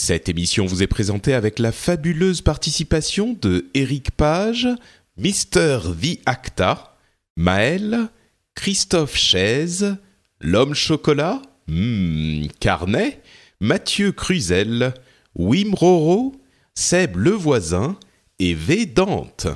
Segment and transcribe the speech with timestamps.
[0.00, 4.68] Cette émission vous est présentée avec la fabuleuse participation de Eric Page,
[5.16, 6.96] Mister V Acta,
[7.36, 8.08] Maël,
[8.54, 9.96] Christophe Chaise,
[10.40, 13.20] L'Homme Chocolat, hmm, Carnet,
[13.60, 14.94] Mathieu Cruzel,
[15.34, 16.36] Wim Roro,
[16.76, 17.96] Seb Le Voisin
[18.38, 19.48] et V Dante.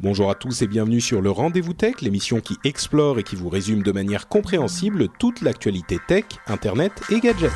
[0.00, 3.48] Bonjour à tous et bienvenue sur le Rendez-vous Tech, l'émission qui explore et qui vous
[3.48, 7.52] résume de manière compréhensible toute l'actualité tech, internet et gadgets.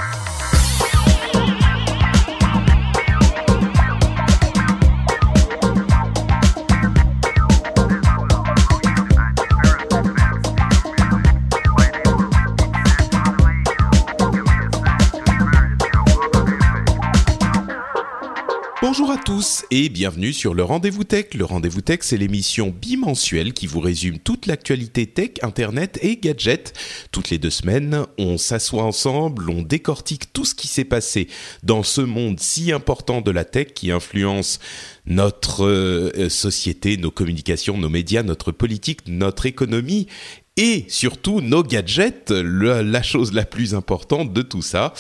[18.99, 21.35] Bonjour à tous et bienvenue sur le Rendez-vous Tech.
[21.35, 26.73] Le Rendez-vous Tech, c'est l'émission bimensuelle qui vous résume toute l'actualité tech, internet et gadgets.
[27.13, 31.29] Toutes les deux semaines, on s'assoit ensemble, on décortique tout ce qui s'est passé
[31.63, 34.61] dans ce monde si important de la tech qui influence
[35.05, 40.07] notre euh, société, nos communications, nos médias, notre politique, notre économie
[40.57, 44.95] et surtout nos gadgets, la chose la plus importante de tout ça.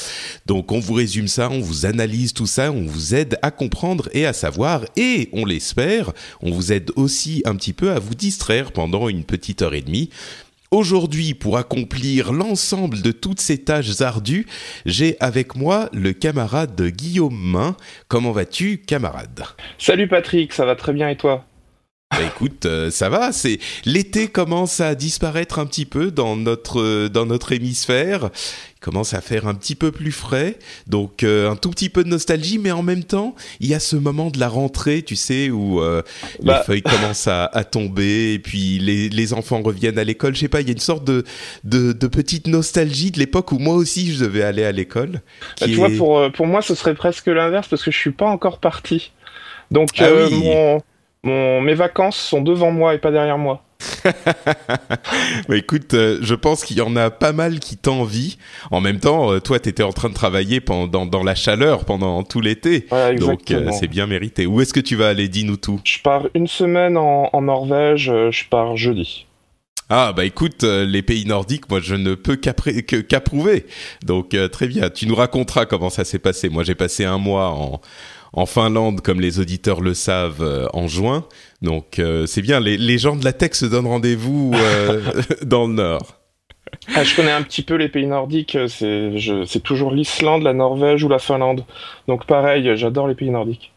[0.46, 4.08] Donc on vous résume ça, on vous analyse tout ça, on vous aide à comprendre
[4.12, 6.12] et à savoir, et on l'espère,
[6.42, 9.82] on vous aide aussi un petit peu à vous distraire pendant une petite heure et
[9.82, 10.10] demie.
[10.72, 14.46] Aujourd'hui, pour accomplir l'ensemble de toutes ces tâches ardues,
[14.84, 17.76] j'ai avec moi le camarade Guillaume Main.
[18.08, 19.44] Comment vas-tu, camarade?
[19.78, 21.44] Salut Patrick, ça va très bien et toi?
[22.12, 23.32] Bah écoute, euh, ça va.
[23.32, 28.30] C'est l'été commence à disparaître un petit peu dans notre euh, dans notre hémisphère.
[28.76, 30.56] Il commence à faire un petit peu plus frais,
[30.86, 33.80] donc euh, un tout petit peu de nostalgie, mais en même temps, il y a
[33.80, 36.02] ce moment de la rentrée, tu sais, où euh,
[36.40, 36.58] Bah.
[36.60, 40.36] les feuilles commencent à, à tomber et puis les, les enfants reviennent à l'école.
[40.36, 41.24] Je sais pas, il y a une sorte de
[41.64, 45.22] de, de petite nostalgie de l'époque où moi aussi je devais aller à l'école.
[45.60, 48.26] Bah, Tu vois, pour, pour moi, ce serait presque l'inverse parce que je suis pas
[48.26, 49.10] encore parti.
[49.72, 50.30] Donc, Ah oui.
[50.44, 50.80] mon,
[51.26, 53.62] mon- mes vacances sont devant moi et pas derrière moi.
[55.48, 58.30] Bah écoute, euh, je pense qu'il y en a pas mal qui t'envient.
[58.70, 62.22] En même temps, euh, toi, t'étais en train de travailler pendant dans la chaleur pendant
[62.22, 64.46] tout l'été, Voilà, donc euh, c'est bien mérité.
[64.46, 65.80] Où est-ce que tu vas aller Dis-nous tout.
[65.84, 69.26] Je pars une semaine en, en Norvège, euh, je pars jeudi.
[69.88, 73.66] Ah bah écoute, les pays nordiques, moi je ne peux qu'approuver.
[74.04, 76.48] Donc très bien, tu nous raconteras comment ça s'est passé.
[76.48, 77.80] Moi j'ai passé un mois en
[78.36, 81.24] en Finlande, comme les auditeurs le savent, euh, en juin.
[81.62, 85.00] Donc euh, c'est bien, les, les gens de la tech se donnent rendez-vous euh,
[85.42, 86.20] dans le nord.
[86.94, 91.08] Ah, je connais un petit peu les pays nordiques, c'est toujours l'Islande, la Norvège ou
[91.08, 91.64] la Finlande.
[92.06, 93.72] Donc pareil, j'adore les pays nordiques.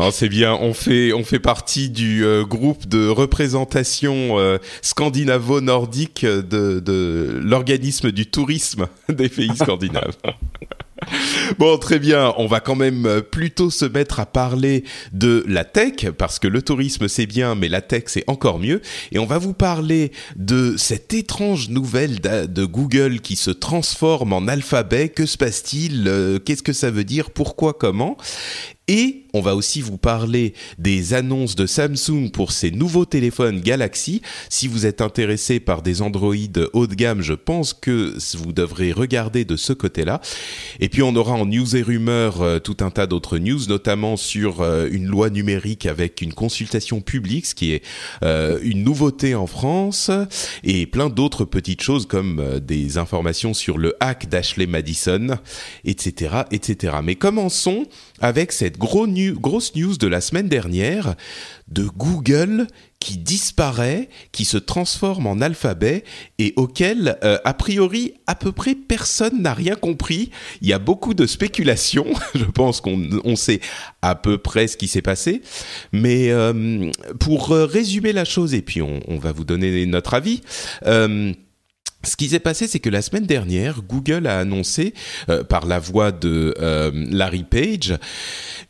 [0.00, 0.54] Non, c'est bien.
[0.54, 8.10] On fait on fait partie du euh, groupe de représentation euh, scandinavo-nordique de de l'organisme
[8.10, 10.16] du tourisme des pays scandinaves.
[11.58, 12.32] Bon, très bien.
[12.36, 16.48] On va quand même euh, plutôt se mettre à parler de la tech parce que
[16.48, 18.80] le tourisme c'est bien, mais la tech c'est encore mieux.
[19.12, 24.46] Et on va vous parler de cette étrange nouvelle de Google qui se transforme en
[24.48, 25.08] alphabet.
[25.08, 26.04] Que se passe-t-il?
[26.06, 27.30] Euh, Qu'est-ce que ça veut dire?
[27.30, 27.72] Pourquoi?
[27.72, 28.16] Comment?
[28.90, 34.20] Et on va aussi vous parler des annonces de Samsung pour ses nouveaux téléphones Galaxy.
[34.48, 36.34] Si vous êtes intéressé par des Android
[36.72, 40.20] haut de gamme, je pense que vous devrez regarder de ce côté-là.
[40.80, 44.16] Et puis on aura en news et rumeurs euh, tout un tas d'autres news, notamment
[44.16, 47.84] sur euh, une loi numérique avec une consultation publique, ce qui est
[48.24, 50.10] euh, une nouveauté en France,
[50.64, 55.38] et plein d'autres petites choses comme des informations sur le hack d'Ashley Madison,
[55.84, 56.96] etc., etc.
[57.04, 57.86] Mais commençons
[58.20, 61.14] avec cette gros grosse news de la semaine dernière
[61.68, 62.66] de Google
[62.98, 66.02] qui disparaît, qui se transforme en alphabet
[66.38, 70.30] et auquel, euh, a priori, à peu près personne n'a rien compris.
[70.62, 72.06] Il y a beaucoup de spéculations.
[72.34, 73.60] Je pense qu'on sait
[74.02, 75.42] à peu près ce qui s'est passé.
[75.92, 76.90] Mais euh,
[77.20, 80.40] pour résumer la chose, et puis on, va vous donner notre avis.
[82.02, 84.94] Ce qui s'est passé, c'est que la semaine dernière, Google a annoncé,
[85.28, 87.94] euh, par la voix de euh, Larry Page,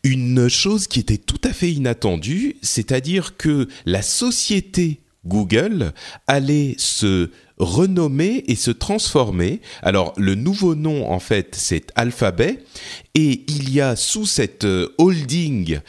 [0.02, 5.92] une chose qui était tout à fait inattendue, c'est-à-dire que la société Google
[6.26, 9.60] allait se renommer et se transformer.
[9.82, 12.64] Alors le nouveau nom en fait c'est Alphabet
[13.14, 15.80] et il y a sous cette euh, holding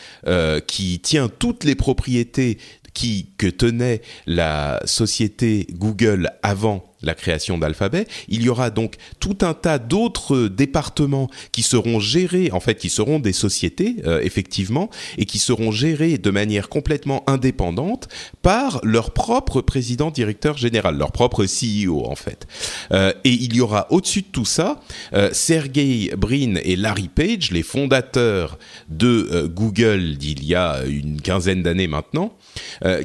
[0.68, 2.58] qui tient toutes les propriétés
[2.94, 8.08] qui que tenait la société Google avant la création d'Alphabet.
[8.28, 12.90] Il y aura donc tout un tas d'autres départements qui seront gérés, en fait, qui
[12.90, 18.08] seront des sociétés, euh, effectivement, et qui seront gérés de manière complètement indépendante
[18.42, 22.48] par leur propre président directeur général, leur propre CEO, en fait.
[22.92, 24.80] Euh, et il y aura au-dessus de tout ça,
[25.14, 28.58] euh, Sergey Brin et Larry Page, les fondateurs
[28.90, 32.34] de Google d'il y a une quinzaine d'années maintenant,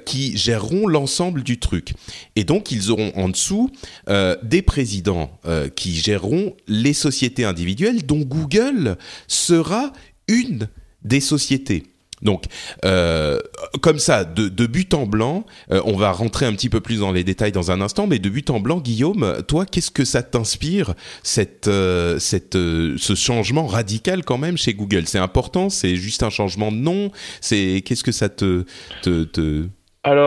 [0.04, 1.94] qui géreront l'ensemble du truc.
[2.34, 3.70] Et donc, ils auront en dessous
[4.08, 8.96] euh, des présidents euh, qui géreront les sociétés individuelles dont Google
[9.26, 9.92] sera
[10.28, 10.68] une
[11.02, 11.84] des sociétés.
[12.22, 12.44] Donc,
[12.84, 13.38] euh,
[13.82, 17.24] comme ça, de, but en blanc, on va rentrer un petit peu plus dans les
[17.24, 20.94] détails dans un instant, mais de but en blanc, Guillaume, toi, qu'est-ce que ça t'inspire,
[21.22, 21.70] cette,
[22.18, 25.06] cette, ce changement radical quand même chez Google?
[25.06, 25.68] C'est important?
[25.68, 27.10] C'est juste un changement de nom?
[27.42, 28.64] C'est Qu'est-ce que ça te,
[29.02, 29.66] te, te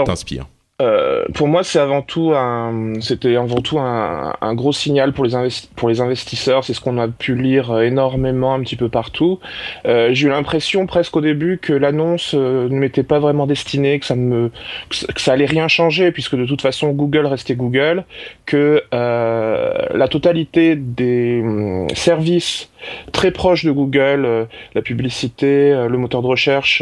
[0.06, 0.48] t'inspire?
[0.81, 5.26] Euh, pour moi, c'est avant tout un, c'était avant tout un, un, gros signal pour
[5.26, 6.64] les, investisseurs.
[6.64, 9.40] C'est ce qu'on a pu lire énormément un petit peu partout.
[9.86, 14.00] Euh, j'ai eu l'impression presque au début que l'annonce euh, ne m'était pas vraiment destinée,
[14.00, 14.52] que ça me,
[14.90, 18.06] que ça allait rien changer puisque de toute façon Google restait Google,
[18.46, 22.70] que euh, la totalité des hum, services
[23.12, 26.81] très proches de Google, la publicité, le moteur de recherche,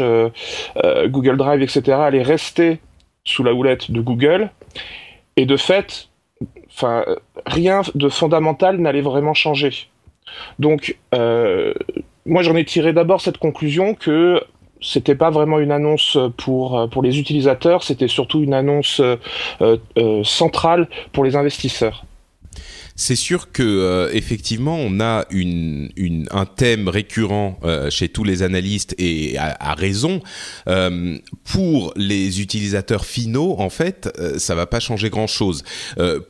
[1.06, 2.78] Google Drive, etc., allaient rester
[3.24, 4.50] sous la houlette de Google.
[5.36, 6.08] Et de fait,
[7.46, 9.88] rien de fondamental n'allait vraiment changer.
[10.58, 11.72] Donc, euh,
[12.26, 14.42] moi, j'en ai tiré d'abord cette conclusion que
[14.80, 19.16] c'était pas vraiment une annonce pour, pour les utilisateurs, c'était surtout une annonce euh,
[19.60, 22.04] euh, centrale pour les investisseurs.
[23.00, 25.88] C'est sûr que euh, effectivement, on a une,
[26.32, 30.20] un thème récurrent euh, chez tous les analystes et à, raison.
[30.66, 35.62] Euh, pour les utilisateurs finaux, en fait, ça va pas changer grand-chose.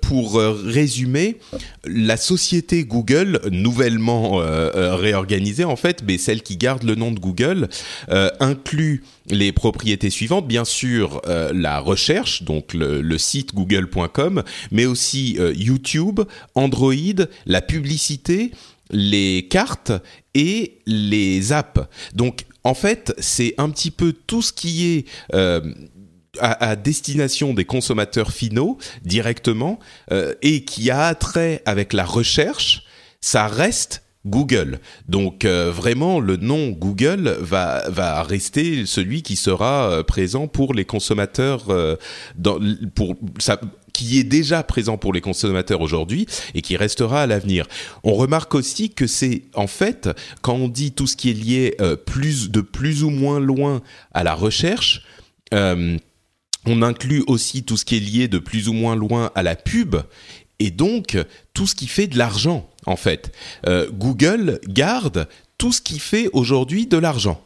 [0.02, 1.38] pour résumer,
[1.86, 7.68] la société Google, nouvellement réorganisée, en fait, mais celle qui garde le nom de Google,
[8.40, 15.36] inclut les propriétés suivantes, bien sûr euh, la recherche, donc le, site google.com, mais aussi
[15.38, 16.20] euh, YouTube,
[16.54, 16.94] Android,
[17.46, 18.52] la publicité,
[18.90, 19.92] les cartes
[20.34, 21.80] et les apps.
[22.14, 25.04] Donc en fait, c'est un petit peu tout ce qui est
[25.34, 25.60] euh,
[26.40, 29.78] à, destination des consommateurs finaux directement
[30.42, 32.84] et qui a trait avec la recherche,
[33.20, 34.80] ça reste Google.
[35.08, 40.74] Donc euh, vraiment, le nom Google va, va rester celui qui sera euh, présent pour
[40.74, 41.96] les consommateurs, euh,
[42.36, 42.58] dans,
[42.94, 43.16] pour,
[43.92, 47.66] qui est déjà présent pour les consommateurs aujourd'hui et qui restera à l'avenir.
[48.04, 50.08] On remarque aussi que c'est en fait
[50.42, 51.76] quand on dit tout ce qui est lié
[52.06, 53.82] plus de plus ou moins loin
[54.12, 55.02] à la recherche.
[55.52, 59.56] on inclut aussi tout ce qui est lié de plus ou moins loin à la
[59.56, 59.96] pub
[60.58, 61.16] et donc
[61.54, 63.32] tout ce qui fait de l'argent en fait.
[63.66, 67.42] Euh, Google garde tout ce qui fait aujourd'hui de l'argent.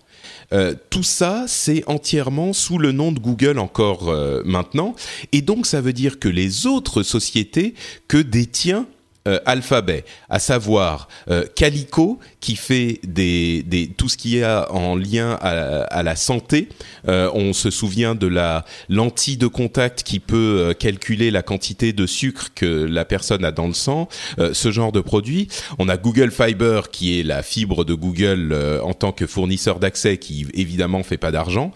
[0.53, 4.95] Euh, tout ça, c'est entièrement sous le nom de Google encore euh, maintenant.
[5.33, 7.75] Et donc, ça veut dire que les autres sociétés
[8.07, 8.87] que détient
[9.29, 14.97] euh, Alphabet, à savoir euh, Calico qui fait des, des, tout ce qui est en
[14.97, 16.69] lien à, la santé.
[17.07, 22.05] Euh, on se souvient de la lentille de contact qui peut calculer la quantité de
[22.05, 24.09] sucre que la personne a dans le sang,
[24.53, 25.47] ce genre de produit.
[25.79, 30.17] On a Google Fiber qui est la fibre de Google en tant que fournisseur d'accès
[30.19, 31.71] qui évidemment fait pas d'argent.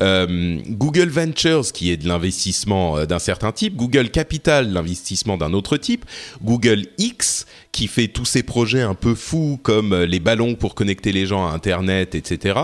[0.00, 3.76] Google Ventures qui est de l'investissement d'un certain type.
[3.76, 6.06] Google Capital, l'investissement d'un autre type.
[6.42, 10.74] Google X qui fait tous ces projets un peu fous comme euh, les ballons pour
[10.74, 12.58] connecter les gens à Internet, etc.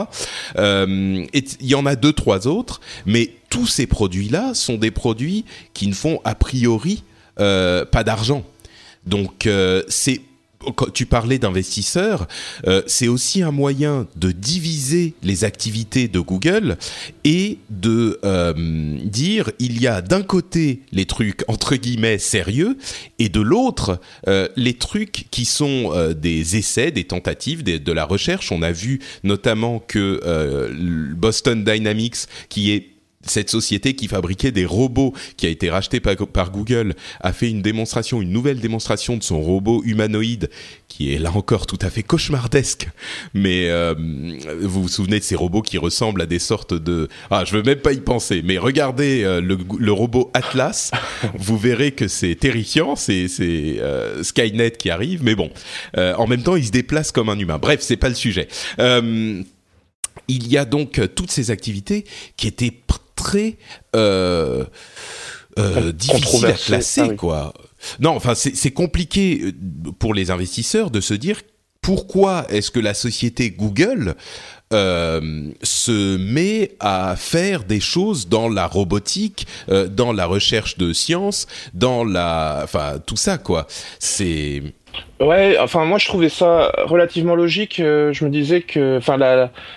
[0.57, 5.45] Euh, il y en a deux, trois autres, mais tous ces produits-là sont des produits
[5.75, 7.05] qui ne font a priori
[7.41, 8.45] euh, pas d'argent.
[9.05, 9.49] Donc
[9.89, 10.21] c'est
[10.95, 12.27] tu parlais d'investisseurs,
[12.67, 16.77] euh, c'est aussi un moyen de diviser les activités de Google
[17.25, 18.53] et de euh,
[19.05, 22.77] dire il y a d'un côté les trucs entre guillemets sérieux
[23.19, 28.53] et de l'autre euh, les trucs qui sont des essais, des tentatives, de la recherche.
[28.53, 32.92] On a vu notamment que Boston Dynamics, qui est
[33.25, 37.63] cette société qui fabriquait des robots, qui a été rachetée par, Google, a fait une
[37.63, 40.51] démonstration, une nouvelle démonstration de son robot humanoïde,
[40.89, 42.89] qui est là encore tout à fait cauchemardesque.
[43.35, 43.95] Mais euh,
[44.61, 47.09] vous vous souvenez de ces robots qui ressemblent à des sortes de...
[47.31, 50.91] Ah, je veux même pas y penser, mais regardez euh, le, robot Atlas,
[51.39, 55.51] vous verrez que c'est terrifiant, c'est euh, Skynet qui arrive, mais bon,
[55.97, 57.59] en même temps, il se déplace comme un humain.
[57.59, 58.49] Bref, c'est pas le sujet.
[58.79, 59.45] il
[60.29, 62.05] y a donc toutes ces activités
[62.37, 62.73] qui étaient
[63.23, 63.57] très
[63.95, 64.65] euh,
[65.59, 67.55] euh, difficile à classer, ah quoi.
[68.01, 69.53] Non, enfin, c'est compliqué euh,
[69.99, 71.41] pour les investisseurs de se dire
[71.81, 74.15] pourquoi est-ce que la société Google
[74.73, 82.05] se met à faire des choses dans la robotique, dans la recherche de sciences, dans
[82.05, 83.67] la, enfin tout ça quoi.
[83.99, 84.63] C'est
[85.21, 87.79] Ouais, enfin moi je trouvais ça relativement logique.
[87.79, 89.17] Euh, je me disais que, enfin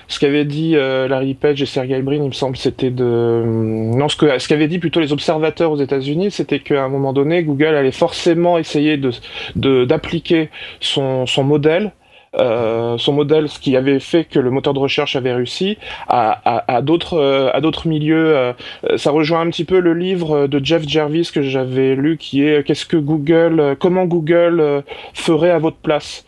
[0.07, 3.43] ce qu'avait dit euh, Larry Page et Sergey Brin, il me semble, c'était de, euh,
[3.45, 7.13] non ce que ce qu'avaient dit plutôt les observateurs aux États-Unis, c'était qu'à un moment
[7.13, 11.91] donné, Google allait forcément essayer de d'appliquer son son modèle
[12.39, 15.77] euh, son modèle, ce qui avait fait que le moteur de recherche avait réussi,
[16.07, 18.35] à, d'autres euh, à d'autres milieux.
[18.35, 18.53] Euh,
[18.97, 22.65] ça rejoint un petit peu le livre de Jeff Jervis que j'avais lu, qui est
[22.65, 26.25] qu'est-ce que Google, comment Google ferait à votre place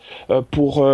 [0.50, 0.86] pour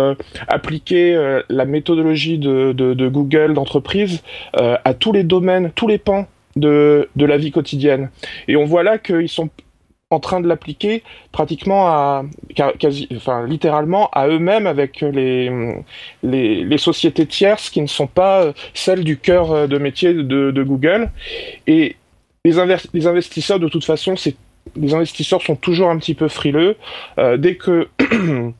[0.47, 7.09] appliquer la méthodologie de, de Google d'entreprise à tous les domaines, tous les pans de,
[7.15, 8.09] de, la vie quotidienne?
[8.47, 9.49] Et on voit là qu'ils sont
[10.11, 12.23] en train de l'appliquer pratiquement à,
[13.15, 15.51] enfin littéralement à eux-mêmes avec les,
[16.21, 21.09] les, sociétés tierces qui ne sont pas celles du cœur euh, de métier de, Google.
[21.65, 21.95] Et
[22.43, 24.15] les, investisseurs, de toute façon,
[24.75, 26.77] les investisseurs sont toujours un petit peu frileux.
[27.17, 27.87] Euh, dès que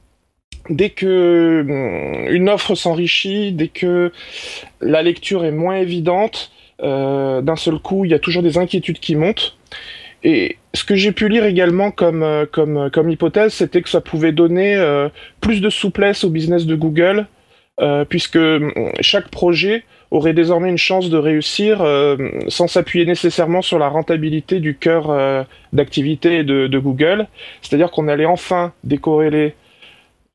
[0.70, 4.12] dès que une offre s'enrichit, dès que
[4.82, 9.00] la lecture est moins évidente, euh, d'un seul coup, il y a toujours des inquiétudes
[9.00, 9.56] qui montent.
[10.26, 13.90] Et ce que j'ai pu lire également comme, euh, comme, euh, comme hypothèse, c'était que
[13.90, 15.08] ça pouvait donner euh,
[15.40, 17.28] plus de souplesse au business de Google,
[18.10, 21.86] puisque mm, chaque projet aurait désormais une chance de réussir
[22.48, 27.28] sans s'appuyer nécessairement sur la rentabilité du cœur d'activité de, de, Google.
[27.62, 29.56] C'est-à-dire qu'on allait enfin décorréler,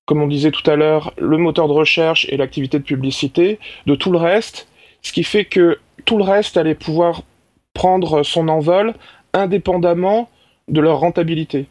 [0.04, 3.94] comme on disait tout à l'heure, le moteur de recherche et l'activité de publicité de
[3.94, 4.68] tout le reste,
[5.00, 7.22] ce qui fait que tout le reste allait pouvoir
[7.72, 8.92] prendre son envol
[9.32, 10.28] indépendamment
[10.68, 11.66] de leur rentabilité.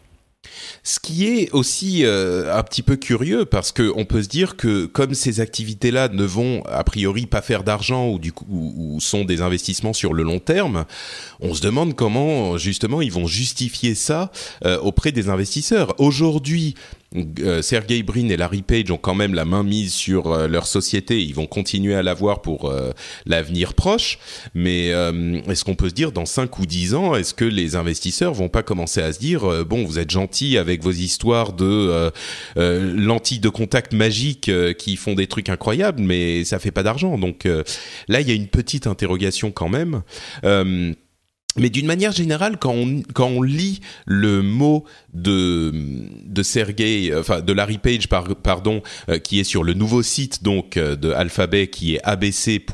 [0.83, 4.55] Ce qui est aussi euh, un petit peu curieux parce que on peut se dire
[4.55, 8.17] que comme ces activités-là ne vont a priori pas faire d'argent
[8.49, 10.85] ou sont des investissements sur le long terme,
[11.41, 14.31] on se demande comment justement ils vont justifier ça
[14.65, 15.93] euh, auprès des investisseurs.
[15.99, 16.75] Aujourd'hui,
[17.15, 20.67] euh, Sergey Brin et Larry Page ont quand même la main mise sur euh, leur
[20.67, 21.21] société.
[21.21, 22.91] Ils vont continuer à l'avoir pour euh,
[23.25, 24.19] l'avenir proche.
[24.53, 28.33] Mais est-ce qu'on peut se dire dans 5 ou 10 ans, est-ce que les investisseurs
[28.33, 32.11] vont pas commencer à se dire bon, vous êtes gentils avec vos histoires de
[32.55, 37.17] lentilles de contact magiques qui font des trucs incroyables, mais ça fait pas d'argent.
[37.17, 37.45] Donc
[38.07, 40.01] là, il y a une petite interrogation quand même.
[41.57, 45.73] Mais d'une manière générale, quand on, quand on lit le mot de,
[46.25, 50.77] de Sergey, enfin de Larry Page, pardon, euh, qui est sur le nouveau site donc
[50.77, 52.67] euh, de Alphabet, qui est abc.xyz,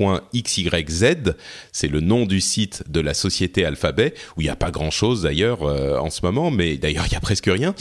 [1.71, 5.21] c'est le nom du site de la société Alphabet, où il n'y a pas grand-chose
[5.21, 7.73] d'ailleurs euh, en ce moment, mais d'ailleurs il y a presque rien.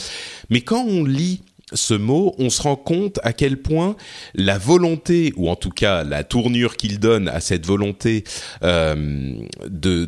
[0.49, 1.41] Mais quand on lit
[1.73, 3.95] ce mot, on se rend compte à quel point
[4.35, 8.23] la volonté, ou en tout cas la tournure qu'il donne à cette volonté
[8.63, 9.33] euh,
[9.67, 10.05] des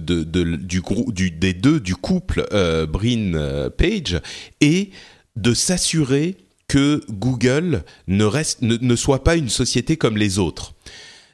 [1.54, 4.20] deux, du couple euh, Brin-Page, euh,
[4.62, 4.92] est
[5.36, 6.36] de s'assurer
[6.68, 10.74] que Google ne soit pas une société comme les autres.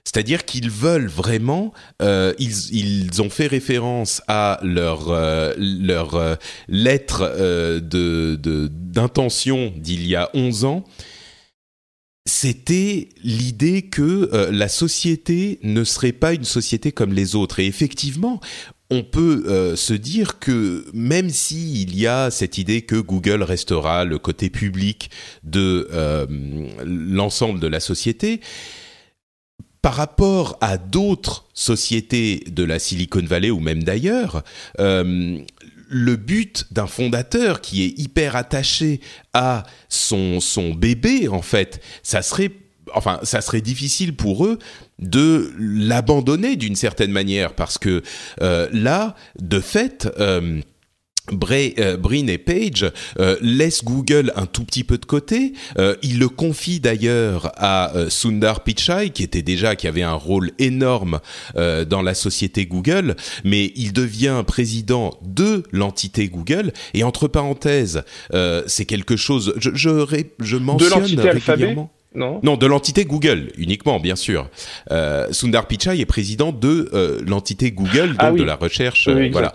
[0.06, 6.36] C'est-à-dire qu'ils veulent vraiment, euh, ils, ont fait référence à leur, euh, euh,
[6.68, 10.84] lettre d'intention d'il y a 11 ans.
[12.26, 17.60] C'était l'idée que la société ne serait pas une société comme les autres.
[17.60, 18.40] Et effectivement,
[18.90, 24.20] on peut se dire que même s'il y a cette idée que Google restera le
[24.20, 25.10] côté public
[25.44, 25.88] de
[26.86, 28.40] l'ensemble de la société,
[29.84, 34.42] par rapport à d'autres sociétés de la Silicon Valley ou même d'ailleurs,
[34.80, 35.38] euh,
[35.90, 39.02] le but d'un fondateur qui est hyper attaché
[39.34, 40.40] à son
[40.74, 42.52] bébé en fait, ça serait
[42.96, 44.58] enfin, ça serait difficile pour eux
[45.00, 48.04] de l'abandonner d'une certaine manière parce que
[48.42, 50.08] euh, là, de fait.
[50.18, 50.62] Euh,
[51.32, 52.86] Bray, euh, Brin et Page
[53.20, 55.54] euh, laissent Google un tout petit peu de côté.
[55.78, 60.14] Euh, ils le confient d'ailleurs à euh, Sundar Pichai, qui était déjà qui avait un
[60.14, 61.20] rôle énorme
[61.56, 66.74] dans la société Google, mais il devient président de l'entité Google.
[66.94, 68.04] Et entre parenthèses,
[68.68, 69.54] c'est quelque chose.
[69.58, 69.90] Je je,
[70.40, 71.92] je mentionne de régulièrement.
[72.16, 72.40] Non.
[72.44, 74.48] non, de l'entité Google uniquement, bien sûr.
[74.92, 78.40] Euh, Sundar Pichai est président de euh, l'entité Google, donc Ah oui.
[78.40, 79.08] de la recherche.
[79.12, 79.54] Oui, euh, voilà.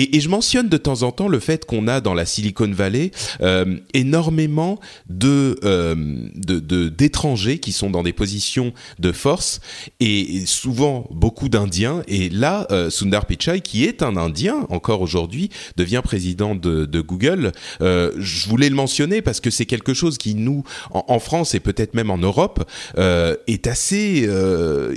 [0.00, 3.10] Et, je mentionne de temps en temps le fait qu'on a dans la Silicon Valley
[3.42, 5.94] euh, énormément de euh,
[6.34, 9.60] de- d'étrangers qui sont dans des positions de force
[9.98, 12.02] et, souvent beaucoup d'Indiens.
[12.08, 17.52] Et là, euh, Sundar Pichai, qui est un Indien encore aujourd'hui, devient président de, Google.
[17.80, 21.94] Je voulais le mentionner parce que c'est quelque chose qui nous, en, France et peut-être
[21.94, 22.64] même en Europe,
[22.96, 24.28] est assez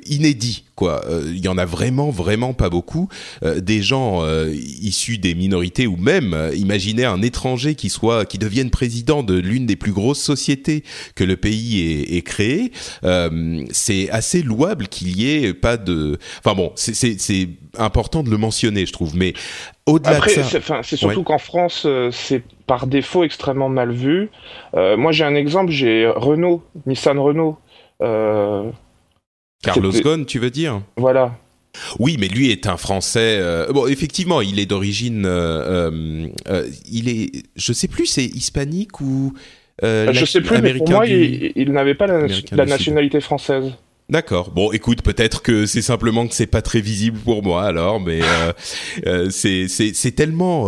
[0.06, 0.64] inédit.
[0.76, 3.08] Quoi, Euh, il y en a vraiment, vraiment pas beaucoup.
[3.44, 8.26] Euh, des gens euh, issus des minorités ou même, euh, imaginez un étranger qui soit,
[8.26, 10.84] qui devienne président de l'une des plus grosses sociétés
[11.16, 12.72] que le pays ait, ait créé.
[13.04, 16.18] Euh, c'est assez louable qu'il y ait pas de.
[16.44, 19.16] Enfin bon, c'est- important de le mentionner, je trouve.
[19.16, 19.34] Mais
[19.88, 20.44] au-delà de ça,
[20.84, 21.24] c'est surtout Ouais.
[21.24, 24.30] qu'en France, euh, c'est par défaut extrêmement mal vu.
[24.76, 27.58] Euh, moi, j'ai un exemple, j'ai Renault, Nissan Renault.
[28.02, 28.70] Euh,
[29.64, 30.82] Carlos Ghosn, tu veux dire?
[30.98, 31.38] Voilà.
[32.00, 33.38] Oui, mais lui est un Français.
[33.42, 35.24] euh, bon, effectivement, il est d'origine.
[35.26, 37.32] euh, euh, il est.
[37.56, 39.34] Je sais plus, c'est hispanique ou.
[39.82, 42.54] je la- sais plus, mais pour moi, du- il, il n'avait pas la, Sud.
[42.54, 43.72] nationalité française.
[44.10, 44.52] D'accord.
[44.52, 48.20] Bon, écoute, peut-être que c'est simplement que c'est pas très visible pour moi alors, mais
[49.32, 50.68] c'est tellement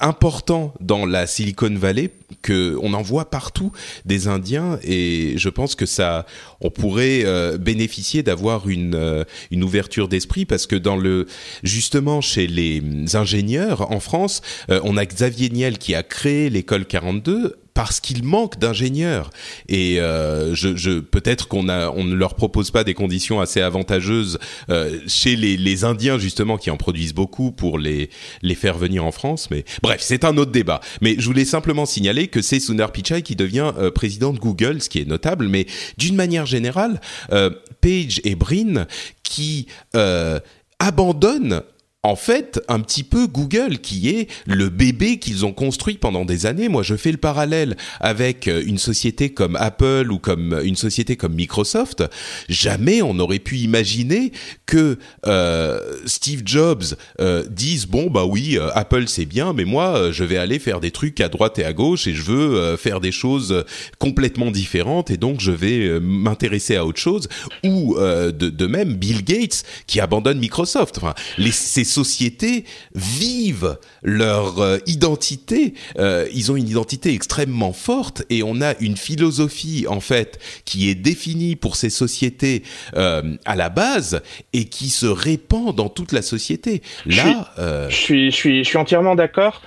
[0.00, 2.10] important dans la Silicon Valley
[2.40, 3.70] que on en voit partout
[4.06, 6.24] des Indiens et je pense que ça
[6.62, 11.26] on pourrait euh, bénéficier d'avoir une euh, une ouverture d'esprit parce que dans le
[11.62, 12.82] justement chez les
[13.14, 18.22] ingénieurs en France euh, on a Xavier Niel qui a créé l'école 42 parce qu'il
[18.22, 19.30] manque d'ingénieurs.
[19.68, 24.38] Et euh, je, je peut-être qu'on on ne leur propose pas des conditions assez avantageuses
[24.70, 28.10] euh, chez les, les Indiens justement qui en produisent beaucoup pour les
[28.42, 29.48] les faire venir en France.
[29.50, 30.80] Mais bref c'est un autre débat.
[31.00, 34.80] Mais je voulais simplement signaler que c'est Sundar Pichai qui devient euh, président de Google
[34.80, 35.48] ce qui est notable.
[35.48, 35.66] Mais
[35.98, 37.00] d'une manière générale
[37.32, 38.86] euh, Page et Brin
[39.22, 40.38] qui euh,
[40.78, 41.62] abandonnent
[42.04, 46.46] en fait un petit peu Google qui est le bébé qu'ils ont construit pendant des
[46.46, 46.68] années.
[46.68, 51.16] Moi, je fais le parallèle avec euh, une société comme Apple ou comme une société
[51.16, 52.04] comme Microsoft.
[52.48, 54.32] Jamais on n'aurait pu imaginer
[54.66, 56.84] que euh, Steve Jobs
[57.20, 60.58] euh, dise bon bah oui euh, Apple c'est bien, mais moi euh, je vais aller
[60.58, 63.64] faire des trucs à droite et à gauche et je veux euh, faire des choses
[63.98, 67.28] complètement différentes et donc je vais euh, m'intéresser à autre chose.
[67.64, 70.98] Ou euh, de, de même Bill Gates qui abandonne Microsoft.
[70.98, 75.74] Enfin, les, ces sociétés vivent leur euh, identité.
[75.98, 80.90] Euh, ils ont une identité extrêmement forte et on a une philosophie en fait qui
[80.90, 82.62] est définie pour ces sociétés
[82.96, 86.82] euh, à la base et qui se répand dans toute la société.
[87.06, 89.62] Je Là, Je suis, je suis, je suis entièrement d'accord.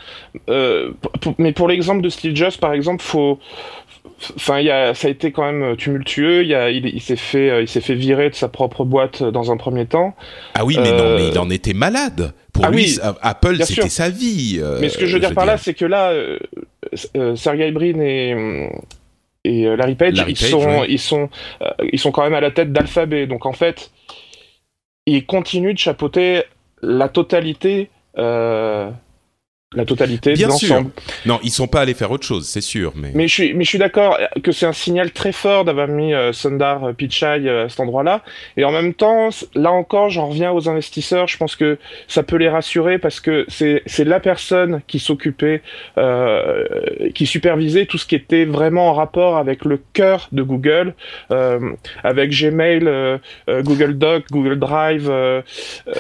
[1.38, 3.40] Mais pour l'exemple de Steve Jobs, par exemple, faut.
[4.36, 6.44] Enfin, il a, ça a été quand même tumultueux.
[6.44, 9.22] Il, a, il, il s'est fait, euh, il s'est fait virer de sa propre boîte
[9.22, 10.16] euh, dans un premier temps.
[10.56, 12.34] ah oui, mais non, euh, mais il en était malade.
[12.52, 14.60] Pour ah lui, oui, Apple, c'était sa vie.
[14.62, 16.40] euh, Mais ce que je veux dire par là, c'est que là, euh,
[17.16, 18.70] euh, Sergey Brin et,
[19.44, 20.86] et euh, Larry Page, Larry ils, Page, sont, ouais.
[20.90, 21.30] ils, sont,
[21.62, 23.28] euh, ils sont quand même à la tête d'Alphabet.
[23.28, 23.92] Donc en fait,
[25.06, 26.44] ils continuent de chapeauter
[26.82, 28.90] la totalité, euh,
[29.76, 30.70] la totalité Bien de sûr.
[30.76, 30.92] l'ensemble.
[31.26, 32.94] non, ils sont pas allés faire autre chose, c'est sûr.
[32.96, 35.90] Mais, Mais je suis, mais je suis d'accord que c'est un signal très fort d'avoir
[35.90, 38.24] mis euh, Sundar Pichai euh, à cet endroit-là.
[38.56, 41.28] Et en même temps, là encore, j'en reviens aux investisseurs.
[41.28, 41.78] Je pense que
[42.08, 45.62] ça peut les rassurer parce que c'est, c'est la personne qui s'occupait,
[45.98, 46.64] euh,
[47.14, 50.96] qui supervisait tout ce qui était vraiment en rapport avec le cœur de Google,
[51.32, 51.74] euh,
[52.06, 53.18] avec Gmail, euh,
[53.50, 55.10] euh, Google Doc, Google Drive.
[55.10, 55.42] euh,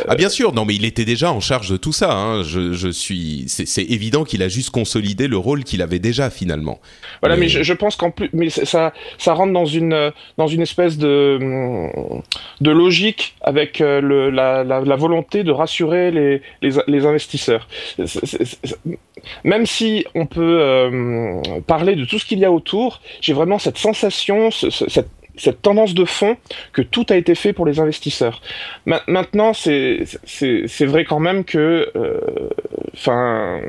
[0.08, 2.14] Ah bien sûr, non mais il était déjà en charge de tout ça.
[2.14, 2.44] Hein.
[2.44, 6.80] Je, je suis, c'est évident qu'il a juste consolidé le rôle qu'il avait déjà finalement.
[7.22, 10.12] Voilà, Mais- mais, je, je pense qu'en plus, mais ça- ça, rentre dans une, euh,
[10.38, 11.40] dans une espèce de,
[12.62, 17.68] de logique avec euh, le, la, la, la volonté de rassurer les, les, les investisseurs.
[19.44, 23.60] Même si on peut euh, parler de tout ce qu'il y a autour, j'ai vraiment
[23.60, 26.38] cette sensation, ce- ce- cette cette tendance de fond
[26.74, 28.42] que tout a été fait pour les investisseurs.
[28.86, 30.06] maintenant, c'est
[30.82, 32.50] vrai quand même que, euh,
[32.94, 33.62] enfin,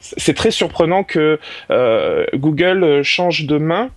[0.00, 1.38] c'est très surprenant que
[1.70, 3.90] euh, Google change de main.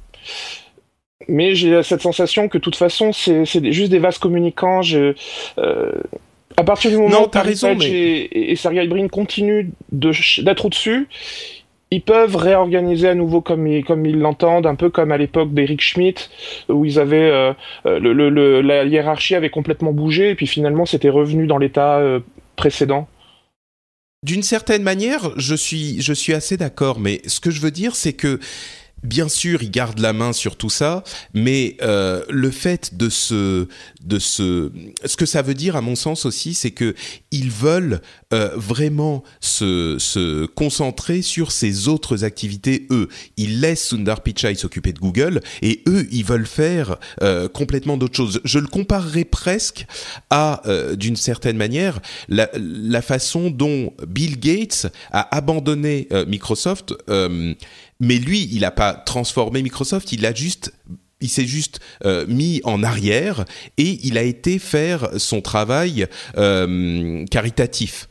[1.27, 4.81] Mais j'ai cette sensation que de toute façon, c'est juste des vases communicants.
[4.81, 5.13] Je,
[5.57, 5.91] euh,
[6.57, 11.07] à partir du moment où raison, et, et Sergey Brin continuent d'être au-dessus,
[11.91, 16.29] ils peuvent réorganiser à nouveau comme ils, l'entendent, un peu comme à l'époque d'Eric Schmidt,
[16.69, 17.53] où ils avaient euh,
[17.85, 21.97] euh, le, le, la hiérarchie avait complètement bougé et puis finalement c'était revenu dans l'état
[21.97, 22.19] euh,
[22.55, 23.07] précédent.
[24.23, 27.95] D'une certaine manière, je suis je suis assez d'accord, mais ce que je veux dire,
[27.95, 28.39] c'est que
[29.03, 33.67] Bien sûr, ils gardent la main sur tout ça, mais euh, le fait de se,
[34.01, 34.71] de se,
[35.05, 36.95] ce que ça veut dire, à mon sens aussi, c'est que
[37.31, 38.01] ils veulent
[38.33, 42.87] euh, vraiment se, se concentrer sur ces autres activités.
[42.91, 43.07] Eux,
[43.37, 48.15] ils laissent Sundar Pichai s'occuper de Google, et eux, ils veulent faire euh, complètement d'autres
[48.15, 48.41] choses.
[48.43, 49.85] Je le comparerais presque
[50.29, 56.93] à, euh, d'une certaine manière, la, la, façon dont Bill Gates a abandonné euh, Microsoft.
[57.99, 60.71] Mais lui, il n'a pas transformé Microsoft, il a juste
[61.21, 63.43] il s'est juste euh, mis en arrière
[63.77, 66.07] et il a été faire son travail
[66.37, 68.07] euh, caritatif.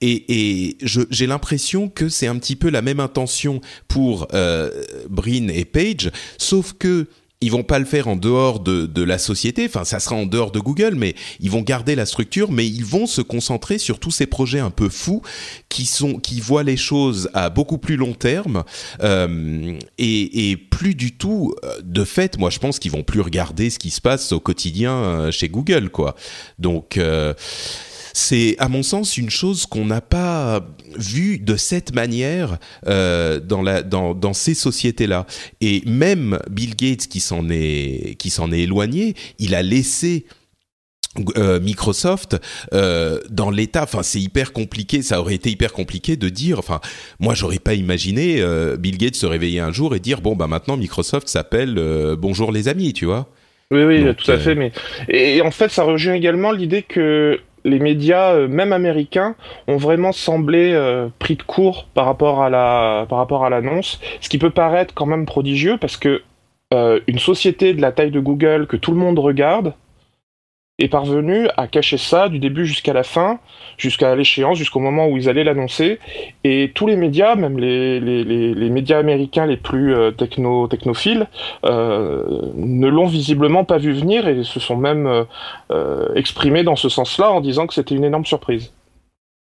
[0.00, 4.70] Et, et j'ai l'impression que c'est un petit peu la même intention pour euh,
[5.08, 7.08] Brin et Page, sauf que
[7.44, 10.24] ils vont pas le faire en dehors de, de, la société, enfin ça sera en
[10.24, 13.98] dehors de Google, mais ils vont garder la structure, mais ils vont se concentrer sur
[13.98, 15.20] tous ces projets un peu fous
[15.68, 18.64] qui sont qui voient les choses à beaucoup plus long terme
[19.02, 22.38] euh, et, et, plus du tout euh, de fait.
[22.38, 25.48] Moi, je pense qu'ils vont plus regarder ce qui se passe au quotidien euh, chez
[25.48, 26.14] Google, quoi.
[26.58, 26.98] Donc
[28.16, 30.64] c'est à mon sens une chose qu'on n'a pas
[30.98, 35.26] vue de cette manière euh, dans, la, dans, dans ces sociétés-là.
[35.60, 40.26] Et même Bill Gates qui s'en est, qui s'en est éloigné, il a laissé
[41.36, 42.40] euh, Microsoft
[42.72, 46.80] euh, dans l'état enfin c'est hyper compliqué ça aurait été hyper compliqué de dire enfin
[47.20, 50.48] moi j'aurais pas imaginé euh, Bill Gates se réveiller un jour et dire bon bah
[50.48, 51.76] maintenant Microsoft s'appelle
[52.18, 53.28] bonjour les amis tu vois
[53.70, 54.72] oui oui tout à fait mais
[55.08, 59.34] et, et, en fait ça rejoint également l'idée que les médias, euh, même américains,
[59.66, 64.00] ont vraiment semblé euh, pris de court par rapport à la par rapport à l'annonce,
[64.20, 66.22] ce qui peut paraître quand même prodigieux parce que
[66.72, 69.74] euh, une société de la taille de Google que tout le monde regarde,
[70.80, 73.38] est parvenu à cacher ça du début jusqu'à la fin,
[73.78, 76.00] jusqu'à l'échéance, jusqu'au moment où ils allaient l'annoncer.
[76.42, 80.66] Et tous les médias, même les, les, les, les médias américains les plus euh, techno,
[80.66, 81.28] technophiles,
[81.64, 82.24] euh,
[82.56, 85.26] ne l'ont visiblement pas vu venir et se sont même
[85.70, 88.72] euh, exprimés dans ce sens-là en disant que c'était une énorme surprise.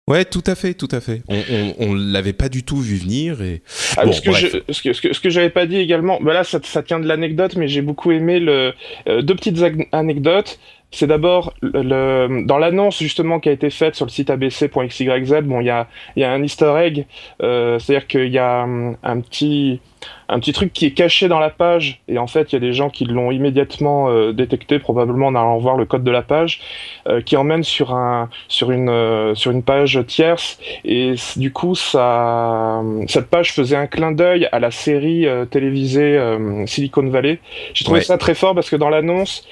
[0.09, 1.23] Ouais, tout à fait, tout à fait.
[1.29, 3.62] On, on l'avait pas du tout vu venir et.
[3.97, 6.18] Ah, bon, ce, que je, ce, que, ce que ce que j'avais pas dit également,
[6.21, 8.75] bah là ça, ça tient de l'anecdote, mais j'ai beaucoup aimé le
[9.09, 9.59] euh, deux petites
[9.92, 10.59] anecdotes
[10.93, 15.61] c'est d'abord le, dans l'annonce justement qui a été faite sur le site abc.xyz, bon,
[15.61, 17.07] il y a, y a un easter egg,
[17.43, 19.81] euh, c'est-à-dire qu'il y a un, un, petit,
[20.29, 22.61] un petit truc qui est caché dans la page, et en fait, il y a
[22.61, 26.23] des gens qui l'ont immédiatement euh, détecté, probablement en allant voir le code de la
[26.23, 26.61] page,
[27.09, 31.75] euh, qui emmène sur, un, sur, une, euh, sur une page tierce, et du coup,
[31.75, 37.39] ça, cette page faisait un clin d'œil à la série euh, télévisée euh, Silicon Valley.
[37.73, 38.05] J'ai trouvé ouais.
[38.05, 39.47] ça très fort parce que dans l'annonce,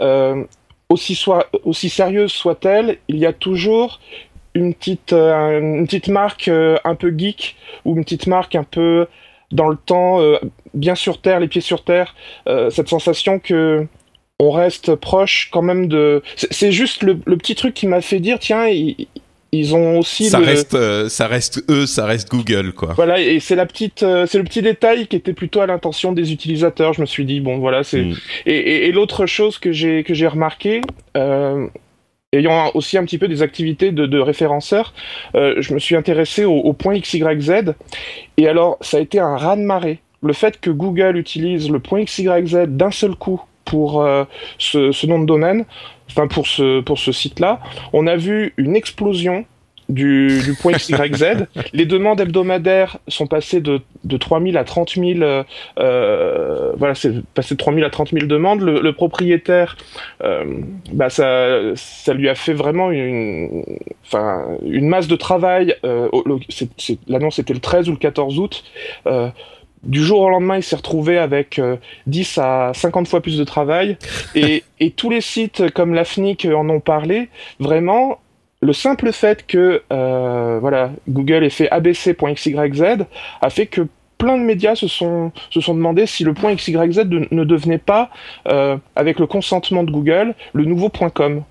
[0.00, 0.44] euh,
[0.88, 4.00] aussi, sérieuse soit-elle, il y a toujours
[4.54, 9.06] une petite, euh, marque euh, un peu geek ou une petite marque un peu
[9.52, 10.38] dans le temps, euh,
[10.74, 12.14] bien sur terre, les pieds sur terre,
[12.70, 13.86] cette sensation que
[14.38, 16.22] on reste proche quand même de.
[16.36, 18.66] C'est juste le, le, petit truc qui m'a fait dire tiens,
[19.52, 20.46] ils ont aussi ça le...
[20.46, 22.94] reste euh, ça reste eux ça reste Google quoi.
[22.94, 26.12] Voilà et c'est la petite euh, c'est le petit détail qui était plutôt à l'intention
[26.12, 26.92] des utilisateurs.
[26.92, 28.14] Je me suis dit bon voilà c'est mm.
[28.46, 30.80] et, et, et l'autre chose que j'ai que j'ai remarqué
[31.16, 31.66] euh,
[32.32, 34.92] ayant aussi un petit peu des activités de, de référenceur
[35.34, 37.72] je me suis intéressé au, au point XYZ
[38.36, 40.00] et alors ça a été un raz de marée.
[40.22, 44.06] Le fait que Google utilise le point XYZ d'un seul coup pour
[44.58, 45.66] ce, ce, nom de domaine,
[46.08, 47.60] enfin pour ce, pour ce site-là,
[47.92, 49.44] on a vu une explosion
[49.88, 51.46] du, du point XYZ.
[51.72, 55.20] les demandes hebdomadaires sont passées de, de 3000 à 30 000,
[55.78, 58.60] euh, voilà, c'est passé de 3000 à 30 000 demandes.
[58.60, 59.76] Le, le propriétaire,
[60.22, 60.44] euh,
[60.92, 63.64] bah ça, ça lui a fait vraiment une,
[64.04, 65.74] enfin, une masse de travail.
[65.84, 66.08] Euh,
[67.08, 68.64] L'annonce était le 13 ou le 14 août.
[69.84, 73.38] Euh, du jour au lendemain, il s'est retrouvé avec euh, 10 à 50 fois plus
[73.38, 73.96] de travail.
[74.34, 77.28] Et, et tous les sites comme l'AFNIC en ont parlé.
[77.58, 78.18] Vraiment,
[78.60, 82.56] le simple fait que euh, voilà, Google ait fait abc.xyz
[83.40, 83.86] a fait que
[84.18, 88.10] plein de médias se sont se sont demandé si le point XYZ ne devenait pas,
[88.96, 91.42] avec le consentement de Google, le nouveau point .com.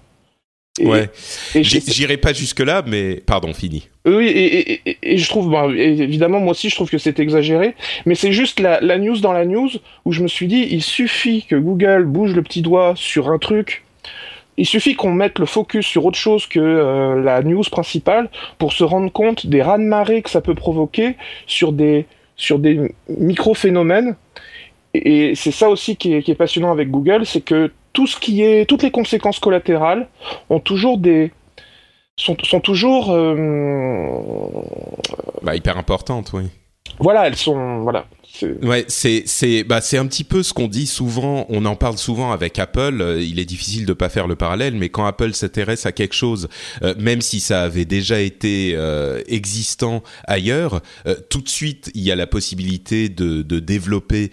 [0.80, 1.10] ouais.
[1.56, 3.88] J'irai pas jusque là, mais pardon, fini.
[4.06, 8.60] Oui, et, je trouve, évidemment, moi aussi, je trouve que c'est exagéré, mais c'est juste
[8.60, 9.70] la, la, news dans la news
[10.06, 13.40] où je me suis dit, il suffit que Google bouge le petit doigt sur un
[13.40, 13.86] truc
[14.58, 18.74] il suffit qu'on mette le focus sur autre chose que euh, la news principale pour
[18.74, 22.06] se rendre compte des raz-de-marée que ça peut provoquer sur des,
[22.38, 24.16] sur des micro-phénomènes.
[24.94, 28.66] Et, c'est ça aussi qui est, passionnant avec Google, c'est que tout ce qui est,
[28.70, 30.08] toutes les conséquences collatérales
[30.50, 31.32] ont toujours des,
[32.18, 34.48] sont, sont toujours euh,
[35.42, 36.44] bah, hyper importantes, oui.
[37.00, 38.06] Voilà, elles sont voilà.
[38.62, 41.46] Ouais, c'est c'est bah c'est un petit peu ce qu'on dit souvent.
[41.50, 43.02] On en parle souvent avec Apple.
[43.02, 46.16] Euh, il est difficile de pas faire le parallèle, mais quand Apple s'intéresse à quelque
[46.16, 46.50] chose,
[46.84, 50.82] euh, même si ça avait déjà été euh, existant ailleurs,
[51.30, 54.32] tout de suite il y a la possibilité de de développer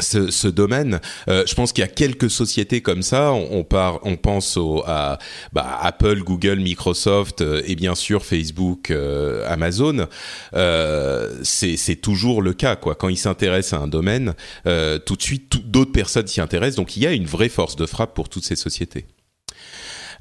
[0.00, 1.00] ce, ce, domaine.
[1.28, 3.32] Euh, je pense qu'il y a quelques sociétés comme ça.
[3.32, 5.18] On, on, part, on pense au, à
[5.52, 10.06] bah, Apple, Google, Microsoft euh, et bien sûr Facebook, euh, Amazon.
[10.54, 12.94] Euh, c'est toujours le cas, quoi.
[12.94, 14.34] Quand ils s'intéressent à un domaine,
[14.66, 16.76] euh, tout de suite, d'autres personnes s'y intéressent.
[16.76, 19.06] Donc il y a une vraie force de frappe pour toutes ces sociétés.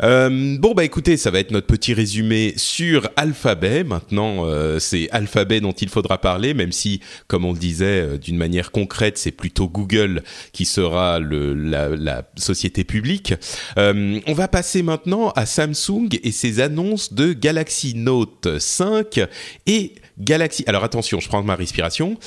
[0.03, 3.83] Euh, bon bah écoutez, ça va être notre petit résumé sur Alphabet.
[3.83, 8.17] Maintenant, euh, c'est Alphabet dont il faudra parler, même si, comme on le disait, euh,
[8.17, 13.33] d'une manière concrète, c'est plutôt Google qui sera la, société publique.
[13.75, 19.19] On va passer maintenant à Samsung et ses annonces de Galaxy Note 5
[19.65, 20.63] et Galaxy.
[20.67, 22.17] Alors attention, je prends ma respiration.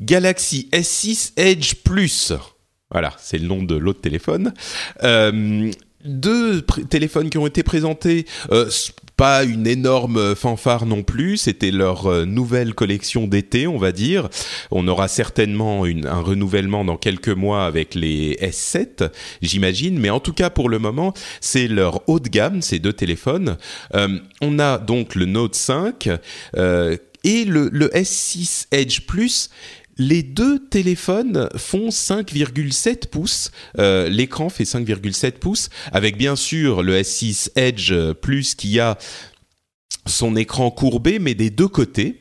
[0.00, 2.32] Galaxy S6 Edge Plus.
[2.90, 4.52] Voilà, c'est le nom de l'autre téléphone.
[6.04, 8.26] Deux téléphones qui ont été présentés.
[8.50, 8.68] Euh,
[9.18, 14.28] pas une énorme fanfare non plus, c'était leur euh, nouvelle collection d'été, on va dire.
[14.70, 19.10] On aura certainement une, un renouvellement dans quelques mois avec les S7,
[19.42, 22.92] j'imagine, mais en tout cas pour le moment, c'est leur haut de gamme, ces deux
[22.92, 23.56] téléphones.
[23.96, 26.10] Euh, on a donc le Note 5
[26.56, 29.50] euh, et le, le S6 Edge Plus
[29.98, 33.50] les deux téléphones font 5,7 pouces.
[33.78, 38.96] Euh, l'écran fait 5,7 pouces, avec bien sûr le S6 Edge Plus qui a
[40.06, 42.20] son écran courbé, mais des deux côtés,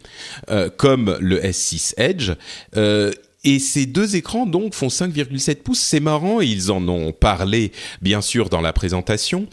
[0.50, 2.32] euh, comme le S6 Edge.
[2.76, 3.14] Euh,
[3.44, 5.80] et ces deux écrans donc font 5,7 pouces.
[5.80, 9.48] C'est marrant, ils en ont parlé bien sûr dans la présentation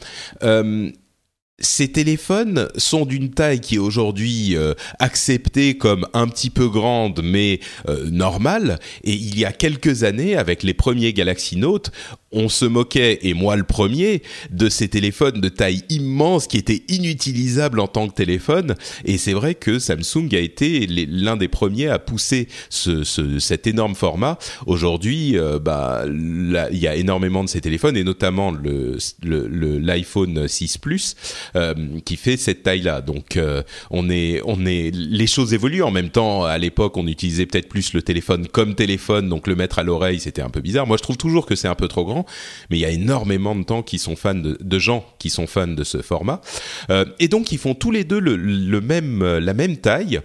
[1.61, 7.21] ces téléphones sont d'une taille qui est aujourd'hui euh, acceptée comme un petit peu grande
[7.23, 8.79] mais euh, normale.
[9.05, 11.93] Et il y a quelques années avec les premiers Galaxy Note
[12.35, 16.83] on se moquait, et moi le premier, de ces téléphones de taille immense qui étaient
[16.89, 18.75] inutilisables en tant que téléphone.
[19.05, 23.67] Et c'est vrai que Samsung a été l'un des premiers à pousser ce, ce, cet
[23.67, 24.39] énorme format.
[24.67, 30.49] Aujourd'hui, euh, bah, il y a énormément de ces téléphones, et notamment le l'iPhone le,
[30.49, 31.15] 6 Plus
[31.57, 33.01] euh, qui fait cette taille-là.
[33.01, 35.83] Donc, euh, on est, on est, les choses évoluent.
[35.83, 39.55] En même temps, à l'époque, on utilisait peut-être plus le téléphone comme téléphone, donc le
[39.55, 40.87] mettre à l'oreille, c'était un peu bizarre.
[40.87, 42.24] Moi, je trouve toujours que c'est un peu trop grand
[42.71, 45.69] mais il y a énormément de temps qui sont fans de, gens qui sont fans
[45.69, 46.41] de ce format,
[46.91, 50.21] euh, et donc ils font tous les deux la même taille.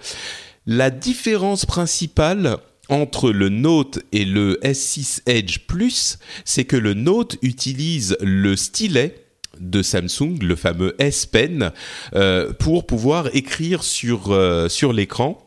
[0.66, 2.58] La différence principale
[2.90, 9.16] entre le Note et le S6 Edge Plus, c'est que le Note utilise le stylet
[9.60, 11.72] de Samsung, le fameux S Pen,
[12.16, 15.44] euh, pour pouvoir écrire sur, euh, sur l'écran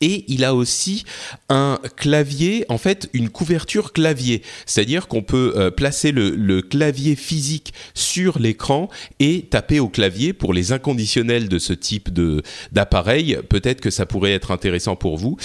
[0.00, 1.04] et il a aussi
[1.48, 4.42] un clavier, en fait, une couverture clavier.
[4.66, 8.88] C'est-à-dire qu'on peut euh, placer le, clavier physique sur l'écran
[9.20, 12.08] et taper au clavier pour les inconditionnels de ce type
[12.72, 13.38] d'appareil.
[13.48, 15.36] Peut-être que ça pourrait être intéressant pour vous.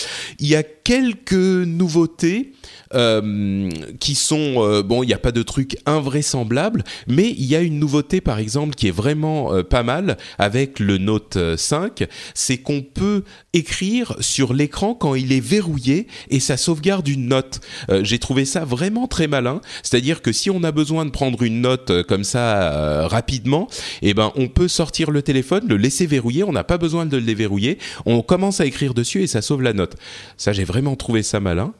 [0.83, 2.53] Quelques nouveautés
[2.93, 7.55] euh, qui sont euh, bon, il n'y a pas de truc invraisemblable, mais il y
[7.55, 12.05] a une nouveauté par exemple qui est vraiment euh, pas mal avec le Note 5,
[12.33, 17.61] c'est qu'on peut écrire sur l'écran quand il est verrouillé et ça sauvegarde une note.
[18.01, 21.61] J'ai trouvé ça vraiment très malin, c'est-à-dire que si on a besoin de prendre une
[21.61, 23.67] note comme ça rapidement,
[24.01, 27.17] eh ben on peut sortir le téléphone, le laisser verrouiller, on n'a pas besoin de
[27.17, 29.95] le déverrouiller, on commence à écrire dessus et ça sauve la note.
[30.37, 31.73] Ça j'ai vraiment trouvé ça malin.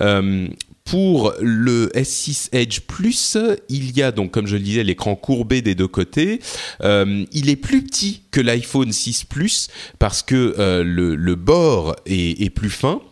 [0.00, 0.48] Euh,
[0.90, 3.36] pour le S6 Edge Plus,
[3.68, 6.40] il y a donc, comme je le disais, l'écran courbé des deux côtés.
[6.82, 12.48] Euh, il est plus petit que l'iPhone 6 Plus parce que euh, le, bord est,
[12.50, 13.02] plus fin.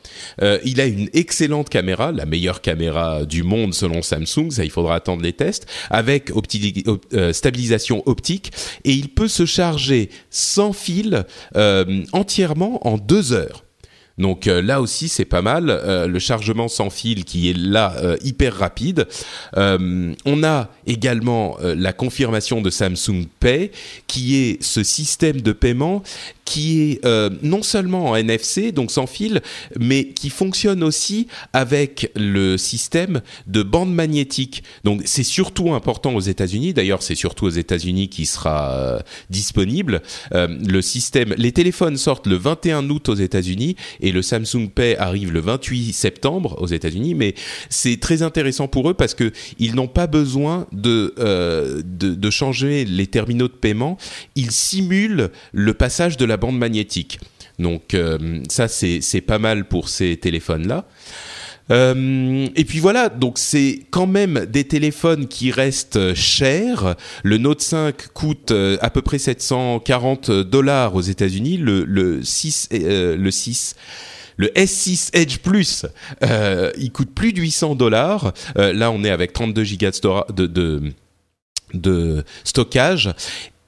[0.64, 4.94] Il a une excellente caméra, la meilleure caméra du monde selon Samsung, ça il faudra
[4.94, 6.32] attendre les tests, avec
[7.12, 8.52] euh, stabilisation optique,
[8.84, 11.26] et il peut se charger sans fil
[12.12, 13.65] entièrement en deux heures.
[14.18, 15.68] Donc euh, là aussi c'est pas mal.
[15.68, 19.06] Euh, le chargement sans fil qui est là euh, hyper rapide.
[19.54, 23.70] on a également la confirmation de Samsung Pay
[24.06, 26.02] qui est ce système de paiement
[26.46, 29.42] qui est euh, non seulement en NFC, donc sans fil,
[29.78, 34.62] mais qui fonctionne aussi avec le système de bande magnétique.
[34.84, 36.72] Donc c'est surtout important aux États-Unis.
[36.72, 40.02] D'ailleurs, c'est surtout aux États-Unis qui sera euh, disponible.
[40.32, 44.96] Euh, le système, les téléphones sortent le 21 août aux États-Unis et le Samsung Pay
[44.96, 47.14] arrive le 28 septembre aux États-Unis.
[47.14, 47.34] Mais
[47.68, 52.84] c'est très intéressant pour eux parce que ils n'ont pas besoin de, de, de changer
[52.84, 53.98] les terminaux de paiement.
[54.36, 57.18] Ils simulent le passage de la bande magnétique.
[57.58, 60.86] Donc euh, ça c'est pas mal pour ces téléphones-là.
[61.72, 66.94] Euh, et puis voilà, donc c'est quand même des téléphones qui restent chers.
[67.24, 71.56] Le Note 5 coûte euh, à peu près 740 dollars aux États-Unis.
[71.56, 73.74] Le, le 6, le 6
[74.38, 75.86] le S6 Edge Plus,
[76.78, 78.34] il coûte plus de 800 dollars.
[78.54, 79.98] là, on est avec 32 gigas
[80.36, 80.92] de, de,
[81.72, 83.14] de stockage.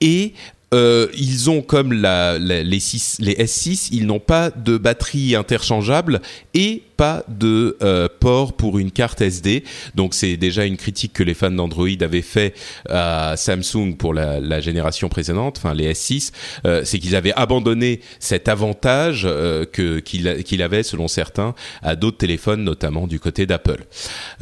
[0.03, 0.35] Et
[0.75, 6.21] euh, ils ont comme la, les, les S6, ils n'ont pas de batterie interchangeable
[6.55, 9.65] et pas de euh, port pour une carte SD.
[9.95, 12.55] Donc c'est déjà une critique que les fans d'Android avaient fait
[12.91, 16.33] à Samsung pour la, la génération précédente, enfin les S6,
[16.67, 22.19] euh, c'est qu'ils avaient abandonné cet avantage euh, que qu'il avait selon certains à d'autres
[22.19, 23.85] téléphones, notamment du côté d'Apple.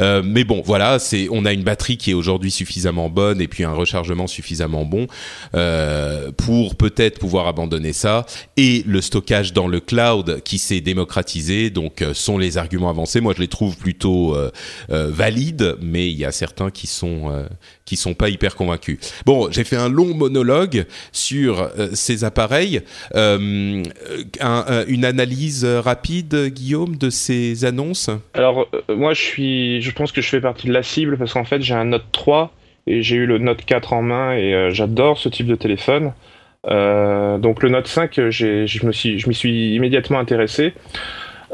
[0.01, 3.49] Euh, mais bon, voilà, c'est on a une batterie qui est aujourd'hui suffisamment bonne et
[3.49, 5.07] puis un rechargement suffisamment bon
[5.55, 8.25] euh, pour peut-être pouvoir abandonner ça
[8.57, 13.21] et le stockage dans le cloud qui s'est démocratisé, donc sont les les arguments avancés.
[13.21, 14.51] Moi, je les trouve plutôt euh,
[14.91, 17.47] euh, valides, mais il y a certains qui sont euh,
[17.85, 18.99] qui sont pas hyper convaincus.
[19.27, 22.81] Bon, j'ai fait un long monologue sur ces appareils.
[23.15, 23.85] une
[25.05, 28.11] analyse rapide, Guillaume, de ces annonces?
[28.35, 31.45] Alors, moi, je suis, je pense que je fais partie de la cible parce qu'en
[31.45, 32.53] fait, j'ai un Note 3
[32.89, 36.13] et j'ai eu le Note 4 en main et j'adore ce type de téléphone.
[36.65, 40.75] donc le Note 5, je me je m'y suis immédiatement intéressé.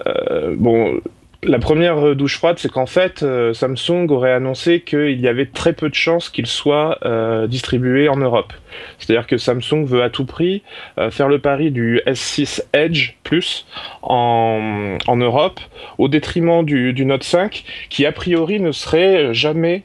[0.06, 1.00] Euh, bon,
[1.42, 5.72] la première douche froide, c'est qu'en fait, euh, Samsung aurait annoncé qu'il y avait très
[5.72, 8.52] peu de chances qu'il soit euh, distribué en Europe.
[8.98, 10.62] C'est-à-dire que Samsung veut à tout prix
[11.10, 13.66] faire le pari du S6 Edge Plus
[14.02, 15.60] en, en Europe,
[15.98, 19.82] au détriment du, du, Note 5, qui a priori ne serait jamais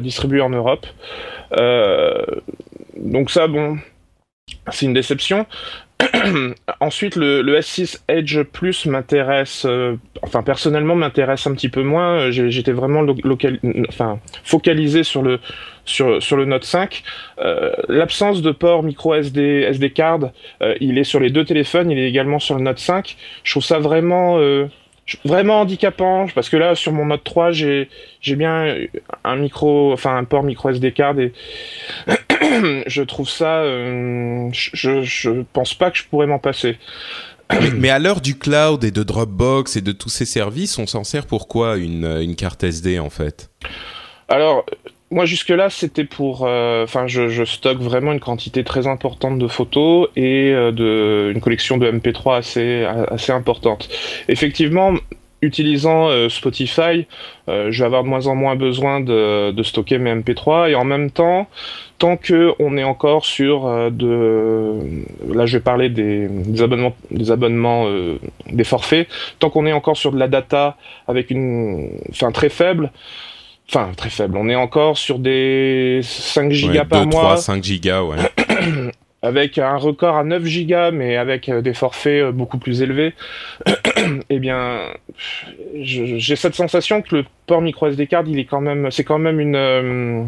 [0.00, 0.86] distribué en Europe.
[2.96, 3.78] donc ça, bon,
[4.70, 5.46] c'est une déception.
[6.80, 12.30] Ensuite, le, S6 Edge Plus m'intéresse, euh, enfin personnellement m'intéresse un petit peu moins.
[12.30, 15.40] J'étais vraiment local, enfin focalisé sur le
[15.84, 17.02] sur sur le Note 5.
[17.38, 20.30] Euh, l'absence de port micro SD SD card,
[20.62, 23.16] euh, il est sur les deux téléphones, il est également sur le Note 5.
[23.42, 24.38] Je trouve ça vraiment
[25.24, 27.90] vraiment handicapant parce que là sur mon Note 3 j'ai
[28.22, 28.74] j'ai bien
[29.22, 31.32] un micro enfin un port micro SD card et
[32.86, 36.78] je trouve ça euh, je je pense pas que je pourrais m'en passer
[37.76, 41.04] mais, à l'heure du cloud et de Dropbox et de tous ces services on s'en
[41.04, 43.50] sert pour quoi une une carte SD en fait?
[44.28, 44.64] Alors
[45.14, 49.38] moi jusque là c'était pour euh, enfin je, je, stocke vraiment une quantité très importante
[49.38, 53.88] de photos et euh, de une collection de MP3 assez assez importante.
[54.28, 54.92] Effectivement,
[55.40, 57.06] utilisant euh, Spotify,
[57.46, 60.84] je vais avoir de moins en moins besoin de, de, stocker mes MP3 et en
[60.84, 61.48] même temps,
[62.04, 64.78] tant que on est encore sur de,
[65.32, 67.86] là je vais parler des, des abonnements, des abonnements,
[68.50, 70.76] des forfaits, tant qu'on est encore sur de la data
[71.08, 72.90] avec une, fin très faible.
[73.68, 74.36] Enfin, très faible.
[74.36, 77.22] On est encore sur des 5 gigas par 2, mois.
[77.22, 78.16] 3, 5 gigas, ouais.
[79.24, 83.14] avec un record à 9 gigas, mais avec euh, des forfaits euh, beaucoup plus élevés.
[84.30, 84.92] eh bien,
[85.80, 89.18] j'ai cette sensation que le port micro SD card, il est quand même, c'est quand
[89.18, 90.24] même une, euh,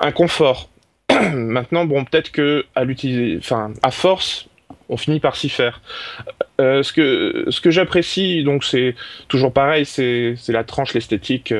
[0.00, 0.68] un confort.
[1.32, 4.48] Maintenant, bon, peut-être que à l'utiliser, enfin, à force,
[4.88, 5.80] on finit par s'y faire.
[6.60, 8.94] Euh, ce que, ce que j'apprécie, donc c'est
[9.28, 11.52] toujours pareil, c'est la tranche, l'esthétique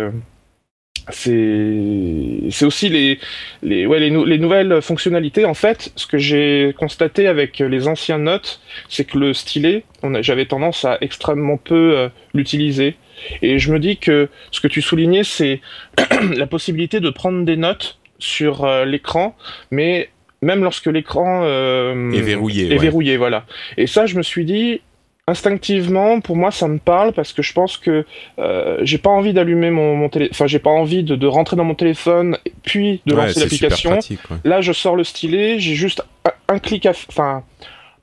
[1.11, 3.19] c'est aussi les
[3.63, 8.61] les ouais les, nouvelles fonctionnalités en fait ce que j'ai constaté avec les anciens notes
[8.89, 9.85] c'est que le stylet
[10.21, 12.97] j'avais tendance à extrêmement peu euh, l'utiliser
[13.41, 15.61] et je me dis que ce que tu soulignais c'est
[16.37, 19.37] la possibilité de prendre des notes sur euh, l'écran
[19.71, 20.11] mais
[20.43, 23.45] même lorsque l'écran euh, est verrouillé est verrouillé voilà
[23.77, 24.81] et ça je me suis dit
[25.29, 28.05] instinctivement, pour moi, ça me parle parce que je pense que
[28.39, 31.57] euh, j'ai pas envie d'allumer mon, mon téléphone, enfin, j'ai pas envie de, de, rentrer
[31.57, 33.99] dans mon téléphone puis de lancer l'application.
[34.45, 36.03] Là, je sors le stylet, j'ai juste
[36.49, 37.43] un, clic à, enfin,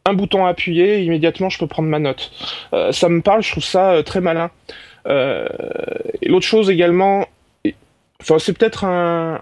[0.04, 2.30] un bouton à appuyer, et immédiatement je peux prendre ma note.
[2.92, 4.52] ça me parle, je trouve ça très malin.
[5.08, 7.26] et l'autre chose également,
[8.20, 9.42] enfin c'est peut-être un,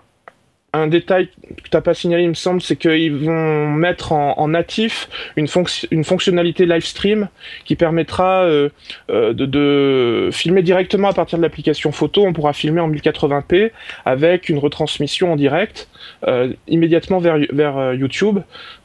[0.74, 4.47] un détail que tu n'as pas signalé, il me semble, c'est qu'ils vont mettre en,
[4.47, 5.47] natif une,
[5.91, 7.28] une, fonctionnalité live stream
[7.65, 8.69] qui permettra euh,
[9.09, 12.26] euh, de, filmer directement à partir de l'application photo.
[12.26, 13.72] On pourra filmer en 1080p
[14.05, 15.89] avec une retransmission en direct
[16.28, 18.39] euh, immédiatement vers, vers YouTube.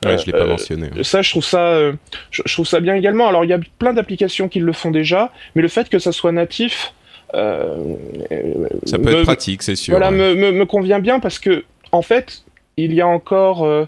[0.05, 0.91] Ouais, je l'ai pas mentionné.
[1.03, 1.93] Ça, je trouve ça,
[2.33, 3.29] je, trouve ça bien également.
[3.29, 6.11] Alors, il y a plein d'applications qui le font déjà, mais le fait que ça
[6.11, 6.93] soit natif,
[7.33, 9.93] ça peut être pratique, c'est sûr.
[9.93, 11.65] Voilà, me, me, convient bien parce que
[11.97, 12.45] en fait,
[12.77, 13.87] il y a encore, euh,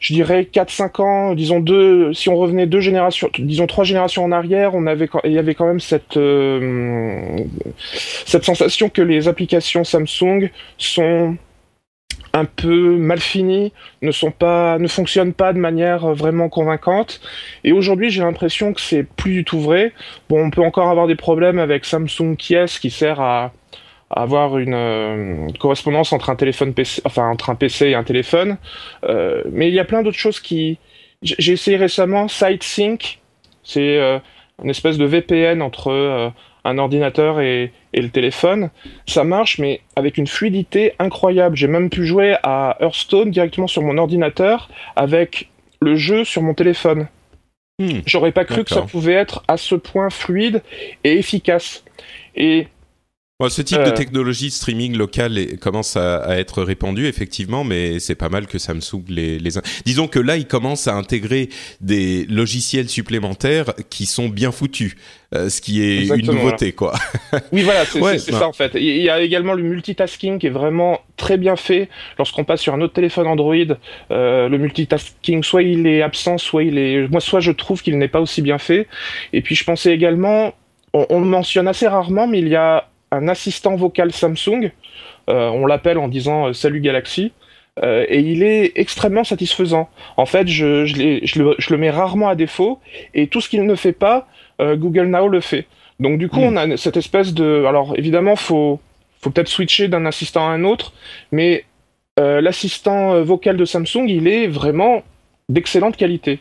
[0.00, 4.32] je dirais, 4-5 ans, disons deux, si on revenait deux générations, disons trois générations en
[4.32, 7.38] arrière, on avait, il y avait quand même cette, euh,
[8.26, 11.36] cette sensation que les applications Samsung sont
[12.32, 17.20] un peu mal finies, ne sont pas, ne fonctionnent pas de manière vraiment convaincante.
[17.64, 19.92] Et aujourd'hui, j'ai l'impression que c'est plus du tout vrai.
[20.28, 23.52] Bon, on peut encore avoir des problèmes avec Samsung Kies qui sert à
[24.10, 28.56] avoir une euh, correspondance entre un téléphone PC, enfin entre un PC et un téléphone.
[29.04, 30.78] Euh, mais il y a plein d'autres choses qui.
[31.22, 33.18] J'ai essayé récemment SiteSync,
[33.64, 34.18] c'est euh,
[34.62, 36.32] une espèce de VPN entre
[36.64, 38.70] un ordinateur et, et, le téléphone.
[39.06, 41.56] Ça marche, mais avec une fluidité incroyable.
[41.56, 45.48] J'ai même pu jouer à Hearthstone directement sur mon ordinateur avec
[45.80, 47.08] le jeu sur mon téléphone.
[47.78, 48.00] Hmm.
[48.06, 50.62] J'aurais pas cru que ça pouvait être à ce point fluide
[51.04, 51.84] et efficace.
[52.34, 52.68] Et
[53.50, 53.90] ce type de euh.
[53.90, 59.38] technologie streaming local commence à, être répandu effectivement, mais c'est pas mal que Samsung les,
[59.38, 59.50] les.
[59.84, 61.50] Disons que là, ils commencent à intégrer
[61.82, 64.96] des logiciels supplémentaires qui sont bien foutus,
[65.34, 66.94] euh, ce qui est une nouveauté, quoi.
[67.52, 68.72] oui, voilà, c'est ça en fait.
[68.74, 71.90] Il y a également le multitasking qui est vraiment très bien fait.
[72.16, 73.54] Lorsqu'on passe sur un autre téléphone Android,
[74.12, 77.06] euh, le multitasking, soit il est absent, soit il est.
[77.08, 78.88] Moi, soit je trouve qu'il n'est pas aussi bien fait.
[79.34, 80.54] Et puis, je pensais également,
[80.94, 84.70] on, on le mentionne assez rarement, mais il y a un assistant vocal Samsung.
[85.28, 87.32] Euh, on l'appelle en disant euh, Salut Galaxy.
[87.82, 89.90] Euh, et il est extrêmement satisfaisant.
[90.16, 90.86] En fait, je,
[91.38, 92.80] le, mets rarement à défaut,
[93.12, 94.26] et tout ce qu'il ne fait pas,
[94.58, 95.66] Google Now le fait.
[96.00, 96.56] Donc du coup, hmm.
[96.56, 97.64] on a cette espèce de...
[97.68, 98.80] Alors évidemment, faut,
[99.20, 100.94] faut peut-être switcher d'un assistant à un autre,
[101.32, 101.66] mais
[102.16, 105.02] l'assistant vocal de Samsung, il est vraiment
[105.50, 106.40] d'excellente qualité.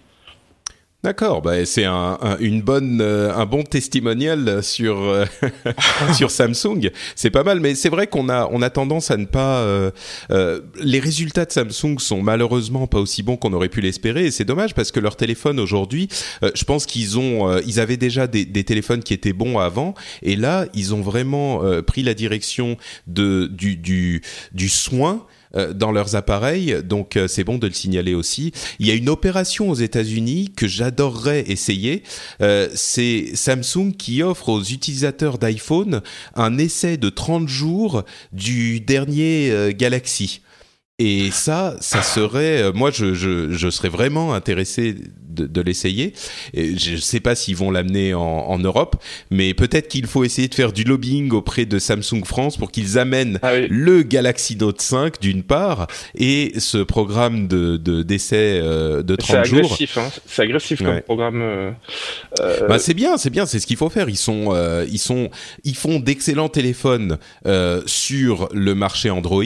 [1.06, 5.26] D'accord, bah c'est un, une bonne, euh, un bon testimonial sur euh,
[6.16, 6.90] sur Samsung.
[7.16, 9.60] C'est pas mal, mais c'est vrai qu'on a on a tendance à ne pas.
[9.60, 9.92] Euh,
[10.82, 14.46] les résultats de Samsung sont malheureusement pas aussi bons qu'on aurait pu l'espérer, et c'est
[14.46, 16.10] dommage parce que leur téléphone aujourd'hui,
[16.42, 19.94] je pense qu'ils ont, ils avaient déjà des, des, téléphones qui étaient bons avant,
[20.24, 25.34] et là ils ont vraiment pris la direction de du du, du soin euh,
[25.74, 28.52] dans leurs appareils, donc euh, c'est bon de le signaler aussi.
[28.80, 32.04] Il y a une opération aux États-Unis que j'adorerais essayer.
[32.42, 36.02] Euh, c'est Samsung qui offre aux utilisateurs d'iPhone
[36.36, 38.04] un essai de 30 jours
[38.34, 40.42] du dernier Galaxy.
[40.98, 44.96] Et ça, ça serait, moi, je, je, je serais vraiment intéressé
[45.44, 46.14] de, l'essayer.
[46.54, 48.96] Je ne sais pas s'ils vont l'amener en, Europe,
[49.30, 52.98] mais peut-être qu'il faut essayer de faire du lobbying auprès de Samsung France pour qu'ils
[52.98, 59.16] amènent ah le Galaxy Note 5 d'une part et ce programme de d'essai euh, de
[59.16, 59.60] 30 jours.
[59.60, 60.10] Agressif, hein.
[60.26, 61.42] C'est agressif comme programme.
[61.42, 61.72] Euh,
[62.40, 64.10] euh, bah, c'est bien, c'est bien, c'est ce qu'il faut faire.
[64.10, 64.56] Ils sont,
[64.90, 65.30] ils sont,
[65.64, 67.18] ils font d'excellents téléphones
[67.86, 69.44] sur le marché Android.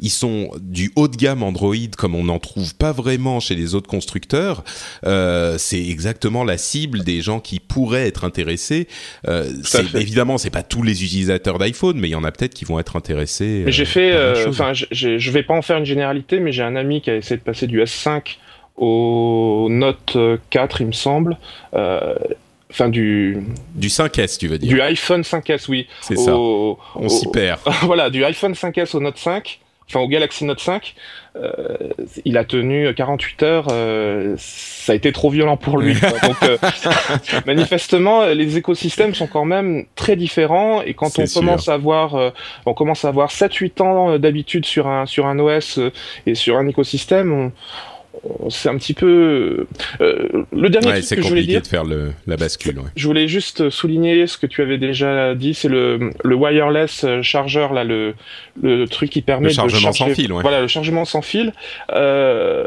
[0.00, 3.74] Ils sont du haut de gamme Android comme on n'en trouve pas vraiment chez les
[3.74, 4.64] autres constructeurs.
[5.04, 8.88] Euh, c'est exactement la cible des gens qui pourraient être intéressés.
[9.26, 12.54] Euh, c'est, évidemment, c'est pas tous les utilisateurs d'iPhone, mais il y en a peut-être
[12.54, 13.64] qui vont être intéressés.
[13.66, 16.76] j'ai euh, fait, euh, enfin, je vais pas en faire une généralité, mais j'ai un
[16.76, 18.36] ami qui a essayé de passer du S5
[18.76, 20.16] au Note
[20.50, 21.36] 4, il me semble.
[22.70, 23.38] Enfin, du...
[23.74, 25.86] Du 5S, tu veux dire Du iPhone 5S, oui.
[26.02, 26.36] C'est ça.
[26.36, 27.60] On s'y perd.
[27.82, 30.94] voilà, du iPhone 5S au Note 5 enfin au Galaxy Note 5,
[31.36, 31.76] euh,
[32.24, 33.66] il a tenu 48 heures.
[33.70, 35.94] Euh, ça a été trop violent pour lui.
[35.94, 36.58] Donc, euh,
[37.46, 40.82] manifestement, les écosystèmes sont quand même très différents.
[40.82, 42.32] Et quand on commence à voir,
[42.66, 45.80] on commence à avoir 7-8 ans d'habitude sur un sur un OS
[46.26, 47.52] et sur un écosystème, on,
[48.50, 49.66] c'est un petit peu
[50.00, 51.62] euh, le dernier truc que je voulais dire.
[51.62, 52.80] de faire le, la bascule.
[52.96, 57.72] Je voulais juste souligner ce que tu avais déjà dit, c'est le, le wireless chargeur
[57.72, 58.14] là, le,
[58.62, 60.32] le truc qui permet le chargement sans fil.
[60.32, 61.52] Voilà, le chargement sans fil.
[61.92, 62.66] Euh,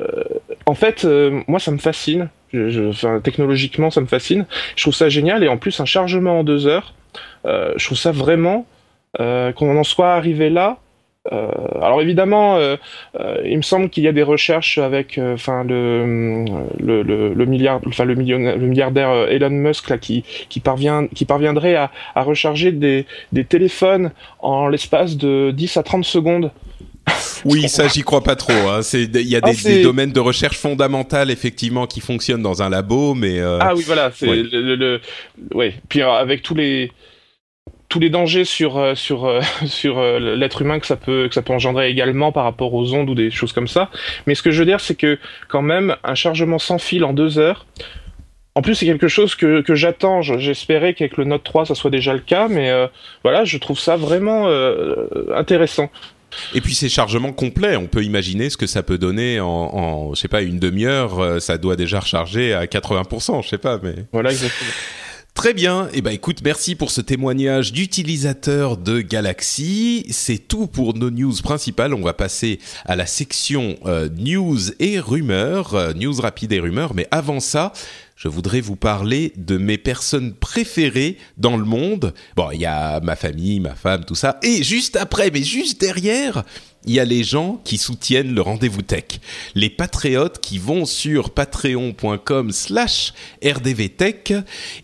[0.65, 2.29] en fait, euh, moi ça me fascine.
[2.53, 4.45] Je, enfin, technologiquement, ça me fascine.
[4.75, 6.93] Je trouve ça génial et en plus un chargement en deux heures.
[7.45, 8.65] je trouve ça vraiment
[9.17, 10.80] qu'on en soit arrivé là
[11.31, 12.77] Euh, alors évidemment, euh,
[13.19, 16.45] euh, il me semble qu'il y a des recherches avec, enfin le,
[16.79, 21.75] le, le, milliard, enfin le, le milliardaire Elon Musk là qui qui parvient, qui parviendrait
[21.75, 26.51] à, à recharger des, des téléphones en l'espace de 10 à 30 secondes.
[27.45, 28.53] Oui, ça j'y crois pas trop.
[28.53, 28.81] Hein.
[28.81, 32.69] C'est il y a ah, des, domaines de recherche fondamentales effectivement qui fonctionnent dans un
[32.69, 35.01] labo, mais ah oui voilà, c'est le, le,
[35.53, 35.75] ouais.
[35.87, 36.91] Puis avec tous les
[37.91, 41.35] tous les dangers sur euh, sur euh, sur euh, l'être humain que ça peut que
[41.35, 43.91] ça peut engendrer également par rapport aux ondes ou des choses comme ça.
[44.25, 45.19] Mais ce que je veux dire, c'est que
[45.49, 47.67] quand même un chargement sans fil en deux heures.
[48.53, 50.21] En plus, c'est quelque chose que, que j'attends.
[50.21, 52.69] J'espérais qu'avec le Note 3, ça soit déjà le cas, mais
[53.23, 54.49] voilà, je trouve ça vraiment
[55.33, 55.89] intéressant.
[56.53, 60.13] Et puis ces chargements complets, on peut imaginer ce que ça peut donner en, en
[60.13, 63.95] je sais pas, une demi-heure, ça doit déjà recharger à 80%, je sais pas, mais.
[64.11, 64.71] Voilà, exactement.
[65.33, 65.87] Très bien.
[65.93, 70.05] Eh ben, écoute, merci pour ce témoignage d'utilisateur de Galaxy.
[70.09, 71.93] C'est tout pour nos news principales.
[71.93, 76.93] On va passer à la section euh, news et rumeurs, euh, news rapides et rumeurs.
[76.93, 77.73] Mais avant ça,
[78.15, 82.13] je voudrais vous parler de mes personnes préférées dans le monde.
[82.35, 84.37] Bon, il y a ma famille, ma femme, tout ça.
[84.43, 86.43] Et juste après, mais juste derrière,
[86.85, 89.19] il y a les gens qui soutiennent le rendez-vous tech.
[89.55, 93.13] Les patriotes qui vont sur patreon.com slash
[93.43, 94.33] rdvtech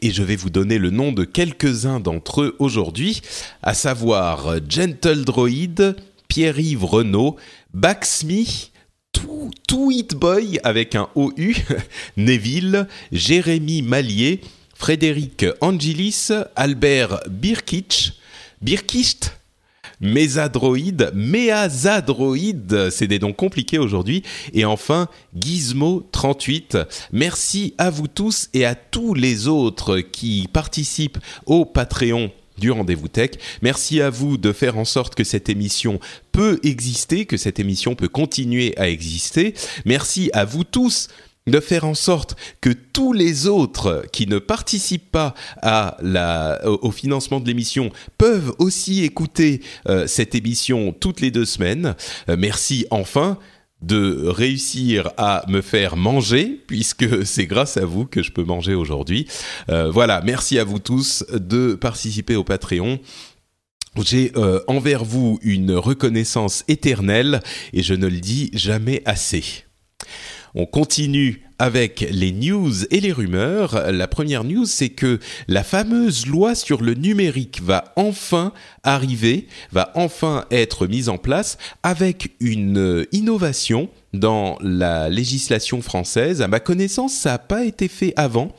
[0.01, 3.21] et je vais vous donner le nom de quelques-uns d'entre eux aujourd'hui,
[3.63, 5.95] à savoir Gentle Droid,
[6.27, 7.37] Pierre-Yves Renault,
[7.73, 8.43] Baxme,
[9.67, 11.31] Tweet Boy avec un OU,
[12.17, 14.41] Neville, Jérémy Mallier,
[14.75, 18.13] Frédéric Angelis, Albert Birkich,
[18.61, 19.36] Birkicht,
[19.99, 24.23] Mésadroïde, Méazadroïde, c'est des noms compliqués aujourd'hui.
[24.53, 26.85] Et enfin, Gizmo38.
[27.11, 33.07] Merci à vous tous et à tous les autres qui participent au Patreon du rendez-vous
[33.07, 33.31] tech.
[33.61, 35.99] Merci à vous de faire en sorte que cette émission
[36.31, 39.53] peut exister, que cette émission peut continuer à exister.
[39.85, 41.07] Merci à vous tous
[41.47, 45.33] de faire en sorte que tous les autres qui ne participent pas
[46.63, 51.95] au financement de l'émission peuvent aussi écouter euh, cette émission toutes les deux semaines.
[52.29, 53.37] Euh, merci enfin
[53.81, 58.73] de réussir à me faire manger, puisque c'est grâce à vous que je peux manger
[58.73, 59.27] aujourd'hui.
[59.69, 62.99] Euh, voilà, merci à vous tous de participer au Patreon.
[64.03, 64.31] J'ai
[64.67, 67.41] envers vous une reconnaissance éternelle
[67.73, 69.65] et je ne le dis jamais assez.
[70.55, 73.91] On continue avec les news et les rumeurs.
[73.91, 79.91] La première news, c'est que la fameuse loi sur le numérique va enfin arriver, va
[79.95, 86.41] enfin être mise en place avec une innovation dans la législation française.
[86.41, 88.55] À ma connaissance, ça n'a pas été fait avant.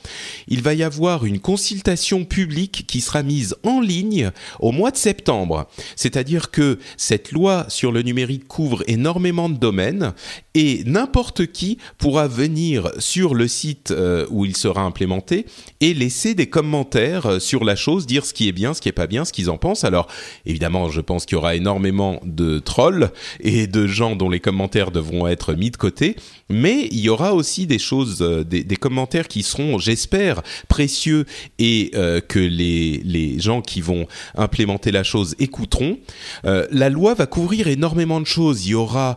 [0.47, 4.31] Il va y avoir une consultation publique qui sera mise en ligne
[4.61, 5.67] au mois de septembre.
[5.97, 10.13] C'est-à-dire que cette loi sur le numérique couvre énormément de domaines
[10.55, 15.47] et n'importe qui pourra venir sur le site euh, où il sera implémenté
[15.81, 18.89] et laisser des commentaires euh, sur la chose, dire ce qui est bien, ce qui
[18.89, 19.85] est pas bien, ce qu'ils en pensent.
[19.85, 20.09] Alors
[20.47, 24.91] évidemment, je pense qu'il y aura énormément de trolls et de gens dont les commentaires
[24.91, 26.17] devront être mis de côté,
[26.49, 31.27] mais il y aura aussi des choses, euh, des, commentaires qui seront, j'espère, précieux
[31.59, 35.99] et euh, que les, les gens qui vont implémenter la chose écouteront.
[36.45, 38.67] Euh, la loi va couvrir énormément de choses.
[38.67, 39.17] Il y aura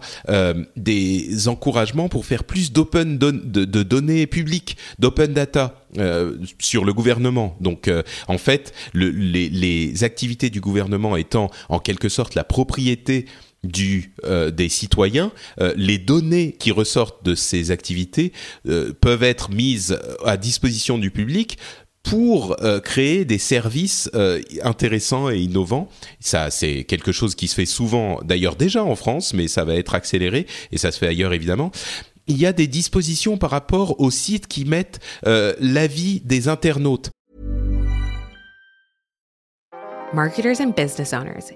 [0.75, 5.75] des encouragements pour faire plus d'open de, de, données publiques, d'open data.
[6.59, 7.57] sur le gouvernement.
[7.59, 7.89] Donc,
[8.27, 13.25] en fait, le, les, les, activités du gouvernement étant en quelque sorte la propriété
[13.63, 18.33] du, euh, des citoyens, euh, les données qui ressortent de ces activités
[18.67, 21.57] euh, peuvent être mises à disposition du public
[22.03, 24.09] pour créer des services
[24.63, 25.87] intéressants et innovants.
[26.19, 29.75] Ça, c'est quelque chose qui se fait souvent, d'ailleurs déjà en France, mais ça va
[29.75, 31.71] être accéléré et ça se fait ailleurs évidemment.
[32.25, 37.11] Il y a des dispositions par rapport aux sites qui mettent l'avis des internautes.
[40.11, 41.55] Marketers and business owners.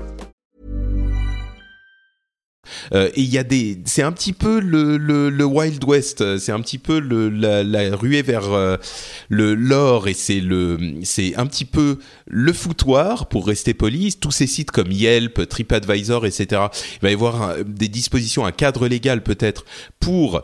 [2.93, 6.51] Et il y a des, c'est un petit peu le, le, le Wild West, c'est
[6.51, 8.77] un petit peu le, la, la ruée vers
[9.29, 11.97] le l'or et c'est le, c'est un petit peu
[12.27, 14.13] le foutoir pour rester poli.
[14.13, 16.67] Tous ces sites comme Yelp, TripAdvisor, etc.
[16.95, 19.65] Il va y avoir des dispositions, un cadre légal peut-être
[19.99, 20.43] pour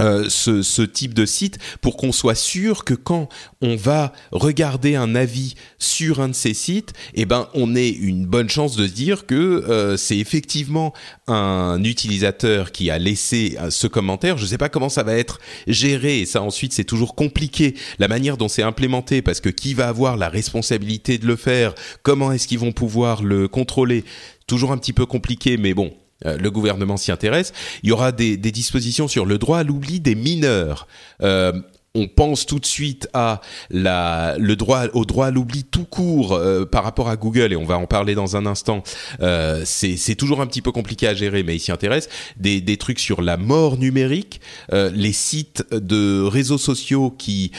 [0.00, 3.28] euh, ce, ce, type de site pour qu'on soit sûr que quand
[3.60, 8.24] on va regarder un avis sur un de ces sites, eh ben on ait une
[8.26, 10.94] bonne chance de dire que euh, c'est effectivement
[11.26, 14.38] un utilisateur qui a laissé euh, ce commentaire.
[14.38, 16.20] Je ne sais pas comment ça va être géré.
[16.20, 17.74] Et ça ensuite c'est toujours compliqué.
[17.98, 21.74] La manière dont c'est implémenté parce que qui va avoir la responsabilité de le faire,
[22.02, 24.04] comment est-ce qu'ils vont pouvoir le contrôler,
[24.46, 25.92] toujours un petit peu compliqué mais bon
[26.24, 27.52] le gouvernement s'y intéresse.
[27.82, 30.86] Il y aura des, des, dispositions sur le droit à l'oubli des mineurs.
[31.22, 31.52] Euh,
[31.94, 36.34] on pense tout de suite à la, le droit au droit à l'oubli tout court
[36.34, 38.84] euh, par rapport à Google et on va en parler dans un instant.
[39.20, 42.08] Euh, c'est toujours un petit peu compliqué à gérer, mais il s'y intéresse.
[42.36, 44.40] Des, des, trucs sur la mort numérique,
[44.72, 47.50] euh, les sites de réseaux sociaux qui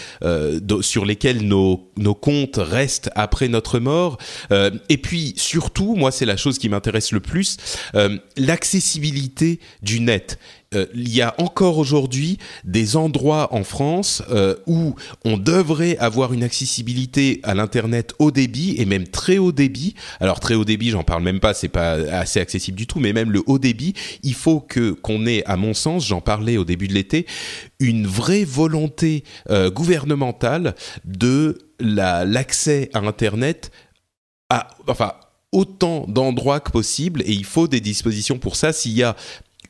[0.81, 4.17] sur lesquels nos, nos comptes restent après notre mort.
[4.51, 7.57] et puis surtout, moi c'est la chose qui m'intéresse le plus,
[8.37, 10.39] l'accessibilité du net
[10.73, 14.95] euh, il y a encore aujourd'hui des endroits en France euh, où
[15.25, 19.95] on devrait avoir une accessibilité à l'internet haut débit et même très haut débit.
[20.21, 23.11] Alors très haut débit, j'en parle même pas, c'est pas assez accessible du tout, mais
[23.11, 23.93] même le haut débit,
[24.23, 27.25] il faut que qu'on ait, à mon sens, j'en parlais au début de l'été,
[27.81, 33.71] une vraie volonté euh, gouvernementale de l'accès à internet
[34.49, 35.15] à, enfin
[35.51, 38.71] autant d'endroits que possible et il faut des dispositions pour ça.
[38.71, 39.15] S'il y a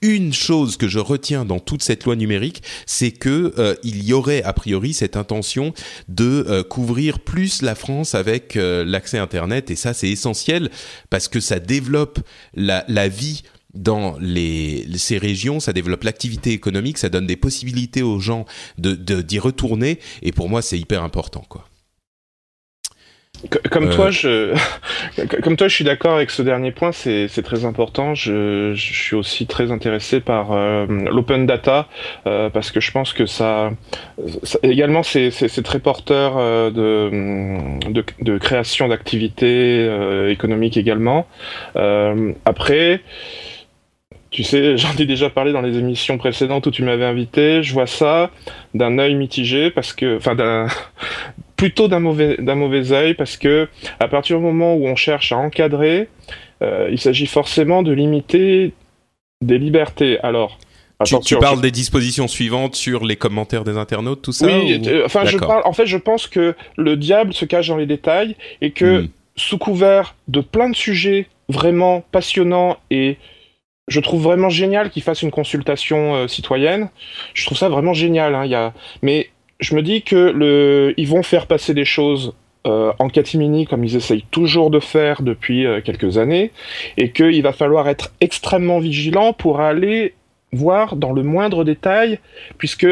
[0.01, 4.13] une chose que je retiens dans toute cette loi numérique, c'est que euh, il y
[4.13, 5.73] aurait a priori cette intention
[6.07, 10.71] de euh, couvrir plus la France avec euh, l'accès Internet, et ça c'est essentiel
[11.09, 12.19] parce que ça développe
[12.55, 13.43] la, vie
[13.73, 18.45] dans ces régions, ça développe l'activité économique, ça donne des possibilités aux gens
[18.77, 21.70] de d'y retourner, et pour moi c'est hyper important quoi.
[23.71, 24.55] Comme toi, euh.
[25.17, 26.91] je, comme toi, je suis d'accord avec ce dernier point.
[26.91, 28.13] C'est très important.
[28.13, 31.87] Je, je, suis aussi très intéressé par euh, l'open data
[32.27, 33.71] euh, parce que je pense que ça,
[34.43, 35.31] ça également, c'est
[35.63, 36.35] très porteur
[36.71, 37.09] de,
[37.89, 41.27] de, de, création d'activités économiques également.
[42.45, 43.01] après.
[44.29, 47.61] Tu sais, j'en ai déjà parlé dans les émissions précédentes où tu m'avais invité.
[47.63, 48.31] Je vois ça
[48.73, 50.67] d'un œil mitigé parce que, enfin, d'un
[51.61, 53.67] plutôt d'un mauvais d'un mauvais œil parce que
[53.99, 56.09] à partir du moment où on cherche à encadrer,
[56.63, 58.73] euh, il s'agit forcément de limiter
[59.41, 60.19] des libertés.
[60.21, 60.57] Alors
[61.05, 65.05] tu, tu, parles des dispositions suivantes sur les commentaires des internautes, tout ça Oui, euh,
[65.05, 65.61] enfin, je parle.
[65.65, 69.09] En fait, je pense que le diable se cache dans les détails et que, hmm.
[69.35, 73.17] sous couvert de plein de sujets vraiment passionnants et
[73.87, 76.89] je trouve vraiment génial qu'ils fassent une consultation euh, citoyenne.
[77.35, 78.33] Je trouve ça vraiment génial.
[78.33, 78.45] Hein.
[78.45, 78.73] Y a...
[79.01, 79.29] Mais
[79.61, 82.33] je me dis que le, ils vont faire passer des choses
[82.67, 86.51] euh, en catimini comme ils essayent toujours de faire depuis euh, quelques années,
[86.95, 90.13] et qu'il va falloir être extrêmement vigilant pour aller
[90.51, 92.19] voir dans le moindre détail,
[92.59, 92.87] puisque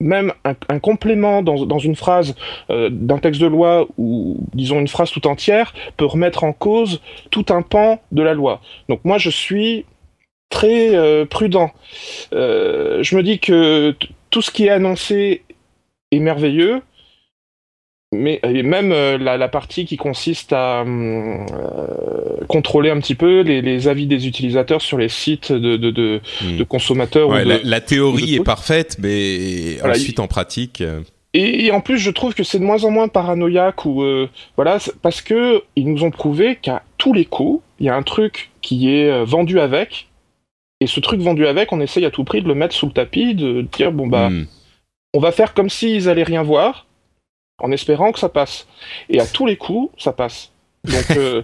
[0.00, 2.34] même un, complément dans, une phrase
[2.68, 7.00] euh, d'un texte de loi ou disons une phrase tout entière peut remettre en cause
[7.30, 8.60] tout un pan de la loi.
[8.88, 9.86] Donc moi je suis
[10.50, 11.70] très prudent.
[12.32, 13.94] Je me dis que
[14.30, 15.42] tout ce qui est annoncé
[16.16, 16.82] est merveilleux.
[18.12, 21.44] Mais même euh, la, la, partie qui consiste à euh,
[22.48, 26.20] contrôler un petit peu les, les, avis des utilisateurs sur les sites de, de, de,
[26.42, 26.56] hmm.
[26.56, 27.28] de consommateurs.
[27.28, 30.82] Ouais, la, la, théorie est parfaite, mais voilà, ensuite en pratique.
[30.82, 31.00] Euh,
[31.34, 34.28] et, et, en plus, je trouve que c'est de moins en moins paranoïaque ou euh,
[34.54, 38.04] voilà, parce que ils nous ont prouvé qu'à tous les coups, il y a un
[38.04, 40.06] truc qui est vendu avec,
[40.80, 42.92] et ce truc vendu avec, on essaye à tout prix de le mettre sous le
[42.92, 44.30] tapis, de dire bon bah.
[44.30, 44.46] Hmm
[45.14, 46.86] on va faire comme s'ils allaient rien voir,
[47.58, 48.66] en espérant que ça passe.
[49.08, 50.50] Et à tous les coups, ça passe.
[50.84, 51.42] Donc, euh...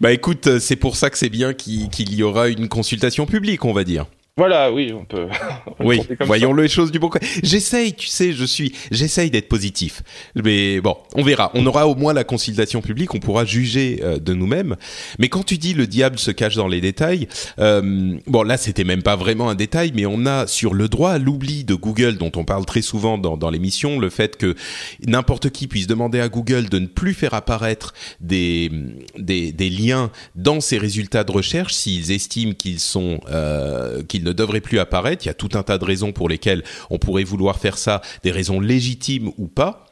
[0.00, 3.72] bah écoute, c'est pour ça que c'est bien qu'il y aura une consultation publique, on
[3.72, 4.06] va dire.
[4.38, 5.26] Voilà, oui, on peut.
[5.80, 7.26] oui, voyons les choses du bon côté.
[7.42, 10.04] J'essaye, tu sais, je suis, j'essaye d'être positif.
[10.36, 11.50] Mais bon, on verra.
[11.54, 14.76] On aura au moins la consultation publique, on pourra juger euh, de nous-mêmes.
[15.18, 17.26] Mais quand tu dis le diable se cache dans les détails,
[17.58, 21.10] euh, bon là, c'était même pas vraiment un détail, mais on a sur le droit
[21.10, 24.54] à l'oubli de Google, dont on parle très souvent dans, dans l'émission, le fait que
[25.04, 28.70] n'importe qui puisse demander à Google de ne plus faire apparaître des
[29.16, 34.32] des, des liens dans ses résultats de recherche s'ils estiment qu'ils sont euh, qu'ils ne
[34.32, 35.24] devrait plus apparaître.
[35.24, 38.02] Il y a tout un tas de raisons pour lesquelles on pourrait vouloir faire ça,
[38.22, 39.84] des raisons légitimes ou pas.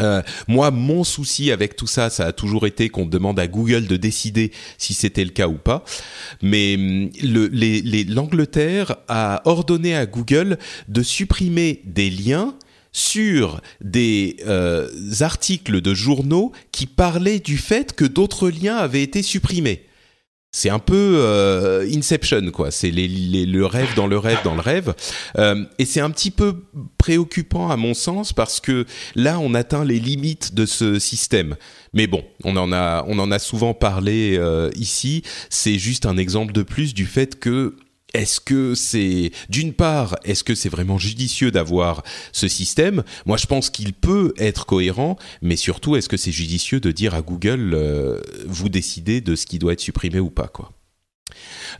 [0.00, 3.86] Euh, moi, mon souci avec tout ça, ça a toujours été qu'on demande à Google
[3.86, 5.84] de décider si c'était le cas ou pas.
[6.40, 10.58] Mais hum, l'Angleterre a ordonné à Google
[10.88, 12.54] de supprimer des liens
[12.92, 14.88] sur des euh,
[15.20, 19.86] articles de journaux qui parlaient du fait que d'autres liens avaient été supprimés
[20.54, 22.70] c'est un peu euh, Inception, quoi.
[22.70, 24.94] C'est le rêve dans le rêve dans le rêve.
[25.38, 26.64] Euh, et c'est un petit peu
[26.98, 28.84] préoccupant à mon sens parce que
[29.14, 31.56] là, on atteint les limites de ce système.
[31.94, 35.22] Mais bon, on en a, on en a souvent parlé euh, ici.
[35.48, 37.74] C'est juste un exemple de plus du fait que
[38.14, 42.02] est-ce que c'est d'une part, est-ce que c'est vraiment judicieux d'avoir
[42.32, 43.02] ce système?
[43.26, 47.14] Moi, je pense qu'il peut être cohérent, mais surtout, est-ce que c'est judicieux de dire
[47.14, 50.72] à Google euh, vous décidez de ce qui doit être supprimé ou pas quoi?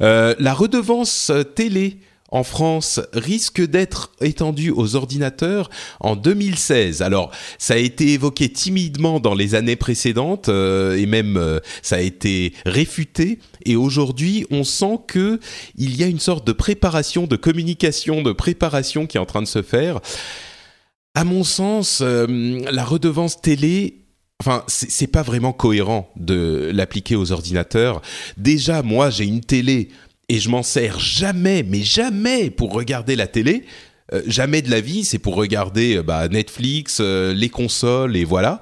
[0.00, 1.98] Euh, La redevance télé
[2.32, 5.70] en France risque d'être étendu aux ordinateurs
[6.00, 7.02] en 2016.
[7.02, 11.96] Alors, ça a été évoqué timidement dans les années précédentes euh, et même euh, ça
[11.96, 13.38] a été réfuté.
[13.66, 15.38] Et aujourd'hui, on sent que
[15.76, 19.42] il y a une sorte de préparation, de communication, de préparation qui est en train
[19.42, 20.00] de se faire.
[21.14, 22.26] À mon sens, euh,
[22.70, 23.98] la redevance télé
[24.40, 28.02] Enfin, c'est pas vraiment cohérent de l'appliquer aux ordinateurs.
[28.36, 29.90] Déjà, moi, j'ai une télé
[30.28, 33.64] et je m'en sers jamais, mais jamais pour regarder la télé.
[34.12, 38.24] Euh, jamais de la vie, c'est pour regarder euh, bah, Netflix, euh, les consoles et
[38.24, 38.60] voilà.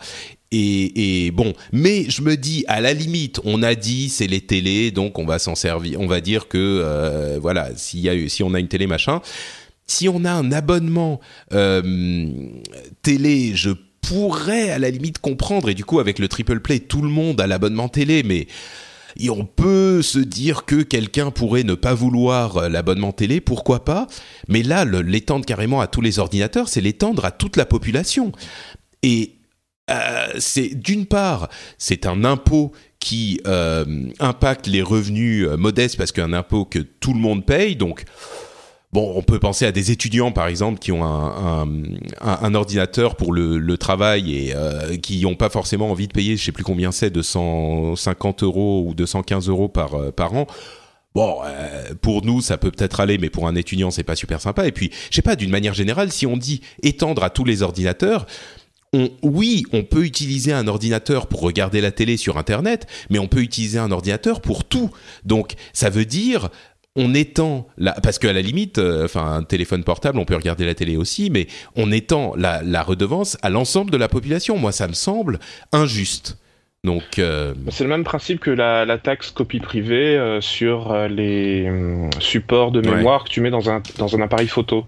[0.53, 4.91] Et, bon, mais je me dis à la limite, on a dit c'est les télés,
[4.91, 6.01] donc on va s'en servir.
[6.01, 8.09] On va dire que voilà, si
[8.43, 9.21] on a une télé machin,
[9.87, 11.21] si on a un abonnement
[13.03, 15.71] télé, je pourrais à la limite comprendre.
[15.71, 18.49] Et du coup, avec le triple play, tout le monde a l'abonnement télé, mais
[19.19, 23.85] et on peut se dire que quelqu'un pourrait ne pas vouloir euh, l'abonnement télé, pourquoi
[23.85, 24.07] pas
[24.49, 28.33] Mais là, l'étendre carrément à tous les ordinateurs, c'est l'étendre à toute la population.
[29.03, 29.37] Et
[29.91, 31.49] euh, c'est d'une part,
[31.79, 33.85] c'est un impôt qui euh,
[34.21, 38.05] impacte les revenus modestes parce qu'un impôt que tout le monde paye, donc
[38.93, 43.15] Bon, on peut penser à des étudiants, par exemple, qui ont un, un, un ordinateur
[43.15, 46.51] pour le, le travail et euh, qui n'ont pas forcément envie de payer, je sais
[46.51, 50.49] plus combien c'est, 250 euros ou 215 euros par, euh, par an.
[51.15, 54.41] Bon, euh, pour nous, ça peut peut-être aller, mais pour un étudiant, c'est pas super
[54.41, 54.67] sympa.
[54.67, 57.63] Et puis, je sais pas, d'une manière générale, si on dit étendre à tous les
[57.63, 58.27] ordinateurs,
[58.93, 63.29] on, oui, on peut utiliser un ordinateur pour regarder la télé sur Internet, mais on
[63.29, 64.91] peut utiliser un ordinateur pour tout.
[65.25, 66.49] Donc, ça veut dire
[66.97, 70.67] on étend la, parce qu'à la limite, euh, enfin un téléphone portable, on peut regarder
[70.67, 74.59] la télé aussi, mais on étend la, la redevance à l'ensemble de la population.
[74.59, 75.39] Moi, ça me semble
[75.73, 76.37] injuste.
[76.83, 81.09] Donc, euh, c'est le même principe que la, la taxe copie privée euh, sur euh,
[81.09, 84.87] les hum, supports de mémoire que tu mets dans un dans un appareil photo,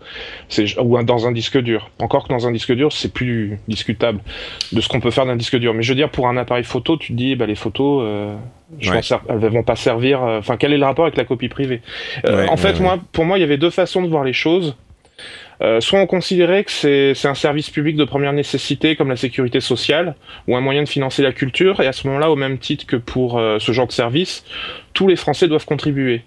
[0.48, 1.90] c'est ou dans un disque dur.
[1.98, 4.20] Encore que dans un disque dur, c'est plus discutable
[4.72, 5.74] de ce qu'on peut faire d'un disque dur.
[5.74, 8.08] Mais je veux dire, pour un appareil photo, tu te dis, bah les photos,
[8.78, 10.22] je pense, elles vont pas servir.
[10.22, 11.82] Enfin, quel est le rapport avec la copie privée?
[12.24, 14.76] En fait, moi, pour moi, il y avait deux façons de voir les choses.
[15.60, 19.60] Euh, soit on considérait que c'est un service public de première nécessité comme la sécurité
[19.60, 20.14] sociale
[20.48, 22.96] ou un moyen de financer la culture, et à ce moment-là, au même titre que
[22.96, 24.44] pour euh, ce genre de service,
[24.92, 26.22] tous les Français doivent contribuer,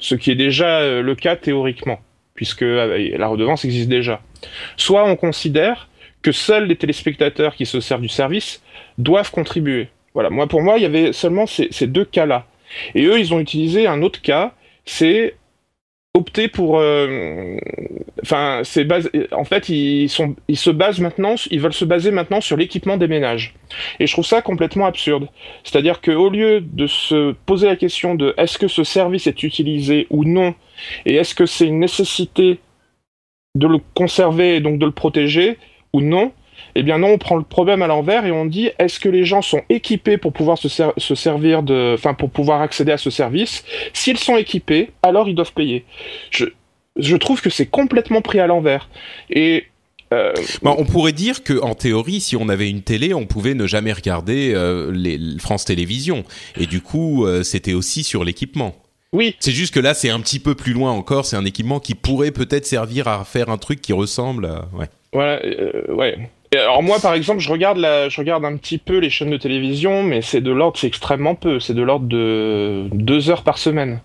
[0.00, 2.00] ce qui est déjà euh, le cas théoriquement,
[2.34, 4.20] puisque la redevance existe déjà.
[4.76, 5.88] Soit on considère
[6.22, 8.62] que seuls les téléspectateurs qui se servent du service
[8.98, 9.88] doivent contribuer.
[10.14, 12.46] Voilà, moi pour moi, il y avait seulement ces, ces deux cas-là.
[12.94, 14.52] Et eux, ils ont utilisé un autre cas,
[14.84, 15.34] c'est
[16.16, 17.56] opter pour euh,
[18.22, 18.86] enfin c'est
[19.32, 22.96] en fait ils sont ils se basent maintenant ils veulent se baser maintenant sur l'équipement
[22.96, 23.54] des ménages.
[23.98, 25.28] Et je trouve ça complètement absurde.
[25.64, 29.42] C'est-à-dire que au lieu de se poser la question de est-ce que ce service est
[29.42, 30.54] utilisé ou non
[31.04, 32.60] et est-ce que c'est une nécessité
[33.56, 35.58] de le conserver et donc de le protéger
[35.92, 36.32] ou non
[36.74, 39.24] eh bien non, on prend le problème à l'envers et on dit est-ce que les
[39.24, 43.10] gens sont équipés pour pouvoir se, se servir de, enfin pour pouvoir accéder à ce
[43.10, 43.64] service?
[43.92, 45.84] S'ils sont équipés, alors ils doivent payer.
[46.30, 46.46] Je,
[46.96, 48.88] je trouve que c'est complètement pris à l'envers.
[49.30, 49.64] Et
[50.12, 53.54] euh, bah, on pourrait dire que, en théorie, si on avait une télé, on pouvait
[53.54, 56.24] ne jamais regarder euh, les France Télévisions,
[56.56, 58.76] et du coup, euh, c'était aussi sur l'équipement.
[59.12, 59.36] Oui.
[59.38, 61.24] C'est juste que là, c'est un petit peu plus loin encore.
[61.24, 64.46] C'est un équipement qui pourrait peut-être servir à faire un truc qui ressemble.
[64.46, 64.68] À...
[64.76, 64.86] Ouais.
[65.12, 65.40] Voilà.
[65.94, 66.18] ouais
[66.56, 69.36] alors moi, par exemple, je regarde, la, je regarde un petit peu les chaînes de
[69.36, 71.60] télévision, mais c'est de l'ordre, c'est extrêmement peu.
[71.60, 74.00] C'est de l'ordre de deux heures par semaine.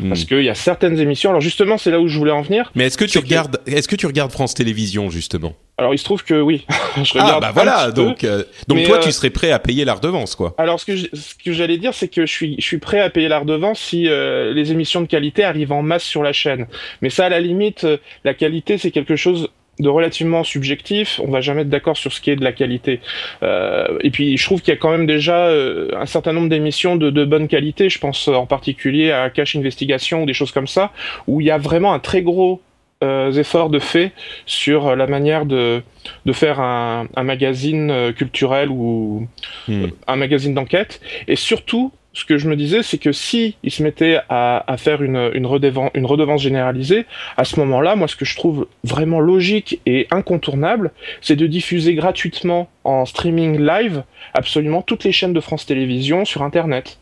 [0.00, 0.08] Hmm.
[0.08, 1.30] Parce qu'il y a certaines émissions.
[1.30, 2.70] Alors justement, c'est là où je voulais en venir.
[2.74, 5.54] Mais est-ce que tu regardes, est-ce que tu regardes France Télévisions justement?
[5.78, 6.66] Alors il se trouve que oui.
[7.02, 7.90] je ah, regarde ah bah voilà.
[7.90, 10.86] Donc euh, donc toi, tu euh, serais prêt à payer la redevance quoi Alors ce
[10.86, 13.38] que ce que j'allais dire, c'est que je suis je suis prêt à payer la
[13.38, 16.66] redevance si euh, les émissions de qualité arrivent en masse sur la chaîne.
[17.00, 17.86] Mais ça, à la limite,
[18.24, 21.20] la qualité, c'est quelque chose de relativement subjectif.
[21.24, 23.00] On va jamais être d'accord sur ce qui est de la qualité.
[23.42, 26.48] Euh, et puis je trouve qu'il y a quand même déjà euh, un certain nombre
[26.48, 27.88] d'émissions de, de, bonne qualité.
[27.88, 30.92] Je pense en particulier à Cash Investigation ou des choses comme ça,
[31.26, 32.60] où il y a vraiment un très gros
[33.04, 34.12] euh, efforts de fait
[34.46, 35.82] sur la manière de,
[36.26, 39.28] de faire un, un magazine culturel ou
[39.68, 39.86] hmm.
[40.06, 41.00] un magazine d'enquête.
[41.28, 44.76] Et surtout, ce que je me disais, c'est que si ils se mettaient à, à
[44.76, 47.06] faire une, une, redevance, une redevance généralisée,
[47.36, 51.94] à ce moment-là, moi, ce que je trouve vraiment logique et incontournable, c'est de diffuser
[51.94, 54.02] gratuitement en streaming live
[54.34, 56.98] absolument toutes les chaînes de France Télévisions sur Internet.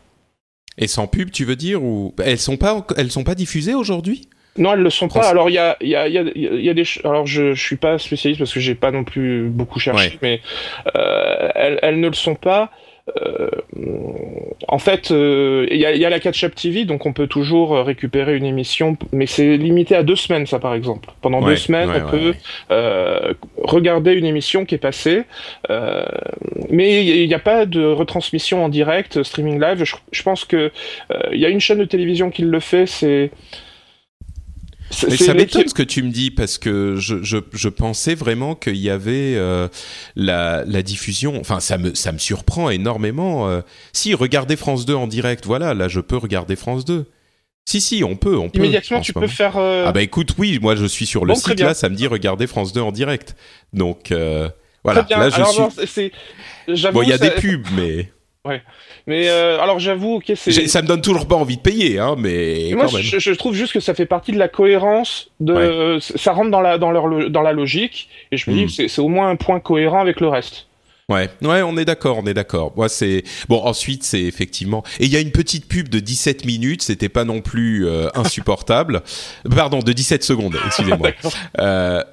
[0.77, 4.29] Et sans pub, tu veux dire ou elles sont pas elles sont pas diffusées aujourd'hui?
[4.57, 5.27] Non, elles le sont pas.
[5.27, 6.83] Alors il y a, y, a, y, a, y a des.
[7.03, 10.41] Alors je, je suis pas spécialiste parce que j'ai pas non plus beaucoup cherché, mais
[10.95, 12.71] euh, elles, elles, ne le sont pas.
[13.15, 13.49] Euh,
[14.67, 17.77] en fait, euh, il y, a, y, a, la Catch-up TV, donc on peut toujours
[17.77, 21.09] récupérer une émission, mais c'est limité à deux semaines, ça par exemple.
[21.21, 22.33] Pendant deux semaines, on peut
[22.71, 25.23] euh, regarder une émission qui est passée,
[25.69, 26.03] euh,
[26.69, 29.83] mais il n'y a pas de retransmission en direct, streaming live.
[29.83, 30.71] Je, je pense que
[31.31, 33.31] il y a une chaîne de télévision qui le fait, c'est
[35.09, 38.55] mais ça m'étonne ce que tu me dis parce que je, je, je pensais vraiment
[38.55, 39.67] qu'il y avait euh,
[40.15, 41.39] la, la, diffusion.
[41.39, 43.49] Enfin, ça me, ça me surprend énormément.
[43.49, 43.61] Euh.
[43.93, 47.05] Si, regardez France 2 en direct, voilà, là je peux regarder France 2.
[47.65, 48.37] Si, si, on peut.
[48.37, 49.57] On Immédiatement, tu peux faire.
[49.57, 49.85] Euh...
[49.87, 52.47] Ah bah écoute, oui, moi je suis sur le site là, ça me dit regardez
[52.47, 53.35] France 2 en direct.
[53.73, 54.13] Donc
[54.83, 56.11] voilà, là je Alors, suis.
[56.93, 58.11] bon, il y a des pubs, mais.
[58.47, 58.61] Ouais.
[59.07, 60.67] Mais euh, alors j'avoue, ok, c'est.
[60.67, 62.71] Ça me donne toujours pas envie de payer, hein, mais.
[62.73, 65.99] moi, Je, je, trouve juste que ça fait partie de la cohérence de.
[65.99, 68.67] Ça rentre dans la dans leur dans la logique, et je me dis hmm.
[68.67, 70.67] que c'est au moins un point cohérent avec le reste.
[71.09, 72.73] Ouais, ouais, on est d'accord, on est d'accord.
[72.75, 73.61] Moi, c'est bon.
[73.63, 74.83] Ensuite, c'est effectivement.
[74.99, 76.81] Et il y a une petite pub de 17 minutes.
[76.81, 79.03] C'était pas non plus euh, insupportable.
[79.55, 80.57] Pardon, de 17 secondes.
[80.65, 81.11] Excusez-moi.
[81.59, 82.03] euh,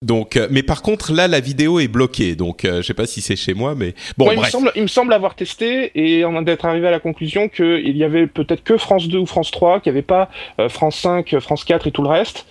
[0.00, 2.36] donc, euh, mais par contre, là, la vidéo est bloquée.
[2.36, 4.30] Donc, euh, je sais pas si c'est chez moi, mais bon.
[4.30, 7.48] il, me semble, il me semble avoir testé et on d'être arrivé à la conclusion
[7.48, 10.30] qu'il y avait peut-être que France 2 ou France 3, qu'il n'y avait pas
[10.60, 12.46] euh, France 5, France 4 et tout le reste,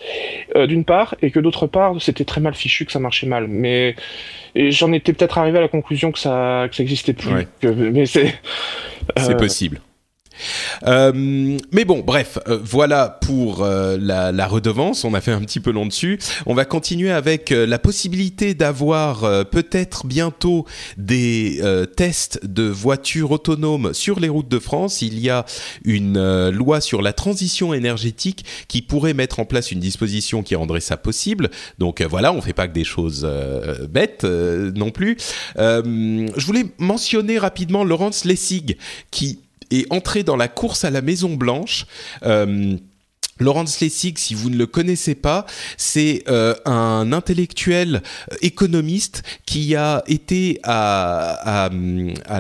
[0.56, 3.48] d'une part, et que d'autre part, c'était très mal fichu, que ça marchait mal.
[3.48, 3.96] Mais
[4.56, 7.48] j'en étais peut-être arrivé à la conclusion que ça, que ça existait plus.
[7.62, 8.36] Que, mais c'est.
[9.16, 9.80] C'est possible.
[10.86, 15.04] Euh, mais bon, bref, euh, voilà pour euh, la, redevance.
[15.04, 16.20] On a fait un petit peu long dessus.
[16.46, 20.66] On va continuer avec la possibilité d'avoir peut-être bientôt
[20.98, 21.62] des
[21.98, 25.02] tests de voitures autonomes sur les routes de France.
[25.02, 25.46] Il y a
[25.84, 30.80] une loi sur la transition énergétique qui pourrait mettre en place une disposition qui rendrait
[30.80, 31.50] ça possible.
[31.78, 33.28] Donc voilà, on fait pas que des choses
[33.90, 35.18] bêtes non plus.
[35.58, 38.78] je voulais mentionner rapidement Laurence Lessig
[39.12, 39.40] qui
[39.72, 41.86] est entré dans la course à la Maison Blanche.
[42.24, 42.78] Euh,
[43.40, 45.46] Laurence Lessig, si vous ne le connaissez pas,
[45.78, 48.02] c'est euh, un intellectuel
[48.32, 51.70] euh, économiste qui a été à,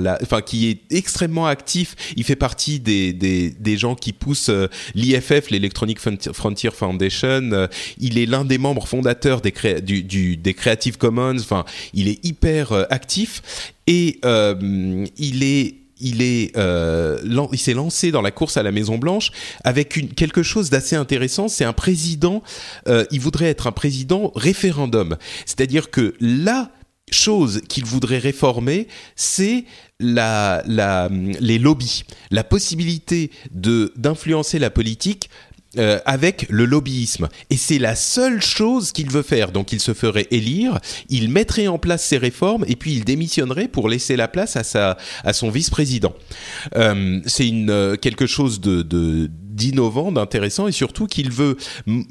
[0.01, 1.95] la, enfin qui est extrêmement actif.
[2.15, 5.99] Il fait partie des des, gens qui poussent euh, l'IFF, l'Electronic
[6.33, 7.67] Frontier Foundation.
[7.99, 11.37] il est l'un des membres fondateurs des du, du, des Creative Commons.
[11.39, 14.19] Enfin, il est hyper actif et
[15.17, 19.31] il est euh, il s'est lancé dans la course à la Maison Blanche
[19.63, 21.47] avec quelque chose d'assez intéressant.
[21.47, 22.43] C'est un président.
[22.87, 26.71] Euh, il voudrait être un président référendum, c'est-à-dire que la
[27.09, 29.63] chose qu'il voudrait réformer, c'est
[29.99, 35.29] les lobbies, la possibilité d'influencer la politique
[35.77, 37.27] euh, avec le lobbyisme.
[37.49, 39.51] Et c'est la seule chose qu'il veut faire.
[39.51, 43.67] Donc il se ferait élire, il mettrait en place ses réformes et puis il démissionnerait
[43.67, 46.13] pour laisser la place à, sa, à son vice-président.
[46.75, 51.57] Euh, c'est une euh, quelque chose de, de d'innovant, d'intéressant et surtout qu'il veut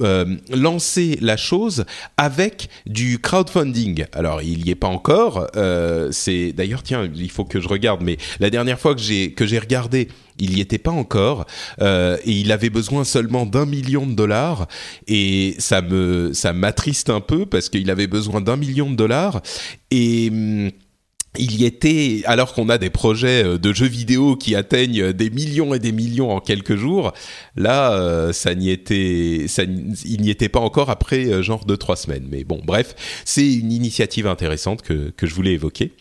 [0.00, 1.84] euh, lancer la chose
[2.16, 4.04] avec du crowdfunding.
[4.12, 5.46] Alors il n'y est pas encore.
[5.56, 9.32] Euh, c'est d'ailleurs tiens il faut que je regarde, mais la dernière fois que j'ai
[9.32, 11.46] que j'ai regardé il n'y était pas encore
[11.80, 14.66] euh, et il avait besoin seulement d'un million de dollars
[15.06, 19.40] et ça me ça m'attriste un peu parce qu'il avait besoin d'un million de dollars
[19.90, 20.70] et hum,
[21.38, 25.30] il y était, alors qu'on a des projets euh, de jeux vidéo qui atteignent des
[25.30, 27.12] millions et des millions en quelques jours,
[27.56, 31.76] là, euh, ça n'y était, ça, il n'y était pas encore après euh, genre deux
[31.76, 32.26] trois semaines.
[32.30, 35.92] Mais bon, bref, c'est une initiative intéressante que je voulais évoquer.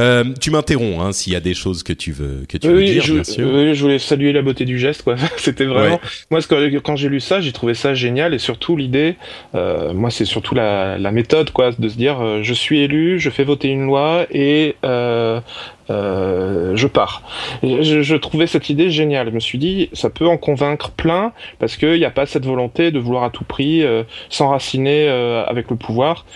[0.00, 2.84] Euh, tu m'interromps hein, s'il y a des choses que tu veux que tu veux
[2.84, 3.48] dire, je, bien sûr.
[3.48, 5.14] Oui, je voulais saluer la beauté du geste, quoi.
[5.36, 6.00] C'était vraiment.
[6.32, 9.14] Moi, quand, quand j'ai lu ça, j'ai trouvé ça génial et surtout l'idée.
[9.54, 13.20] Euh, moi, c'est surtout la, la, méthode, quoi, de se dire, euh, je suis élu,
[13.20, 15.40] je fais voter une loi et euh,
[15.90, 17.22] euh je pars.
[17.62, 19.28] je, je, trouvais cette idée géniale.
[19.28, 22.46] Je me suis dit, ça peut en convaincre plein parce qu'il n'y a pas cette
[22.46, 23.84] volonté de vouloir à tout prix
[24.28, 26.26] s'enraciner avec le pouvoir.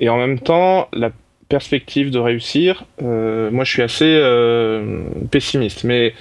[0.00, 1.10] Et en même temps, la
[1.54, 5.84] perspective de réussir, euh, moi je suis assez euh, pessimiste.
[5.84, 6.12] Mais,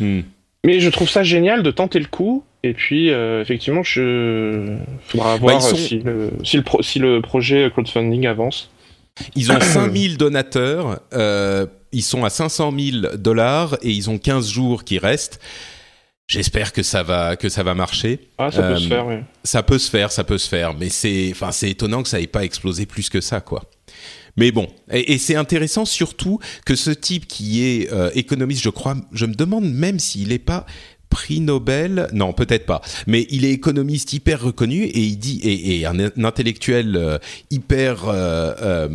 [0.00, 0.20] hmm.
[0.66, 2.44] mais je trouve ça génial de tenter le coup.
[2.62, 4.76] Et puis, euh, effectivement, je
[5.06, 8.70] faudra bah, voir si, le, si, le si, le projet crowdfunding avance.
[9.34, 11.00] Ils ont 5000 donateurs,
[11.92, 15.40] ils sont à 500 000 dollars et ils ont 15 jours qui restent.
[16.28, 18.20] J'espère que ça va que ça va marcher.
[18.36, 19.16] Ah, ça peut se faire, oui.
[19.42, 22.20] Ça peut se faire, ça peut se faire, mais c'est enfin c'est étonnant que ça
[22.20, 23.62] ait pas explosé plus que ça, quoi.
[24.36, 28.96] Mais bon, et, c'est intéressant surtout que ce type qui est euh, économiste, je crois,
[29.12, 30.66] je me demande même s'il n'est pas
[31.10, 35.84] prix Nobel, non peut-être pas, mais il est économiste hyper reconnu et il dit et,
[35.84, 37.18] un, intellectuel euh,
[37.50, 38.88] hyper euh,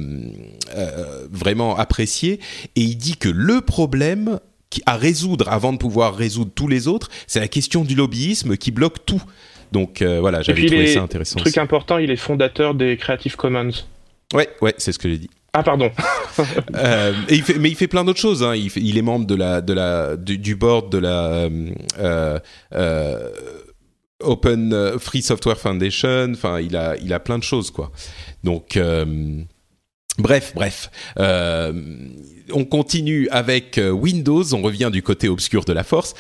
[1.32, 2.40] vraiment apprécié
[2.76, 4.40] et il dit que le problème
[4.88, 8.72] à résoudre avant de pouvoir résoudre tous les autres, c'est la question du lobbyisme qui
[8.72, 9.22] bloque tout.
[9.72, 11.40] Donc voilà, j'avais trouvé ça intéressant.
[11.40, 13.74] Truc important, il est fondateur des Creative Commons.
[14.34, 15.30] Ouais, ouais, c'est ce que j'ai dit.
[15.54, 15.90] Ah pardon.
[16.76, 18.44] euh, il fait, mais il fait plein d'autres choses.
[18.44, 18.56] Hein.
[18.56, 21.50] Il, fait, il, est membre de la, de la, du, board de la
[22.00, 22.40] euh,
[22.74, 23.30] euh,
[24.20, 26.32] Open Free Software Foundation.
[26.34, 27.92] Enfin, il a, il a plein de choses quoi.
[28.44, 28.78] Donc,
[30.20, 30.92] bref, bref.
[31.18, 31.74] Euh,
[32.52, 36.14] on continue avec euh, Windows, on revient du côté obscur de la force.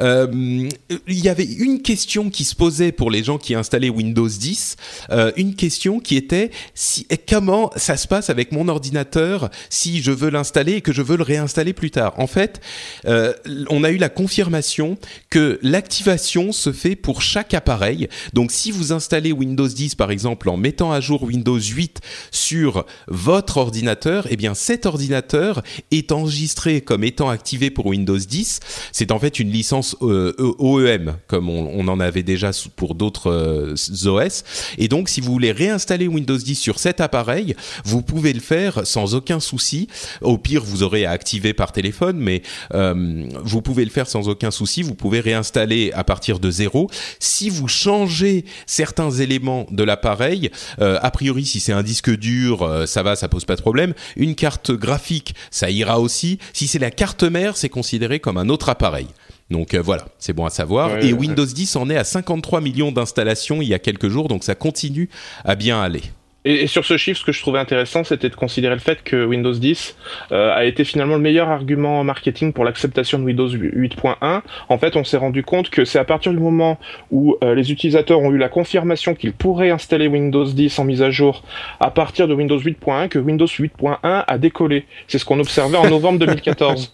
[0.00, 0.68] Euh,
[1.08, 4.76] il y avait une question qui se posait pour les gens qui installaient Windows 10,
[5.10, 10.12] euh, une question qui était si, comment ça se passe avec mon ordinateur si je
[10.12, 12.14] veux l'installer et que je veux le réinstaller plus tard?
[12.18, 12.60] En fait,
[13.04, 14.98] on a eu la confirmation
[15.30, 18.08] que l'activation se fait pour chaque appareil.
[18.32, 22.86] Donc si vous installez Windows 10 par exemple en mettant à jour Windows 8 sur
[23.08, 28.60] votre ordinateur, eh bien cet ordinateur est enregistré comme étant activé pour Windows 10,
[28.92, 34.06] c'est en fait une licence euh, OEM, comme on, en avait déjà pour d'autres euh,
[34.06, 34.44] OS.
[34.78, 37.54] Et donc, si vous voulez réinstaller Windows 10 sur cet appareil,
[37.84, 39.88] vous pouvez le faire sans aucun souci.
[40.20, 42.42] Au pire, vous aurez à activer par téléphone, mais
[42.74, 44.82] euh, vous pouvez le faire sans aucun souci.
[44.82, 46.88] Vous pouvez réinstaller à partir de zéro.
[47.18, 53.02] Si vous changez certains éléments de l'appareil, a priori, si c'est un disque dur, ça
[53.02, 53.94] va, ça pose pas de problème.
[54.16, 56.38] Une carte graphique, ça ira aussi.
[56.52, 59.06] Si c'est la carte mère, c'est considéré comme un autre appareil.
[59.50, 60.98] Donc euh, voilà, c'est bon à savoir.
[60.98, 64.44] et Windows 10 en est à 53 millions d'installations il y a quelques jours, donc
[64.44, 65.08] ça continue
[65.44, 66.02] à bien aller.
[66.44, 69.24] Et, sur ce chiffre, ce que je trouvais intéressant, c'était de considérer le fait que
[69.24, 69.96] Windows 10
[70.32, 74.42] euh, a été finalement le meilleur argument marketing pour l'acceptation de Windows 8.1.
[74.68, 76.78] En fait, on s'est rendu compte que c'est à partir du moment
[77.12, 81.02] où euh, les utilisateurs ont eu la confirmation qu'ils pourraient installer Windows 10 en mise
[81.02, 81.44] à jour
[81.78, 84.84] à partir de Windows 8.1 que Windows 8.1 a décollé.
[85.06, 86.92] C'est ce qu'on observait en novembre 2014.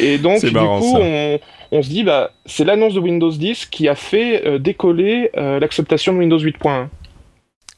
[0.00, 1.38] Et donc, du coup, on,
[1.70, 6.12] on, se dit, bah, c'est l'annonce de Windows 10 qui a fait euh, décoller l'acceptation
[6.12, 6.88] de Windows 8.1.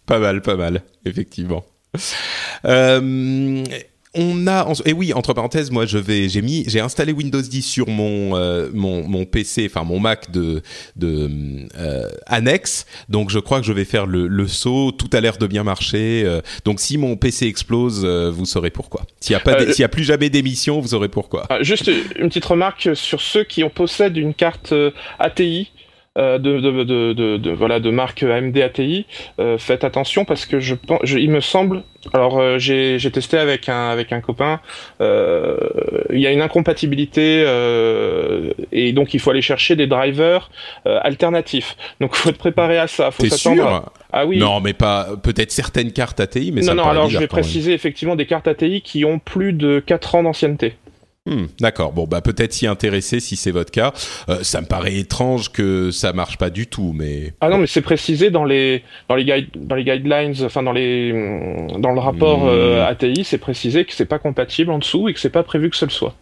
[0.06, 1.64] Pas mal, pas mal, effectivement.
[2.64, 3.64] Euh,
[4.16, 7.62] on a et oui entre parenthèses moi je vais j'ai mis j'ai installé Windows 10
[7.62, 10.62] sur mon euh, mon, mon PC enfin mon Mac de
[10.96, 11.28] de
[11.78, 14.92] euh, annexe donc je crois que je vais faire le, le saut.
[14.92, 19.02] Tout a l'air de bien marcher euh, donc si mon PC explose vous saurez pourquoi.
[19.20, 21.44] S'il y a pas s'il y a plus jamais d'émission vous saurez pourquoi.
[21.50, 24.72] Ah, juste une petite remarque sur ceux qui ont possèdent une carte
[25.18, 25.85] ATI euh,
[26.16, 29.06] de, de, voilà de marque AMD ATI,
[29.38, 33.68] euh, faites attention parce que je, je il me semble, alors euh, j'ai testé avec
[33.68, 34.60] un avec un copain,
[35.00, 37.44] il y a une incompatibilité
[38.72, 40.50] et donc il faut aller chercher des drivers
[40.84, 41.76] alternatifs.
[42.00, 43.10] Donc faut être préparé à ça.
[43.10, 43.92] Faut s'attendre.
[44.12, 44.38] Ah oui.
[44.38, 46.84] Non, mais pas peut-être certaines cartes ATI, mais non, ça non.
[46.84, 50.76] Alors je vais préciser effectivement des cartes ATI qui ont plus de 4 ans d'ancienneté.
[51.26, 51.92] Hmm, d'accord.
[51.92, 53.92] Bon, bah peut-être s'y intéresser si c'est votre cas.
[54.28, 57.34] Euh, ça me paraît étrange que ça marche pas du tout, mais.
[57.40, 60.72] Ah non, mais c'est précisé dans les dans les guide, dans les guidelines, enfin dans
[60.72, 61.12] les
[61.78, 62.50] dans le rapport hmm.
[62.50, 65.68] euh, ATI, c'est précisé que c'est pas compatible en dessous et que c'est pas prévu
[65.68, 66.14] que ce le soit.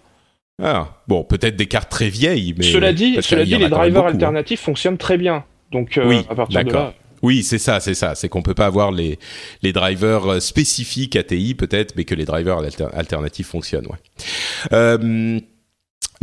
[0.63, 2.65] Ah bon, peut-être des cartes très vieilles, mais.
[2.65, 4.09] Cela dit, cela dit, les drivers hein.
[4.09, 5.45] alternatifs fonctionnent très bien.
[5.73, 6.95] Donc euh, oui, à partir de là.
[7.25, 8.15] Oui, c'est ça, c'est ça.
[8.15, 9.19] C'est qu'on peut pas avoir les,
[9.63, 12.59] les drivers euh, spécifiques ATI peut-être, mais que les drivers
[12.93, 13.89] alternatifs fonctionnent.
[14.75, 15.41] Euh,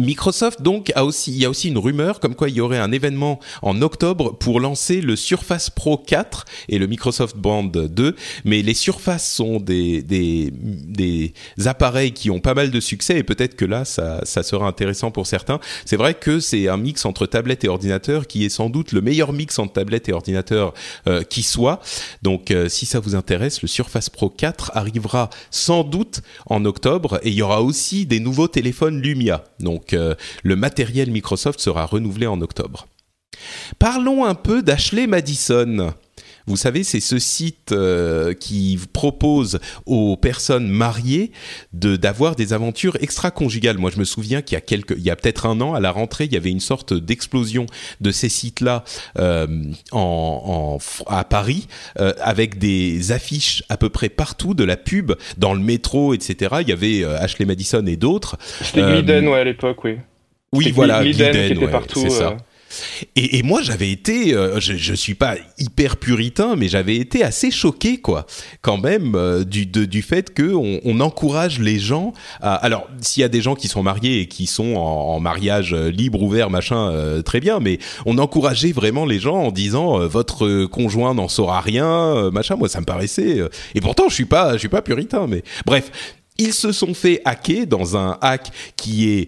[0.01, 2.79] Microsoft donc a aussi, il y a aussi une rumeur comme quoi il y aurait
[2.79, 8.15] un événement en octobre pour lancer le Surface Pro 4 et le Microsoft Band 2.
[8.45, 11.33] Mais les Surface sont des, des, des
[11.65, 15.11] appareils qui ont pas mal de succès et peut-être que là ça, ça sera intéressant
[15.11, 15.59] pour certains.
[15.85, 19.01] C'est vrai que c'est un mix entre tablette et ordinateur qui est sans doute le
[19.01, 20.73] meilleur mix entre tablette et ordinateur
[21.07, 21.79] euh, qui soit.
[22.21, 27.19] Donc euh, si ça vous intéresse, le Surface Pro 4 arrivera sans doute en octobre
[27.23, 29.43] et il y aura aussi des nouveaux téléphones Lumia.
[29.59, 32.87] Donc le matériel Microsoft sera renouvelé en octobre.
[33.79, 35.93] Parlons un peu d'Ashley Madison.
[36.47, 41.31] Vous savez, c'est ce site euh, qui propose aux personnes mariées
[41.73, 43.77] de d'avoir des aventures extra-conjugales.
[43.77, 45.79] Moi, je me souviens qu'il y a quelques, il y a peut-être un an, à
[45.79, 47.65] la rentrée, il y avait une sorte d'explosion
[48.01, 48.83] de ces sites-là
[49.19, 49.47] euh,
[49.91, 50.77] en,
[51.07, 51.67] à Paris,
[51.99, 56.55] euh, avec des affiches à peu près partout, de la pub dans le métro, etc.
[56.61, 58.37] Il y avait Ashley Madison et d'autres.
[58.61, 59.97] C'était Glidden, ouais, à l'époque, oui.
[60.53, 62.01] Oui, voilà, Glidden, qui était partout.
[62.01, 62.37] C'est ça.
[63.15, 67.51] Et, moi, j'avais été, euh, je, je suis pas hyper puritain, mais j'avais été assez
[67.51, 68.25] choqué, quoi,
[68.61, 72.13] quand même, euh, du, du fait que on, encourage les gens.
[72.41, 75.73] Alors, s'il y a des gens qui sont mariés et qui sont en, en mariage
[75.73, 80.65] euh, libre, ouvert, machin, très bien, mais on encourageait vraiment les gens en disant votre
[80.65, 82.55] conjoint n'en saura rien, machin.
[82.55, 83.39] Moi, ça me paraissait.
[83.73, 85.91] et pourtant, je suis pas, je suis pas puritain, mais bref.
[86.37, 89.27] Ils se sont fait hacker dans un hack qui est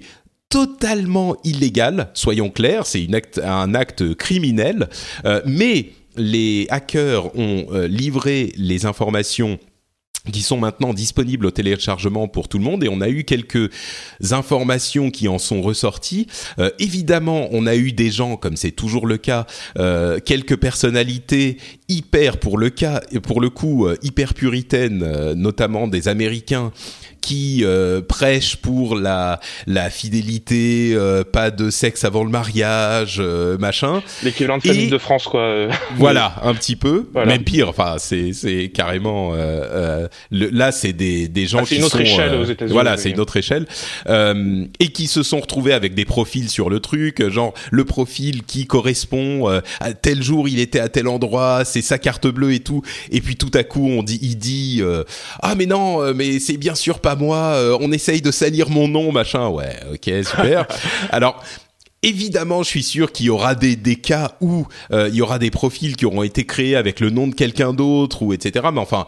[0.54, 3.08] totalement illégal, soyons clairs, c'est
[3.44, 4.88] un acte criminel,
[5.26, 9.58] euh, mais les hackers ont euh, livré les informations
[10.32, 13.72] qui sont maintenant disponibles au téléchargement pour tout le monde et on a eu quelques
[14.32, 16.28] informations qui en sont ressorties.
[16.60, 19.48] Euh, évidemment, on a eu des gens, comme c'est toujours le cas,
[20.24, 21.58] quelques personnalités
[21.90, 26.72] hyper, pour le cas, pour le coup, hyper puritaines, notamment des Américains
[27.24, 30.98] qui euh, prêchent pour la la fidélité,
[31.32, 33.22] pas de sexe avant le mariage,
[33.60, 34.02] machin.
[34.24, 35.68] L'équivalent de famille de France, quoi.
[35.96, 37.08] voilà, un petit peu.
[37.14, 37.32] Voilà.
[37.32, 37.70] Même pire.
[37.70, 39.34] Enfin, c'est c'est carrément
[40.32, 42.74] là, c'est des, des gens ah, qui une autre sont échelle aux États-Unis.
[42.74, 43.66] voilà, c'est une autre échelle
[44.08, 48.44] euh, et qui se sont retrouvés avec des profils sur le truc, genre le profil
[48.44, 52.54] qui correspond euh, à tel jour il était à tel endroit, c'est sa carte bleue
[52.54, 55.04] et tout, et puis tout à coup on dit, il dit euh,
[55.42, 59.12] ah mais non, mais c'est bien sûr pas moi, on essaye de salir mon nom
[59.12, 60.68] machin, ouais, ok super.
[61.12, 61.44] Alors
[62.06, 65.40] Évidemment, je suis sûr qu'il y aura des, des cas où euh, il y aura
[65.40, 68.68] des profils qui auront été créés avec le nom de quelqu'un d'autre ou etc.
[68.74, 69.08] Mais enfin,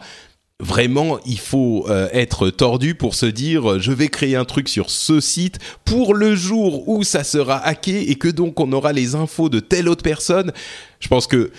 [0.60, 4.88] vraiment, il faut euh, être tordu pour se dire je vais créer un truc sur
[4.88, 9.14] ce site pour le jour où ça sera hacké et que donc on aura les
[9.14, 10.52] infos de telle autre personne.
[10.98, 11.50] Je pense que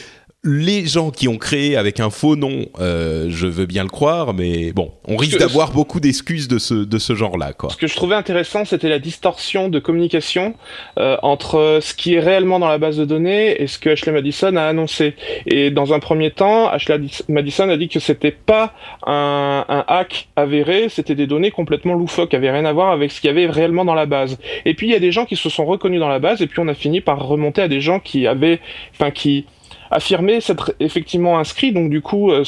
[0.48, 4.34] les gens qui ont créé avec un faux nom, euh, je veux bien le croire,
[4.34, 7.52] mais bon, on risque d'avoir beaucoup d'excuses de ce, de ce genre-là.
[7.52, 7.70] Quoi.
[7.70, 10.56] Ce que je trouvais intéressant, c'était la distorsion de communication
[11.00, 14.14] euh, entre ce qui est réellement dans la base de données et ce que Ashley
[14.14, 15.16] Madison a annoncé.
[15.46, 18.74] Et dans un premier temps, Ashley Madison a dit que c'était pas
[19.06, 23.12] un, un hack avéré, c'était des données complètement loufoques, qui avaient rien à voir avec
[23.12, 24.38] ce qu'il y avait réellement dans la base.
[24.64, 26.48] Et puis il y a des gens qui se sont reconnus dans la base, et
[26.48, 28.62] puis on a fini par remonter à des gens qui avaient,
[28.94, 29.46] enfin qui
[29.92, 32.44] affirmé s'être effectivement inscrit, donc du coup, euh,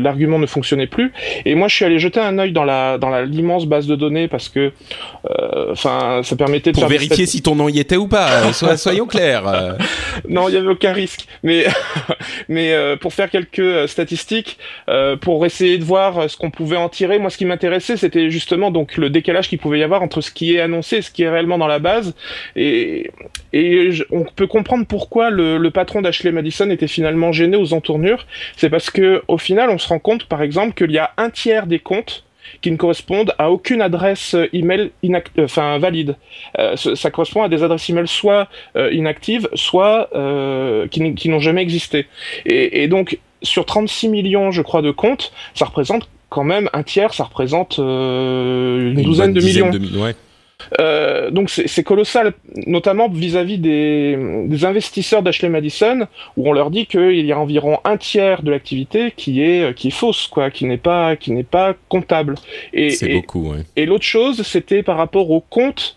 [0.00, 1.12] l'argument ne fonctionnait plus.
[1.44, 4.28] Et moi, je suis allé jeter un œil dans la dans l'immense base de données
[4.28, 4.72] parce que,
[5.30, 8.46] euh, enfin, ça permettait de pour vérifier si ton nom y était ou pas.
[8.46, 9.76] Euh, soyons clairs.
[10.28, 11.26] non, il y avait aucun risque.
[11.42, 11.66] Mais
[12.48, 14.58] mais pour faire quelques statistiques,
[15.20, 18.70] pour essayer de voir ce qu'on pouvait en tirer, moi, ce qui m'intéressait, c'était justement
[18.70, 21.22] donc le décalage qu'il pouvait y avoir entre ce qui est annoncé et ce qui
[21.22, 22.14] est réellement dans la base.
[22.56, 23.10] Et
[23.52, 28.26] et on peut comprendre pourquoi le, le patron d'Ashley Madison était finalement gêné aux entournures,
[28.56, 31.30] c'est parce que au final, on se rend compte, par exemple, qu'il y a un
[31.30, 32.24] tiers des comptes
[32.60, 36.16] qui ne correspondent à aucune adresse email euh, enfin valide.
[36.58, 41.62] Euh, ça correspond à des adresses email soit euh, inactives, soit euh, qui, n'ont jamais
[41.62, 42.06] existé.
[42.44, 46.82] Et, et, donc sur 36 millions, je crois, de comptes, ça représente quand même un
[46.82, 49.70] tiers, ça représente euh, une, une, douzaine de millions.
[49.70, 50.14] De, ouais.
[50.80, 52.32] Euh, donc c'est colossal,
[52.66, 56.06] notamment vis-à-vis -vis des, des, investisseurs d'Ashley Madison,
[56.36, 59.88] où on leur dit qu'il y a environ un tiers de l'activité qui est qui
[59.88, 62.34] est fausse, quoi, qui n'est pas qui n'est pas comptable.
[62.72, 63.52] Et c'est beaucoup.
[63.52, 63.60] Ouais.
[63.76, 65.96] Et l'autre chose, c'était par rapport aux comptes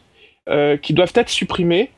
[0.49, 1.89] euh, qui doivent être supprimés.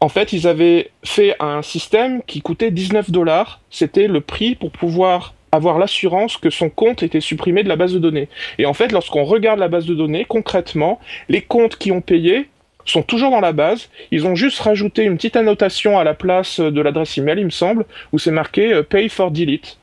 [0.00, 3.60] En fait, ils avaient fait un système qui coûtait 19 dollars.
[3.70, 7.92] C'était le prix pour pouvoir avoir l'assurance que son compte était supprimé de la base
[7.92, 8.28] de données.
[8.58, 12.48] Et en fait, lorsqu'on regarde la base de données, concrètement, les comptes qui ont payé
[12.84, 13.88] sont toujours dans la base.
[14.10, 17.50] Ils ont juste rajouté une petite annotation à la place de l'adresse email, il me
[17.50, 19.78] semble, où c'est marqué euh, Pay for Delete.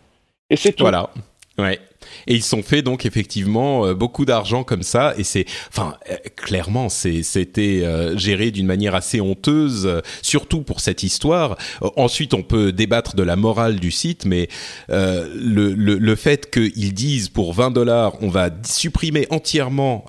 [0.49, 0.84] Et c'est tout.
[0.84, 1.09] Voilà.
[1.57, 1.80] Ouais.
[2.28, 5.13] Et ils sont fait donc effectivement euh, beaucoup d'argent comme ça.
[5.17, 10.80] Et c'est enfin euh, clairement c'est c'était euh, géré d'une manière assez honteuse surtout pour
[10.80, 11.57] cette histoire.
[11.95, 14.48] Ensuite on peut débattre de la morale du site mais
[14.89, 15.27] le,
[15.73, 20.06] le, le fait qu'ils disent pour 20 dollars on va supprimer entièrement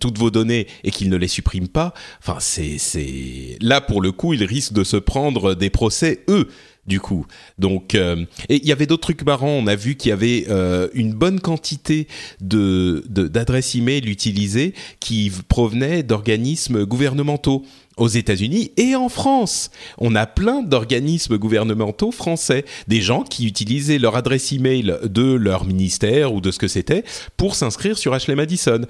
[0.00, 4.12] toutes vos données et qu'ils ne les suppriment pas enfin c'est c'est là pour le
[4.12, 6.48] coup ils risquent de se prendre des procès eux
[6.88, 7.26] du coup.
[7.58, 9.48] Donc, euh, et il y avait d'autres trucs marrants.
[9.48, 12.08] On a vu qu'il y avait euh, une bonne quantité
[12.40, 17.64] de d'adresses email utilisées qui provenaient d'organismes gouvernementaux
[17.98, 19.70] aux États-Unis et en France.
[19.98, 25.64] On a plein d'organismes gouvernementaux français, des gens qui utilisaient leur adresse email de leur
[25.64, 27.04] ministère ou de ce que c'était
[27.36, 28.82] pour s'inscrire sur Ashley Madison.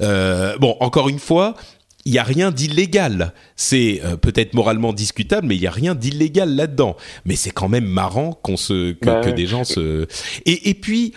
[0.00, 1.54] Euh, bon, encore une fois,
[2.06, 3.34] il y a rien d'illégal.
[3.56, 6.96] C'est euh, peut-être moralement discutable, mais il y a rien d'illégal là-dedans.
[7.26, 10.06] Mais c'est quand même marrant qu'on se que, bah des gens se
[10.46, 11.12] et, et puis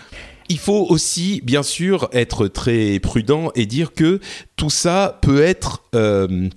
[0.50, 4.18] il faut aussi, bien sûr, être très prudent et dire que
[4.56, 6.48] tout ça peut être euh,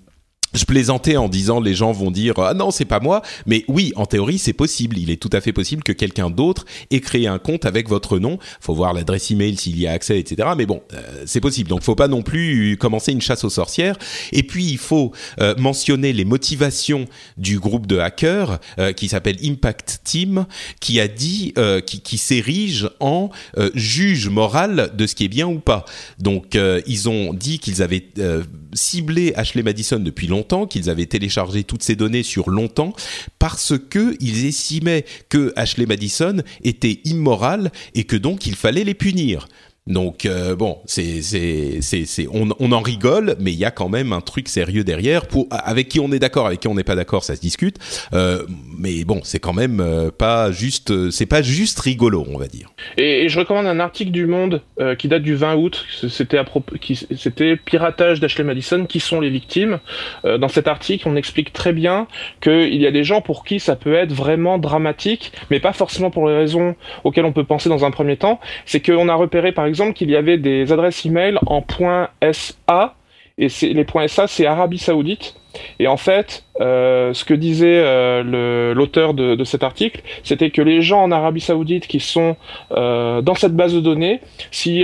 [0.54, 3.22] je plaisantais en disant les gens vont dire ah non c'est pas moi.
[3.46, 4.98] Mais oui en théorie c'est possible.
[4.98, 8.20] Il est tout à fait possible que quelqu'un d'autre ait créé un compte avec votre
[8.20, 8.40] nom.
[8.62, 11.70] Faut voir l'adresse email s'il y a accès etc mais bon euh, c'est possible.
[11.70, 13.98] Donc faut pas non plus commencer une chasse aux sorcières.
[14.32, 15.12] Et puis il faut
[15.42, 17.08] euh, mentionner les motivations
[17.38, 20.46] du groupe de hackers euh, qui s'appelle Impact Team
[20.80, 21.54] qui a dit
[21.86, 23.30] qui, qui s'érige en
[23.74, 25.86] juge moral de ce qui est bien ou pas.
[26.20, 28.06] Donc ils ont dit qu'ils avaient
[28.74, 32.94] ciblé Ashley Madison depuis longtemps qu'ils avaient téléchargé toutes ces données sur longtemps,
[33.40, 38.94] parce que ils estimaient que Ashley Madison était immoral et que donc il fallait les
[38.94, 39.48] punir.
[39.86, 43.90] Donc euh, bon, c'est c'est c'est on, on en rigole, mais il y a quand
[43.90, 45.28] même un truc sérieux derrière.
[45.28, 47.80] Pour avec qui on est d'accord, avec qui on n'est pas d'accord, ça se discute.
[48.14, 48.44] Euh,
[48.78, 52.72] mais bon, c'est quand même euh, pas juste, c'est pas juste rigolo, on va dire.
[52.98, 54.62] Et, je recommande un article du Monde
[55.00, 55.86] qui date du 20 août.
[56.10, 56.76] C'était à propos,
[57.18, 58.86] c'était piratage d'Ashley Madison.
[58.86, 59.80] Qui sont les victimes
[60.24, 62.08] Dans cet article, on explique très bien
[62.42, 66.12] qu'il y a des gens pour qui ça peut être vraiment dramatique, mais pas forcément
[66.12, 68.40] pour les raisons auxquelles on peut penser dans un premier temps.
[68.66, 71.66] C'est qu'on a repéré par exemple exemple qu'il y avait des adresses email en
[72.32, 72.96] .sa
[73.40, 75.36] et les .sa c'est Arabie Saoudite.
[75.80, 80.82] Et en fait, euh, ce que disait euh, l'auteur de, cet article, c'était que les
[80.82, 82.36] gens en Arabie Saoudite qui sont
[82.72, 84.20] euh, dans cette base de données,
[84.52, 84.84] si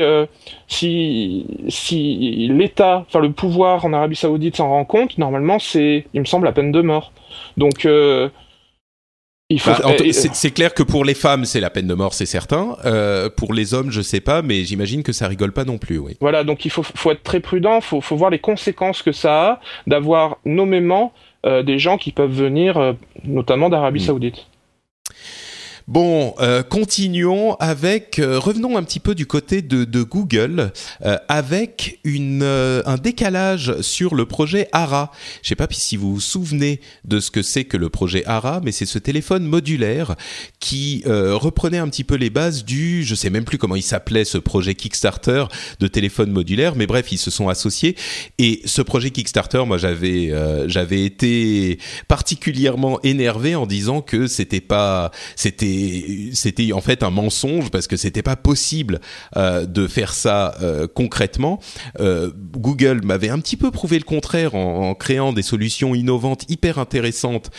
[0.67, 6.19] si si l'État, enfin le pouvoir en Arabie Saoudite s'en rend compte, normalement c'est, il
[6.19, 7.11] me semble, la peine de mort.
[7.57, 7.87] Donc
[9.65, 9.79] bah,
[10.11, 12.77] c'est clair que pour les femmes, c'est la peine de mort, c'est certain.
[12.85, 15.97] Euh, pour les hommes, je sais pas, mais j'imagine que ça rigole pas non plus.
[15.97, 16.17] Oui.
[16.21, 17.81] Voilà, donc il faut, faut être très prudent.
[17.81, 21.13] Faut, faut voir les conséquences que ça a d'avoir nommément
[21.45, 22.93] euh, des gens qui peuvent venir, euh,
[23.23, 24.05] notamment d'Arabie mm.
[24.05, 24.47] Saoudite.
[25.89, 30.71] Bon, euh, continuons avec, euh, revenons un petit peu du côté de, Google,
[31.03, 35.11] euh, avec un décalage sur le projet ARA.
[35.41, 38.61] Je sais pas si vous vous souvenez de ce que c'est que le projet ARA,
[38.63, 40.15] mais c'est ce téléphone modulaire
[40.59, 44.25] qui reprenait un petit peu les bases du, je sais même plus comment il s'appelait
[44.25, 45.45] ce projet Kickstarter
[45.79, 47.95] de téléphone modulaire, mais bref, ils se sont associés.
[48.37, 50.31] Et ce projet Kickstarter, moi j'avais
[50.67, 55.78] j'avais été particulièrement énervé en disant que c'était pas, c'était
[56.33, 58.99] c'était en fait un mensonge parce que c'était pas possible
[59.37, 61.59] euh, de faire ça euh, concrètement.
[61.99, 66.45] Euh, Google m'avait un petit peu prouvé le contraire en, en, créant des solutions innovantes
[66.49, 67.51] hyper intéressantes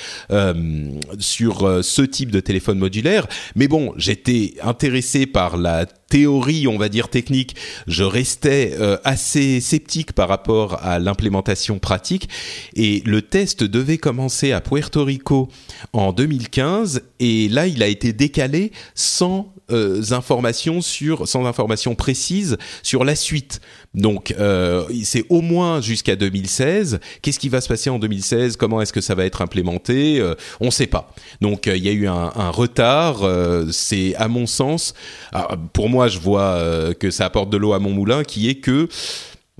[1.19, 3.27] sur ce type de téléphone modulaire.
[3.57, 7.57] Mais bon, j'étais intéressé par la théorie, on va dire technique,
[7.87, 12.29] je restais assez sceptique par rapport à l'implémentation pratique.
[12.75, 15.49] Et le test devait commencer à Puerto Rico
[15.93, 22.59] en 2015, et là, il a été décalé sans euh, informations sur, sans informations précises
[22.83, 23.61] sur la suite.
[23.95, 27.01] Donc, euh, c'est au moins jusqu'à 2016.
[27.23, 30.21] Qu'est-ce qui va se passer en 2016 Comment est-ce que ça va être implémenté?
[30.21, 31.13] Euh, On ne sait pas.
[31.41, 33.23] Donc, il y a eu un, retard.
[33.73, 34.95] c'est, à mon sens,
[35.33, 38.57] ah, pour moi, je vois que ça apporte de l'eau à mon moulin, qui est
[38.57, 38.89] que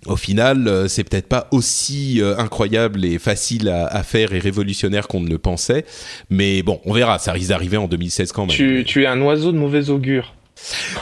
[0.07, 5.09] au final, euh, c'est peut-être pas aussi euh, incroyable et facile à, faire et révolutionnaire
[5.09, 5.85] qu'on ne le pensait.
[6.31, 8.57] Mais bon, on verra, ça risque d'arriver en 2016 quand même.
[8.57, 10.35] Tu, tu es un oiseau de mauvais augure.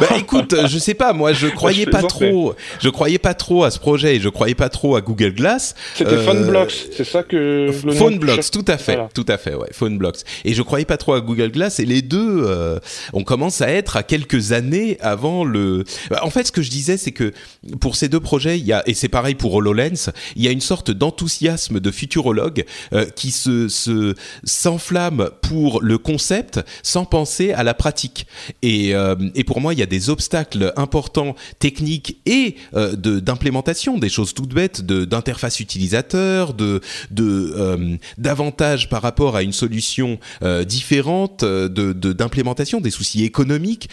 [0.00, 3.64] Bah écoute, euh, je sais pas, moi je croyais pas trop, je croyais pas trop
[3.64, 5.74] à ce projet et je croyais pas trop à Google Glass.
[5.94, 10.20] C'était euh, PhoneBlocks, c'est ça que PhoneBlocks, tout à fait, tout à fait, ouais, PhoneBlocks.
[10.44, 12.78] Et je croyais pas trop à Google Glass et les deux, euh,
[13.12, 15.84] on commence à être à quelques années avant le.
[16.10, 17.32] Bah, en fait, ce que je disais, c'est que
[17.80, 20.50] pour ces deux projets, il y a et c'est pareil pour Hololens, il y a
[20.50, 24.14] une sorte d'enthousiasme de futurologues euh, qui se se
[24.44, 28.26] s'enflamme pour le concept sans penser à la pratique.
[28.62, 28.94] Et,
[29.34, 34.10] et pour moi, il y a des obstacles importants techniques et euh, de d'implémentation, des
[34.10, 40.18] choses toutes bêtes, de d'interface utilisateur, de de euh, d'avantages par rapport à une solution
[40.42, 43.88] euh, différente, de d'implémentation, des soucis économiques.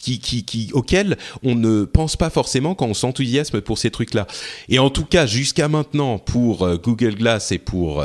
[0.00, 4.26] Qui, qui, qui, auxquels on ne pense pas forcément quand on s'enthousiasme pour ces trucs-là.
[4.68, 8.04] Et en tout cas, jusqu'à maintenant, pour Google Glass et pour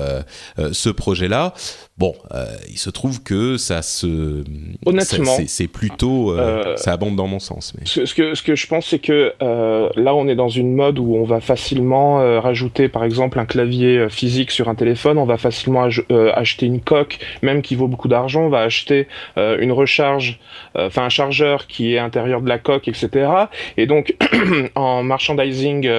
[0.57, 1.55] ce projet-là,
[1.97, 4.43] Bon, euh, il se trouve que ça se.
[4.85, 5.35] Honnêtement.
[5.47, 6.31] C'est plutôt.
[6.31, 7.73] Euh, euh, ça abonde dans mon sens.
[7.75, 7.87] Mais...
[7.87, 11.15] Ce, que, ce que je pense, c'est que là, on est dans une mode où
[11.15, 15.17] on va facilement rajouter, par exemple, un clavier physique sur un téléphone.
[15.17, 15.87] On va facilement
[16.35, 18.43] acheter une coque, même qui vaut beaucoup d'argent.
[18.43, 20.39] On va acheter une recharge,
[20.75, 23.27] enfin, un chargeur qui est à l'intérieur de la coque, etc.
[23.75, 24.15] Et donc,
[24.75, 25.89] en merchandising,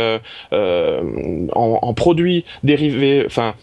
[0.52, 3.54] en, en produits dérivés, enfin,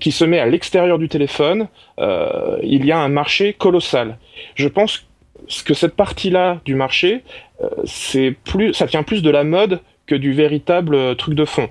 [0.00, 1.65] qui se met à l'extérieur du téléphone,
[1.98, 4.18] euh, il y a un marché colossal.
[4.54, 5.06] Je pense
[5.64, 7.22] que cette partie-là du marché,
[7.62, 11.44] euh, c'est plus, ça tient plus de la mode que du véritable euh, truc de
[11.44, 11.68] fond.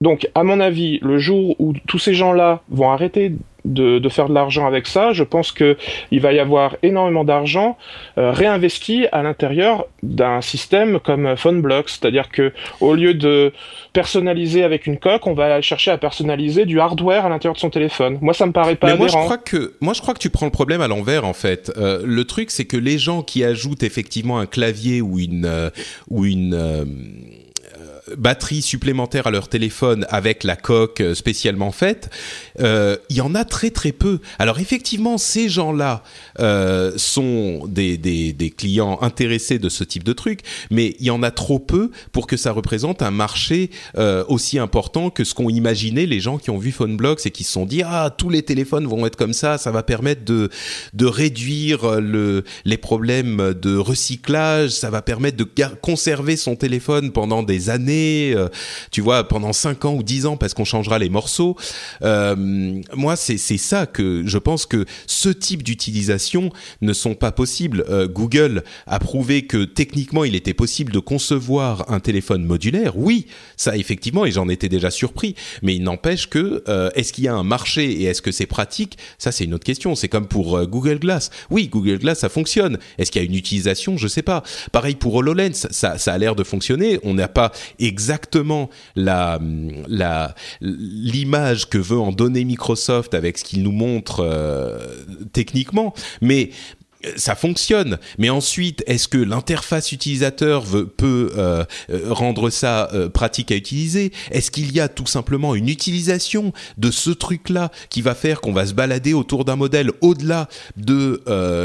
[0.00, 3.32] Donc, à mon avis, le jour où tous ces gens-là vont arrêter
[3.64, 5.76] de, faire de l'argent avec ça, je pense que
[6.10, 7.76] il va y avoir énormément d'argent
[8.18, 13.52] euh, réinvesti à l'intérieur d'un système comme PhoneBlocks, c'est-à-dire que au lieu de
[13.92, 17.70] personnaliser avec une coque, on va chercher à personnaliser du hardware à l'intérieur de son
[17.70, 18.18] téléphone.
[18.20, 20.30] Moi, ça me paraît pas Mais moi, je crois que moi, je crois que tu
[20.30, 21.72] prends le problème à l'envers en fait.
[21.76, 25.70] Euh, le truc, c'est que les gens qui ajoutent effectivement un clavier ou une euh,
[26.10, 26.54] ou une
[28.16, 32.10] batterie supplémentaire à leur téléphone avec la coque euh, spécialement faite,
[32.60, 34.20] euh, il y en a très très peu.
[34.38, 36.02] Alors effectivement, ces gens-là
[36.38, 40.40] euh, sont des, des, clients intéressés de ce type de truc,
[40.70, 43.70] mais il y en a trop peu pour que ça représente un marché
[44.28, 47.52] aussi important que ce qu'ont imaginé les gens qui ont vu PhoneBlocks et qui se
[47.52, 50.50] sont dit ah tous les téléphones vont être comme ça, ça va permettre de
[50.92, 55.46] de réduire le les problèmes de recyclage, ça va permettre de
[55.80, 58.48] conserver son téléphone pendant des années euh,
[58.90, 61.56] tu vois, pendant 5 ans ou 10 ans parce qu'on changera les morceaux.
[62.02, 66.50] Euh, moi, c'est ça que je pense que ce type d'utilisation
[66.80, 67.84] ne sont pas possibles.
[67.88, 72.96] Euh, Google a prouvé que techniquement, il était possible de concevoir un téléphone modulaire.
[72.96, 73.26] Oui,
[73.56, 75.34] ça effectivement, et j'en étais déjà surpris.
[75.62, 76.62] Mais il n'empêche que
[76.94, 78.98] est-ce qu'il y a un marché et est-ce que c'est pratique?
[79.18, 79.94] Ça, c'est une autre question.
[79.94, 81.30] C'est comme pour Google Glass.
[81.50, 82.78] Oui, Google Glass, ça fonctionne.
[82.98, 83.96] Est-ce qu'il y a une utilisation?
[83.96, 84.42] Je sais pas.
[84.72, 86.98] Pareil pour HoloLens, ça, ça a l'air de fonctionner.
[87.02, 87.52] On n'a pas
[87.86, 89.38] exactement la
[89.88, 94.78] la l'image que veut en donner Microsoft avec ce qu'il nous montre euh,
[95.32, 96.50] techniquement, mais
[97.16, 97.98] ça fonctionne.
[98.18, 103.56] Mais ensuite, est-ce que l'interface utilisateur veut, peut euh, euh, rendre ça euh, pratique à
[103.56, 104.12] utiliser?
[104.30, 108.52] Est-ce qu'il y a tout simplement une utilisation de ce truc-là qui va faire qu'on
[108.52, 111.22] va se balader autour d'un modèle au-delà de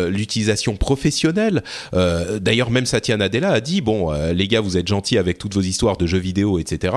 [0.10, 1.64] l'utilisation professionnelle?
[1.94, 5.62] D'ailleurs, même Satya Nadella a dit bon, les gars, vous êtes gentils avec toutes vos
[5.62, 6.94] histoires de jeux vidéo, etc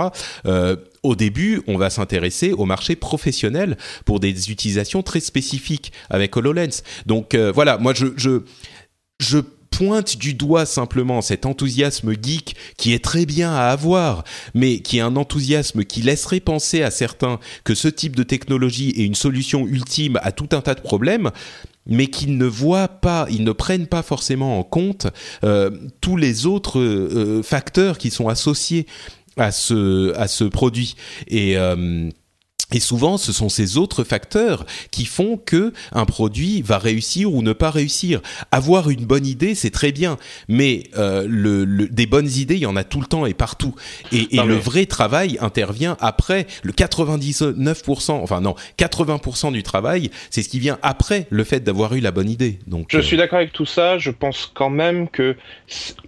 [1.03, 6.83] au début, on va s'intéresser au marché professionnel pour des utilisations très spécifiques avec HoloLens.
[7.07, 8.43] Donc euh, voilà, moi je, je,
[9.19, 9.39] je
[9.73, 14.23] pointe du doigt simplement cet enthousiasme geek qui est très bien à avoir,
[14.55, 18.91] mais qui est un enthousiasme qui laisserait penser à certains que ce type de technologie
[18.91, 21.31] est une solution ultime à tout un tas de problèmes
[21.87, 25.09] mais qui ne voient pas, ils ne prennent pas forcément en compte
[25.43, 25.70] euh,
[26.01, 28.87] tous les autres euh, facteurs qui sont associés
[29.36, 30.94] à ce à ce produit
[31.28, 32.10] et euh,
[32.72, 37.42] et souvent, ce sont ces autres facteurs qui font que un produit va réussir ou
[37.42, 38.20] ne pas réussir.
[38.50, 40.16] Avoir une bonne idée, c'est très bien,
[40.48, 43.74] mais euh, le, des bonnes idées, il y en a tout le temps et partout.
[44.10, 46.46] Et, et le vrai travail intervient après.
[46.62, 51.94] Le 99%, enfin non, 80% du travail, c'est ce qui vient après le fait d'avoir
[51.94, 52.59] eu la bonne idée.
[52.66, 53.98] Donc, je suis d'accord avec tout ça.
[53.98, 55.36] Je pense quand même que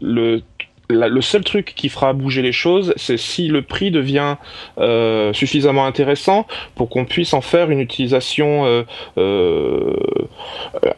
[0.01, 0.43] le
[0.89, 4.37] le seul truc qui fera bouger les choses, c'est si le prix devient
[4.79, 8.83] euh, suffisamment intéressant pour qu'on puisse en faire une utilisation euh,
[9.19, 9.97] euh,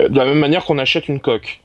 [0.09, 1.61] de la même manière qu'on achète une coque.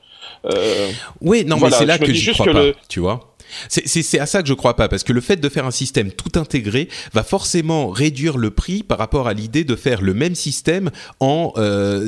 [1.20, 3.28] oui, non, mais c'est là que je crois pas, tu vois.
[3.68, 6.10] C'est à ça que je crois pas, parce que le fait de faire un système
[6.10, 10.34] tout intégré va forcément réduire le prix par rapport à l'idée de faire le même
[10.34, 10.90] système
[11.20, 11.52] en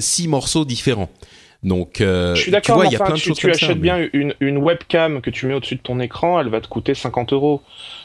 [0.00, 1.10] six morceaux différents.
[1.64, 2.84] Donc, euh, je suis d'accord,
[3.16, 6.48] tu, tu achètes bien une, une, webcam que tu mets au-dessus de ton écran, elle
[6.48, 7.62] va te coûter 50 euros.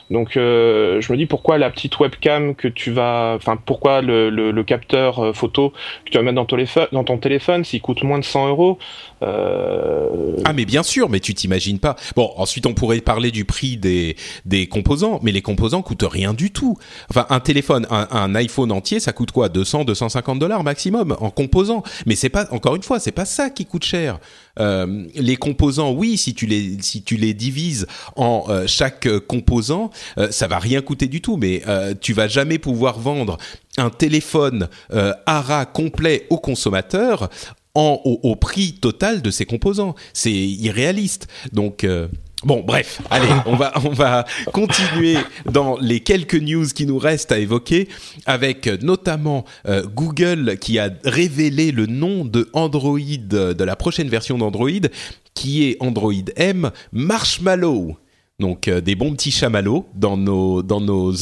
[0.09, 4.63] Donc euh, je me dis pourquoi la petite webcam que tu vas, enfin pourquoi le,
[4.63, 5.71] capteur euh, photo
[6.05, 6.35] que tu vas mettre
[6.91, 8.79] dans ton téléphone, s'il coûte moins de 100 euros.
[9.21, 10.37] Euh...
[10.45, 11.95] Ah mais bien sûr, mais tu t'imagines pas.
[12.15, 14.15] Bon, ensuite on pourrait parler du prix des
[14.45, 16.77] des composants, mais les composants coûtent rien du tout.
[17.09, 19.49] Enfin un téléphone, un, un iPhone entier, ça coûte quoi?
[19.49, 21.83] 200, 250 dollars maximum en composants.
[22.05, 24.19] Mais c'est pas encore une fois, c'est pas ça qui coûte cher.
[24.59, 29.91] Euh, les composants, oui, si tu les si tu les divises en euh, chaque composant,
[30.17, 31.37] euh, ça va rien coûter du tout.
[31.37, 31.63] Mais
[32.01, 33.37] tu vas jamais pouvoir vendre
[33.77, 34.67] un téléphone
[35.25, 37.29] ARA complet au consommateur
[37.75, 39.95] en, au, prix total de ses composants.
[40.13, 41.27] C'est irréaliste.
[41.53, 41.85] Donc
[42.45, 45.17] Bon, bref, allez, on va on va continuer
[45.51, 47.89] dans les quelques news qui nous restent à évoquer,
[48.25, 54.37] avec notamment euh, Google qui a révélé le nom de Android de la prochaine version
[54.37, 54.87] d'Android,
[55.33, 57.97] qui est Android M Marshmallow.
[58.39, 61.13] Donc euh, des bons petits chamallows dans nos dans nos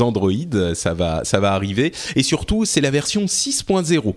[0.76, 4.14] ça va ça va arriver, et surtout c'est la version 6.0.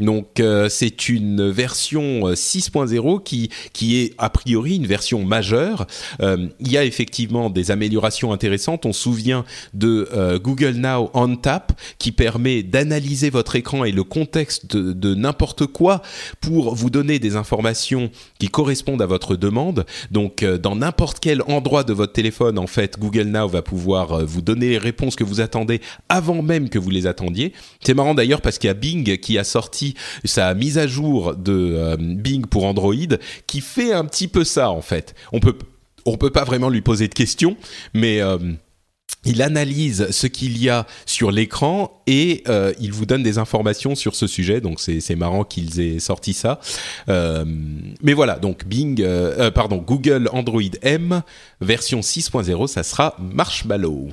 [0.00, 5.86] Donc euh, c'est une version 6.0 euh, qui qui est a priori une version majeure.
[6.20, 8.86] Euh, il y a effectivement des améliorations intéressantes.
[8.86, 9.44] On se souvient
[9.74, 10.08] de
[10.42, 15.66] Google Now on Tap qui permet d'analyser votre écran et le contexte de, de n'importe
[15.66, 16.02] quoi
[16.40, 19.84] pour vous donner des informations qui correspondent à votre demande.
[20.10, 24.42] Donc dans n'importe quel endroit de votre téléphone, en fait, Google Now va pouvoir vous
[24.42, 27.52] donner les réponses que vous attendez avant même que vous les attendiez.
[27.84, 29.89] C'est marrant d'ailleurs parce qu'il y a Bing qui a sorti
[30.24, 32.94] sa mise à jour de euh, Bing pour Android
[33.46, 35.14] qui fait un petit peu ça en fait.
[35.32, 35.56] On peut
[36.06, 37.58] on peut pas vraiment lui poser de questions,
[37.92, 38.38] mais euh,
[39.26, 43.94] il analyse ce qu'il y a sur l'écran et euh, il vous donne des informations
[43.94, 44.62] sur ce sujet.
[44.62, 46.58] Donc c'est marrant qu'ils aient sorti ça.
[47.06, 49.04] mais voilà, donc Bing,
[49.54, 51.22] pardon, Google Android M
[51.60, 54.08] version 6.0, ça sera Marshmallow.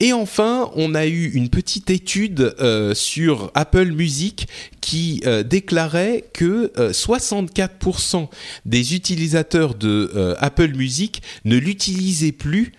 [0.00, 4.48] Et enfin, on a eu une petite étude euh, sur Apple Music
[4.80, 8.26] qui euh, déclarait que 64% euh,
[8.66, 12.72] des utilisateurs de Apple Music ne l'utilisaient plus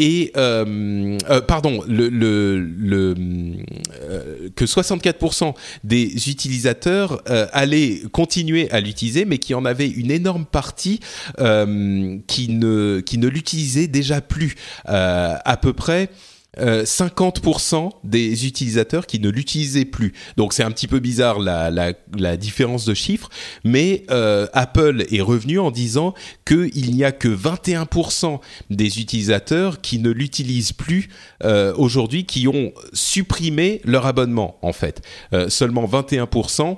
[0.00, 2.04] et pardon que
[4.64, 11.00] 64% des utilisateurs allaient continuer à l'utiliser mais qui en avait une énorme partie
[11.36, 14.54] qui ne qui ne l'utilisaient déjà plus
[14.84, 16.10] à peu près
[16.58, 20.12] 50% euh, des utilisateurs qui ne l'utilisaient plus.
[20.36, 23.28] Donc c'est un petit peu bizarre la, différence de chiffres,
[23.64, 26.14] mais euh, Apple est revenu en disant
[26.44, 28.40] qu'il n'y a que 21%
[28.70, 31.08] des utilisateurs qui ne l'utilisent plus
[31.44, 35.02] euh, aujourd'hui, qui ont supprimé leur abonnement en fait.
[35.48, 36.76] seulement 21%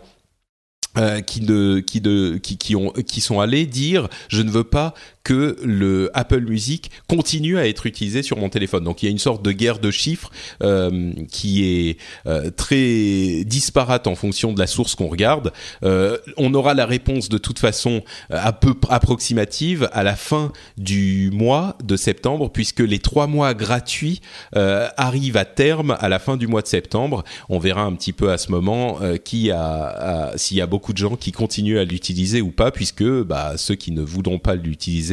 [0.98, 4.65] euh, qui, de, qui, de, qui, qui, ont, qui sont allés dire je ne veux
[4.65, 4.93] pas
[5.24, 8.84] que le Apple Music continue à être utilisé sur mon téléphone.
[8.84, 10.30] Donc il y a une sorte de guerre de chiffres
[10.62, 15.52] euh, qui est euh, très disparate en fonction de la source qu'on regarde.
[15.84, 21.30] Euh, on aura la réponse de toute façon à peu approximative à la fin du
[21.32, 24.20] mois de septembre, puisque les trois mois gratuits
[24.52, 27.24] arrivent à terme à la fin du mois de septembre.
[27.48, 30.98] On verra un petit peu à ce moment qui a, s'il y a beaucoup de
[30.98, 35.10] gens qui continuent à l'utiliser ou pas, puisque bah, ceux qui ne voudront pas l'utiliser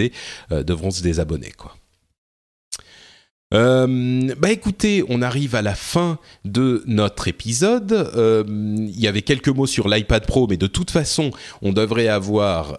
[0.51, 1.51] euh, devront se désabonner.
[1.57, 1.75] Quoi.
[3.53, 7.93] Euh, bah écoutez, on arrive à la fin de notre épisode.
[7.93, 12.09] Euh, il y avait quelques mots sur l'iPad Pro, mais de toute façon, on devrait
[12.09, 12.77] avoir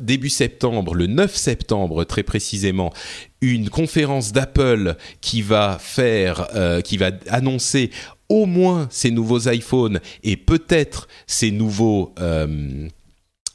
[0.00, 2.92] début septembre, le 9 septembre très précisément,
[3.40, 6.48] une conférence d'Apple qui va faire,
[6.84, 7.90] qui va annoncer
[8.28, 12.14] au moins ces nouveaux iPhones et peut-être ces nouveaux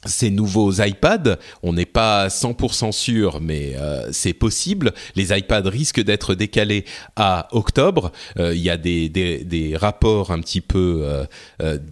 [0.04, 4.92] ces nouveaux iPads, on n'est pas 100% sûr, mais euh, c'est possible.
[5.16, 6.84] Les iPads risquent d'être décalés
[7.16, 8.12] à octobre.
[8.38, 11.04] Euh, il y a des, des, des, rapports un petit peu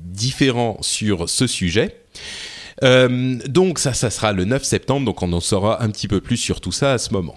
[0.05, 1.97] différents sur ce sujet.
[2.83, 6.37] donc ça, ça sera le 9 septembre, donc on en saura un petit peu plus
[6.37, 7.37] sur tout ça à ce moment.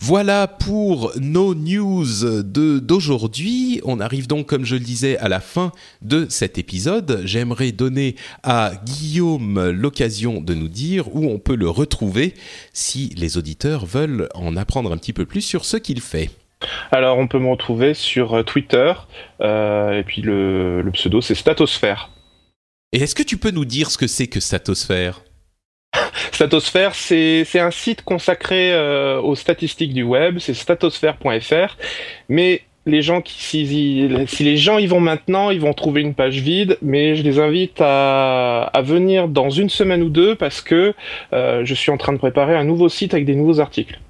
[0.00, 3.80] Voilà pour nos news d'aujourd'hui.
[3.84, 7.22] On arrive donc, comme je le disais, à la fin de cet épisode.
[7.24, 12.34] J'aimerais donner à Guillaume l'occasion de nous dire où on peut le retrouver
[12.72, 16.30] si les auditeurs veulent en apprendre un petit peu plus sur ce qu'il fait.
[16.90, 18.92] Alors, on peut me retrouver sur euh, Twitter,
[19.40, 22.10] euh, et puis le, le pseudo c'est Statosphère.
[22.92, 25.22] Et est-ce que tu peux nous dire ce que c'est que Statosphère
[26.42, 31.76] Statosphère, c'est un site consacré euh, aux statistiques du web, c'est statosphère.fr,
[32.28, 36.14] mais les gens qui si, si, les gens y vont maintenant, ils vont trouver une
[36.14, 40.60] page vide, mais je les invite à, à venir dans une semaine ou deux parce
[40.60, 40.94] que
[41.32, 44.00] euh, je suis en train de préparer un nouveau site avec des nouveaux articles.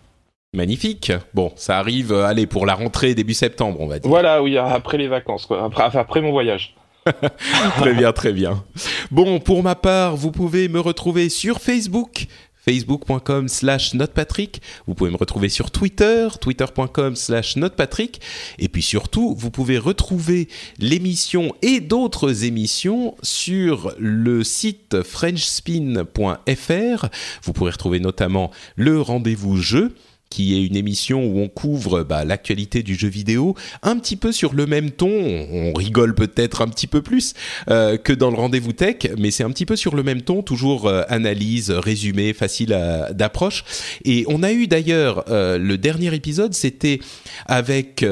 [0.54, 1.12] Magnifique.
[1.34, 4.08] Bon, ça arrive, euh, allez, pour la rentrée début septembre, on va dire.
[4.08, 5.62] Voilà, oui, après les vacances, quoi.
[5.64, 6.74] Après, après mon voyage.
[7.78, 8.64] très bien, très bien.
[9.10, 12.26] Bon, pour ma part, vous pouvez me retrouver sur Facebook
[12.64, 14.62] facebook.com slash notepatrick.
[14.86, 18.20] Vous pouvez me retrouver sur Twitter, twitter.com slash notepatrick.
[18.58, 20.48] Et puis surtout, vous pouvez retrouver
[20.78, 27.06] l'émission et d'autres émissions sur le site frenchspin.fr.
[27.42, 29.94] Vous pourrez retrouver notamment le rendez-vous jeu
[30.32, 34.32] qui est une émission où on couvre bah, l'actualité du jeu vidéo, un petit peu
[34.32, 35.10] sur le même ton.
[35.10, 37.34] On rigole peut-être un petit peu plus
[37.68, 40.42] euh, que dans le rendez-vous tech, mais c'est un petit peu sur le même ton,
[40.42, 42.70] toujours euh, analyse, résumé, facile
[43.10, 43.64] d'approche.
[44.06, 47.00] Et on a eu d'ailleurs euh, le dernier épisode, c'était
[47.44, 48.02] avec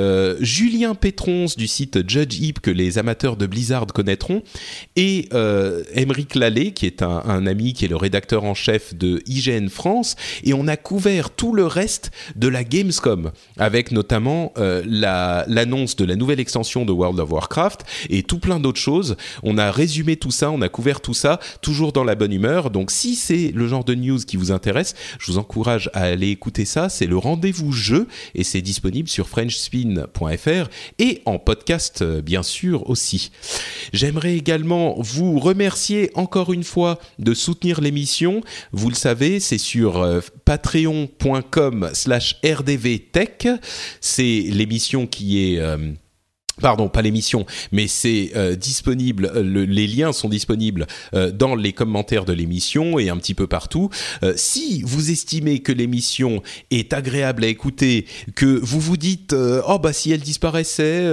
[0.40, 4.42] Julien Pétrons du site Judge Heap que les amateurs de Blizzard connaîtront,
[4.96, 5.28] et
[5.94, 9.68] Émeric Lallet qui est un, un ami qui est le rédacteur en chef de IGN
[9.68, 14.82] France, et on a couvert tout le reste de la Gamescom, avec notamment euh,
[15.46, 19.16] l'annonce de la nouvelle extension de World of Warcraft et tout plein d'autres choses.
[19.42, 22.70] On a résumé tout ça, on a couvert tout ça, toujours dans la bonne humeur.
[22.70, 26.28] Donc si c'est le genre de news qui vous intéresse, je vous encourage à aller
[26.28, 26.88] écouter ça.
[26.88, 30.68] C'est le rendez-vous jeu et c'est disponible sur frenchspin.fr
[30.98, 33.30] et en podcast euh, bien sûr aussi.
[33.92, 38.42] J'aimerais également vous remercier encore une fois de soutenir l'émission.
[38.72, 43.48] Vous le savez, c'est sur euh, patreon.com slash rdvtech.
[44.00, 45.58] C'est l'émission qui est...
[45.58, 45.92] Euh,
[46.60, 51.72] pardon, pas l'émission, mais c'est euh, disponible, euh, les liens sont disponibles euh, dans les
[51.72, 53.90] commentaires de l'émission et un petit peu partout.
[54.36, 59.92] si vous estimez que l'émission est agréable à écouter, que vous vous dites oh bah
[59.92, 61.08] si elle disparaissait,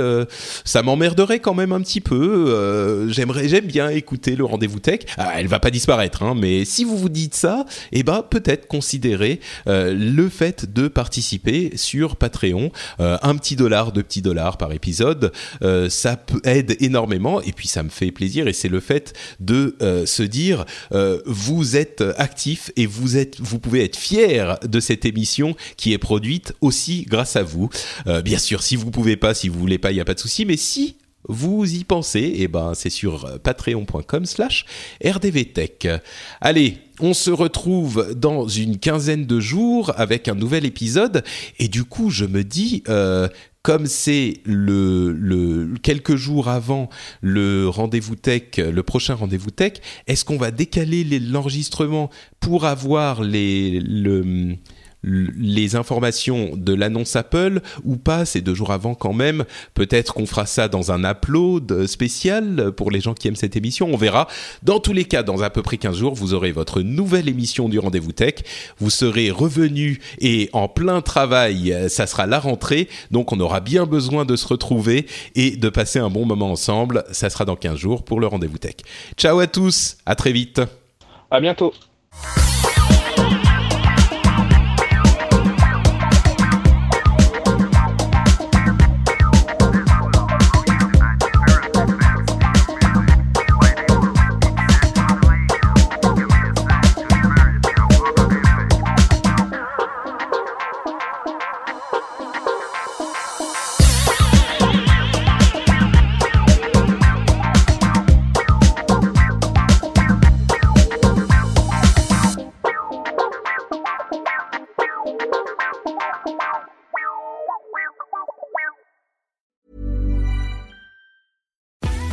[0.65, 3.07] ça m'emmerderait quand même un petit peu.
[3.09, 5.01] J'aimerais, j'aime bien écouter le rendez-vous tech.
[5.17, 8.67] Ah, elle va pas disparaître, hein, mais si vous vous dites ça, eh ben peut-être
[8.67, 15.31] considérer le fait de participer sur Patreon, un petit dollar, deux petits dollars par épisode.
[15.61, 19.75] Euh, ça aide énormément et puis ça me fait plaisir et c'est le fait de
[19.81, 25.55] euh, se dire euh, vous êtes actif et vous pouvez être fier de cette émission
[25.75, 27.69] qui est produite aussi grâce à vous.
[28.23, 30.19] bien sûr, si vous pouvez pas, si vous voulez pas, il y a pas de
[30.19, 30.97] souci, mais si
[31.27, 34.65] vous y pensez, eh ben c'est sur patreon.com slash
[35.03, 35.87] rdvtech.
[36.39, 41.23] Allez, on se retrouve dans une quinzaine de jours avec un nouvel épisode
[41.59, 42.83] et du coup je me dis
[43.67, 46.87] comme c'est le, quelques jours avant
[47.19, 49.73] le rendez-vous tech, le prochain rendez-vous tech,
[50.07, 54.55] est-ce qu'on va décaler l'enregistrement pour avoir les, le,
[55.03, 59.45] les informations de l'annonce Apple ou pas, c'est deux jours avant quand même.
[59.73, 63.89] Peut-être qu'on fera ça dans un upload spécial pour les gens qui aiment cette émission,
[63.93, 64.27] on verra.
[64.63, 67.69] Dans tous les cas, dans à peu près 15 jours, vous aurez votre nouvelle émission
[67.69, 68.35] du Rendez-vous Tech.
[68.79, 73.85] Vous serez revenu et en plein travail, ça sera la rentrée, donc on aura bien
[73.85, 75.05] besoin de se retrouver
[75.35, 77.03] et de passer un bon moment ensemble.
[77.11, 78.75] Ça sera dans 15 jours pour le Rendez-vous Tech.
[79.15, 80.61] Ciao à tous, à très vite.
[81.29, 81.73] À bientôt.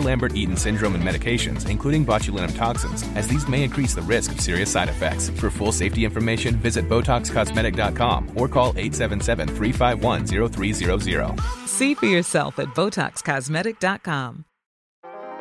[0.00, 4.40] Lambert Eaton syndrome and medications, including botulinum toxins, as these may increase the risk of
[4.40, 5.30] serious side effects.
[5.30, 11.40] For full safety information, visit BotoxCosmetic.com or call 877 351 0300.
[11.66, 14.44] See for yourself at BotoxCosmetic.com.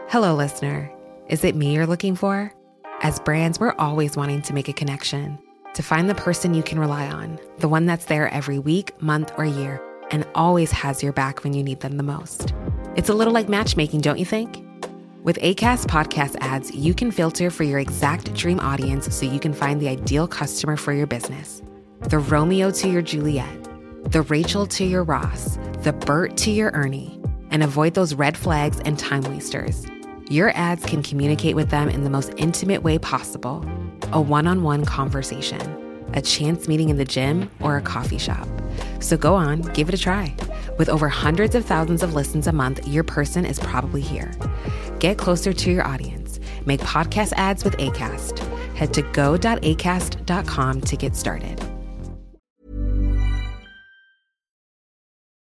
[0.10, 0.92] Hello, listener.
[1.28, 2.54] Is it me you're looking for?
[3.02, 5.38] As brands, we're always wanting to make a connection
[5.78, 9.32] to find the person you can rely on, the one that's there every week, month,
[9.38, 9.80] or year,
[10.10, 12.54] and always has your back when you need them the most.
[12.98, 14.66] It's a little like matchmaking, don't you think?
[15.22, 19.54] With ACAST podcast ads, you can filter for your exact dream audience so you can
[19.54, 21.62] find the ideal customer for your business.
[22.10, 23.68] The Romeo to your Juliet,
[24.12, 27.22] the Rachel to your Ross, the Bert to your Ernie,
[27.52, 29.86] and avoid those red flags and time wasters.
[30.32, 33.64] Your ads can communicate with them in the most intimate way possible
[34.12, 35.62] a one on one conversation,
[36.16, 38.48] a chance meeting in the gym, or a coffee shop.
[39.00, 40.36] So go on, give it a try.
[40.78, 44.32] With over hundreds of thousands of listens a month, your person is probably here.
[45.00, 46.40] Get closer to your audience.
[46.66, 48.40] Make podcast ads with ACAST.
[48.76, 51.67] Head to go.acast.com to get started.